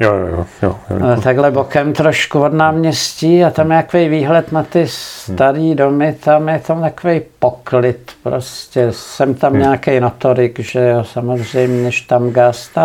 [0.00, 0.46] Jo, jo, jo.
[0.62, 1.20] jo, jo.
[1.22, 6.48] Takhle bokem trošku od náměstí a tam je takový výhled na ty starý domy, tam
[6.48, 8.88] je tam takový poklid prostě.
[8.90, 9.60] Jsem tam hmm.
[9.60, 12.78] nějaký notorik, že jo, samozřejmě štamgast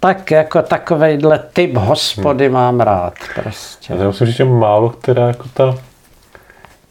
[0.00, 2.54] tak jako takovejhle typ hospody hmm.
[2.54, 3.94] mám rád prostě.
[3.94, 5.74] Já musím říct, že málo která jako ta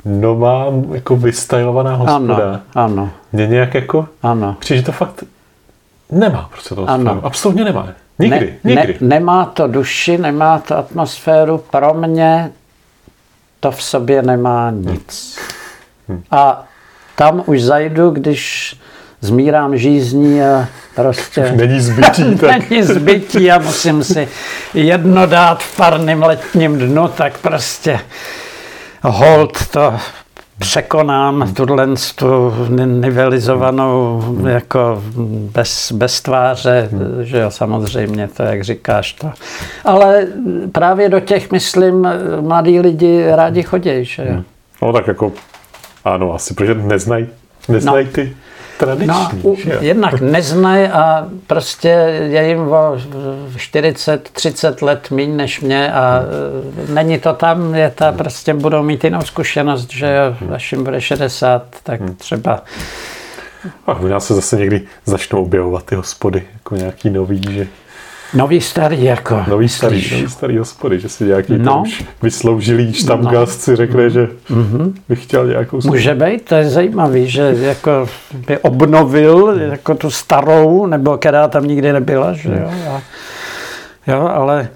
[0.06, 2.35] nová, jako vystylovaná hospoda.
[2.35, 3.10] Ano, ano.
[3.31, 4.56] Mě nějak jako, ano.
[4.60, 5.23] přijde, to fakt
[6.11, 7.21] nemá prostě to ano.
[7.23, 7.88] Absolutně nemá.
[8.19, 8.97] Nikdy, ne, nikdy.
[9.01, 11.57] Ne, nemá to duši, nemá to atmosféru.
[11.57, 12.51] Pro mě
[13.59, 15.39] to v sobě nemá nic.
[16.07, 16.23] Hmm.
[16.31, 16.63] A
[17.15, 18.75] tam už zajdu, když
[19.21, 21.51] zmírám žízní a prostě...
[21.51, 22.35] Není zbytí.
[22.41, 22.69] Tak.
[22.69, 24.27] není zbytí a musím si
[24.73, 27.99] jedno dát v parným letním dnu, tak prostě
[29.01, 29.99] hold to
[30.64, 32.53] překonám tuhle tu
[32.85, 35.03] nivelizovanou jako
[35.53, 37.26] bez, bez tváře, hmm.
[37.26, 39.31] že jo, samozřejmě, to jak říkáš to.
[39.85, 40.27] Ale
[40.72, 42.07] právě do těch, myslím,
[42.41, 44.31] mladí lidi rádi chodí, že jo.
[44.31, 44.44] Hmm.
[44.81, 45.31] No tak jako,
[46.06, 47.27] ano, asi, protože neznají
[47.69, 48.10] neznaj no.
[48.11, 48.35] ty
[48.77, 49.41] tradiční.
[49.43, 51.89] No, jednak neznají a prostě
[52.29, 52.97] je jim o
[53.57, 56.95] 40, 30 let méně než mě a hmm.
[56.95, 60.17] není to tam, je ta prostě budou mít jinou zkušenost, že
[60.53, 62.15] až jim bude 60, tak hmm.
[62.15, 62.63] třeba
[63.87, 67.67] a možná se zase někdy začnou objevovat ty hospody, jako nějaký nový, že
[68.34, 69.43] Nový starý jako.
[69.47, 71.81] Nový starý, nový starý hospody, že si nějaký no.
[71.81, 73.64] už vysloužilý štamgast no.
[73.64, 74.93] si řekne, že mm-hmm.
[75.10, 75.91] bych chtěl nějakou službu.
[75.91, 78.07] Může být, to je zajímavý, že jako
[78.47, 82.72] by obnovil jako tu starou, nebo která tam nikdy nebyla, že jo.
[82.89, 83.01] A,
[84.11, 84.68] jo, ale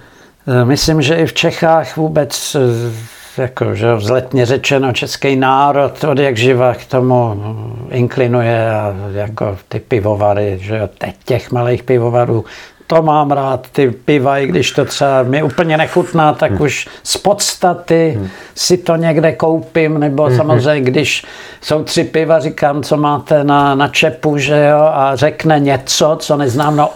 [0.48, 6.20] e, myslím, že i v Čechách vůbec e, jako, že vzletně řečeno, český národ od
[6.20, 7.44] jak živa k tomu
[7.90, 12.46] inklinuje a jako ty pivovary, že jo, teď těch malých pivovarů
[12.88, 16.62] to mám rád, ty piva, i když to třeba mi úplně nechutná, tak hmm.
[16.62, 18.30] už z podstaty hmm.
[18.56, 20.38] si to někde koupím, nebo hmm.
[20.38, 21.26] samozřejmě, když
[21.62, 26.38] jsou tři piva, říkám, co máte na, na čepu, že jo, a řekne něco, co
[26.38, 26.90] neznám, no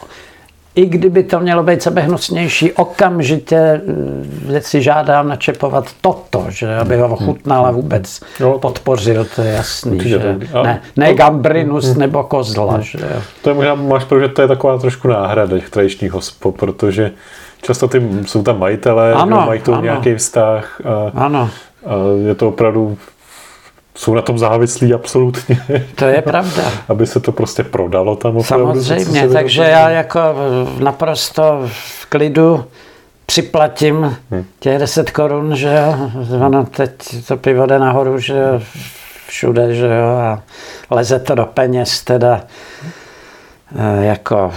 [0.76, 3.82] i kdyby to mělo být sebehnusnější, okamžitě
[4.50, 8.60] eh, si žádám načepovat toto, že aby ho ochutnal a vůbec jo.
[8.60, 10.00] podpořil, to je jasný.
[10.10, 12.00] že ne, ne gambrinus hmm.
[12.00, 12.80] nebo kozla.
[12.80, 13.00] Že
[13.42, 17.12] To je možná, máš pravdu, že to je taková trošku náhrada těch tradičních hospod, protože
[17.62, 21.50] často ty, jsou tam majitelé, ano, mají to nějaký vztah a, ano.
[21.86, 21.94] a
[22.28, 22.98] je to opravdu
[23.96, 25.64] jsou na tom závislí absolutně.
[25.96, 26.64] To je pravda.
[26.88, 28.84] Aby se to prostě prodalo tam opravdu.
[28.84, 30.20] Samozřejmě, takže já jako
[30.80, 32.66] naprosto v klidu
[33.26, 34.46] připlatím hmm.
[34.60, 36.12] těch 10 korun, že jo,
[36.46, 36.92] ono teď
[37.28, 38.62] to pivo jde nahoru, že jo,
[39.28, 40.44] všude, že jo, a
[40.90, 42.42] leze to do peněz, teda
[43.76, 44.54] eh, jako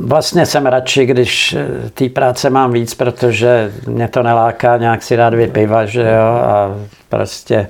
[0.00, 5.16] Vlastně jsem radši, když eh, té práce mám víc, protože mě to neláká nějak si
[5.16, 6.76] dát dvě piva, že jo, a
[7.08, 7.68] prostě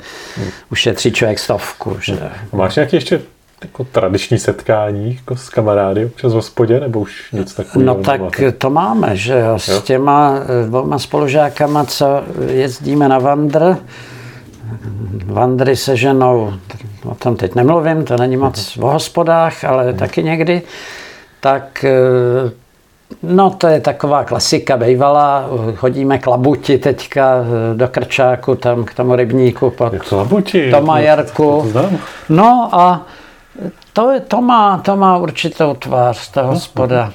[0.70, 2.18] ušetří člověk stovku, že
[2.52, 3.20] A máš nějaké ještě
[3.62, 7.94] jako tradiční setkání jako s kamarády občas v hospodě, nebo už nic takového?
[7.94, 8.20] No tak
[8.58, 9.80] to máme, že jo, s jo?
[9.80, 13.76] těma eh, dvoma spolužákama, co jezdíme na Vandr,
[15.24, 16.52] Vandry se ženou,
[17.04, 20.62] o tom teď nemluvím, to není moc o hospodách, ale taky někdy
[21.40, 22.50] tak eh,
[23.22, 25.44] No to je taková klasika bejvala,
[25.76, 31.72] chodíme k Labuti teďka eh, do Krčáku, tam k tomu rybníku pod Labuti, Toma Jarku.
[32.28, 33.06] No a
[33.92, 37.12] to, to, má, to má určitou tvář, ta hospoda.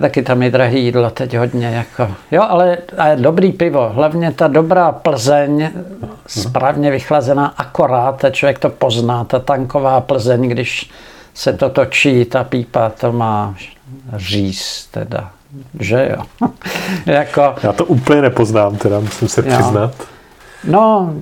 [0.00, 1.66] Taky tam je drahý jídlo teď hodně.
[1.66, 2.14] Jako.
[2.30, 3.90] Jo, ale a dobrý pivo.
[3.94, 5.70] Hlavně ta dobrá Plzeň,
[6.26, 10.90] správně vychlazená, akorát, a člověk to pozná, ta tanková Plzeň, když
[11.38, 13.54] se to točí, ta pípa to má
[14.16, 15.30] říz teda,
[15.80, 16.48] že jo.
[17.06, 19.56] jako, Já to úplně nepoznám, teda musím se jo.
[19.56, 19.94] přiznat.
[20.64, 21.14] No,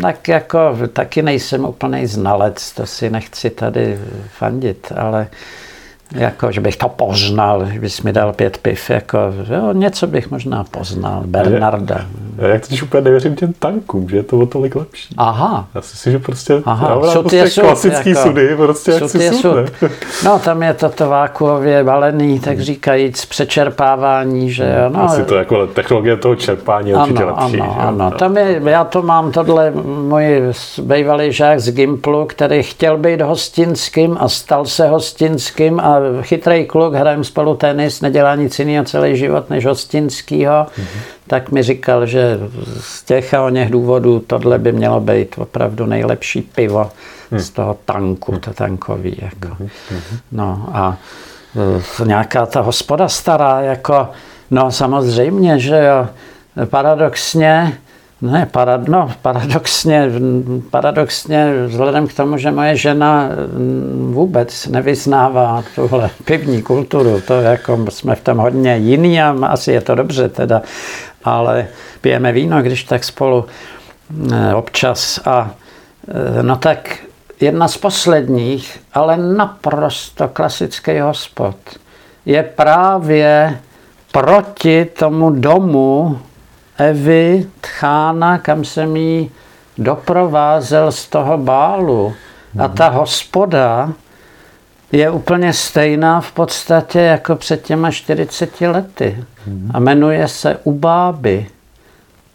[0.00, 3.98] tak jako taky nejsem úplný znalec, to si nechci tady
[4.38, 5.28] fandit, ale
[6.14, 9.18] jako, že bych to poznal, bys mi dal pět piv, jako,
[9.50, 12.06] jo, něco bych možná poznal, Bernarda.
[12.38, 15.14] Já, já totiž úplně nevěřím těm tankům, že je to o tolik lepší.
[15.18, 15.68] Aha.
[15.74, 16.88] Já si myslím, že prostě, Aha.
[16.90, 19.88] já prostě sud, klasický jako, sudy, prostě jak si sud, sud
[20.24, 24.90] No, tam je to vákuově balený, tak říkajíc, přečerpávání, že jo.
[24.90, 27.60] No, Asi to jako technologie toho čerpání je určitě lepší.
[27.60, 28.18] Ano, ano, ano.
[28.18, 30.42] Tam je, já to mám, tohle můj
[30.82, 36.94] bývalý žák z Gimplu, který chtěl být hostinským a stal se hostinským a chytrý kluk,
[36.94, 41.00] hrajeme spolu tenis, nedělá nic jiného celý život než hostinskýho, mm-hmm.
[41.26, 42.38] tak mi říkal, že
[42.80, 46.90] z těch a o něch důvodů tohle by mělo být opravdu nejlepší pivo
[47.30, 47.38] mm.
[47.38, 49.16] z toho tanku, to tankový.
[49.22, 49.54] Jako.
[49.54, 50.18] Mm-hmm.
[50.32, 50.96] No a
[52.02, 54.08] e, nějaká ta hospoda stará, jako,
[54.50, 56.08] no samozřejmě, že jo,
[56.64, 57.78] paradoxně,
[58.20, 60.10] ne, parad, no, paradoxně,
[60.70, 67.86] paradoxně, vzhledem k tomu, že moje žena mm, vůbec nevyznává tuhle pivní kulturu, to jako
[67.88, 70.62] jsme v tom hodně jiný a asi je to dobře teda,
[71.24, 71.66] ale
[72.00, 73.44] pijeme víno, když tak spolu
[74.32, 75.50] eh, občas a
[76.08, 76.98] eh, no tak
[77.40, 81.56] jedna z posledních, ale naprosto klasický hospod
[82.26, 83.58] je právě
[84.12, 86.18] proti tomu domu,
[86.78, 89.30] Evy Tchána, kam jsem jí
[89.78, 92.14] doprovázel z toho bálu.
[92.58, 93.92] A ta hospoda
[94.92, 99.24] je úplně stejná v podstatě jako před těma 40 lety.
[99.74, 101.46] A jmenuje se Ubáby.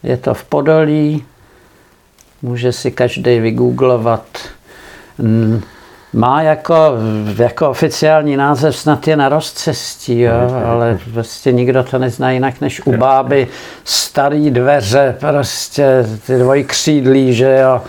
[0.03, 1.25] Je to v Podolí,
[2.41, 4.25] může si každý vygooglovat
[6.13, 6.75] má jako,
[7.37, 12.81] jako oficiální název snad je na rozcestí, jo, ale prostě nikdo to nezná jinak než
[12.85, 13.47] u báby.
[13.83, 17.81] Starý dveře, prostě ty dvojkřídlí, že jo,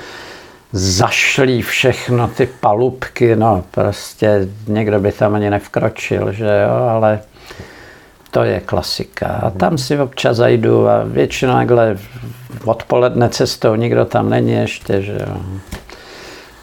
[0.72, 7.20] zašlí všechno, ty palubky, no prostě někdo by tam ani nevkročil, že jo, ale
[8.30, 9.26] to je klasika.
[9.26, 11.96] A tam si občas zajdu a většinou takhle
[12.64, 15.36] odpoledne cestou nikdo tam není ještě, že jo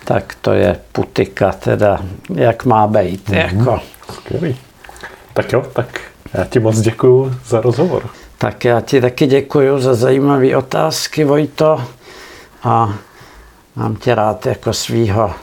[0.09, 1.99] tak to je putika teda,
[2.35, 3.29] jak má být.
[3.29, 3.57] Mm-hmm.
[3.59, 3.79] Jako.
[4.13, 4.57] Skvělý.
[5.33, 6.01] Tak jo, tak
[6.33, 8.09] já ti moc děkuju za rozhovor.
[8.37, 11.83] Tak já ti taky děkuju za zajímavé otázky, Vojto.
[12.63, 12.93] A
[13.75, 15.33] mám tě rád jako svýho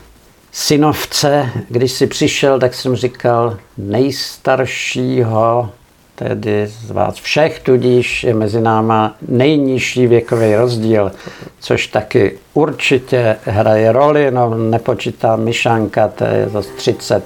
[0.53, 1.51] synovce.
[1.69, 5.71] Když jsi přišel, tak jsem říkal nejstaršího
[6.17, 11.13] tedy z vás všech, tudíž je mezi náma nejnižší věkový rozdíl,
[11.61, 17.25] což taky určitě hraje roli, no nepočítá Myšanka, to je zase 30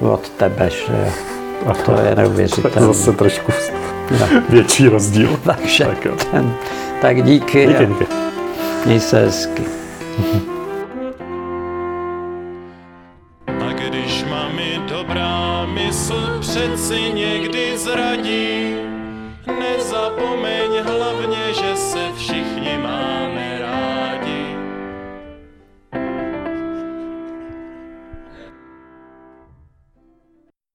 [0.00, 1.12] od tebe, že
[1.66, 2.70] A to je neuvěřitelné.
[2.70, 3.52] To je zase trošku
[4.20, 4.42] no.
[4.48, 5.40] větší rozdíl.
[5.44, 6.54] Takže tak, ten,
[7.00, 7.66] tak díky.
[7.66, 8.06] Díky, díky.
[8.86, 9.62] Měj se hezky.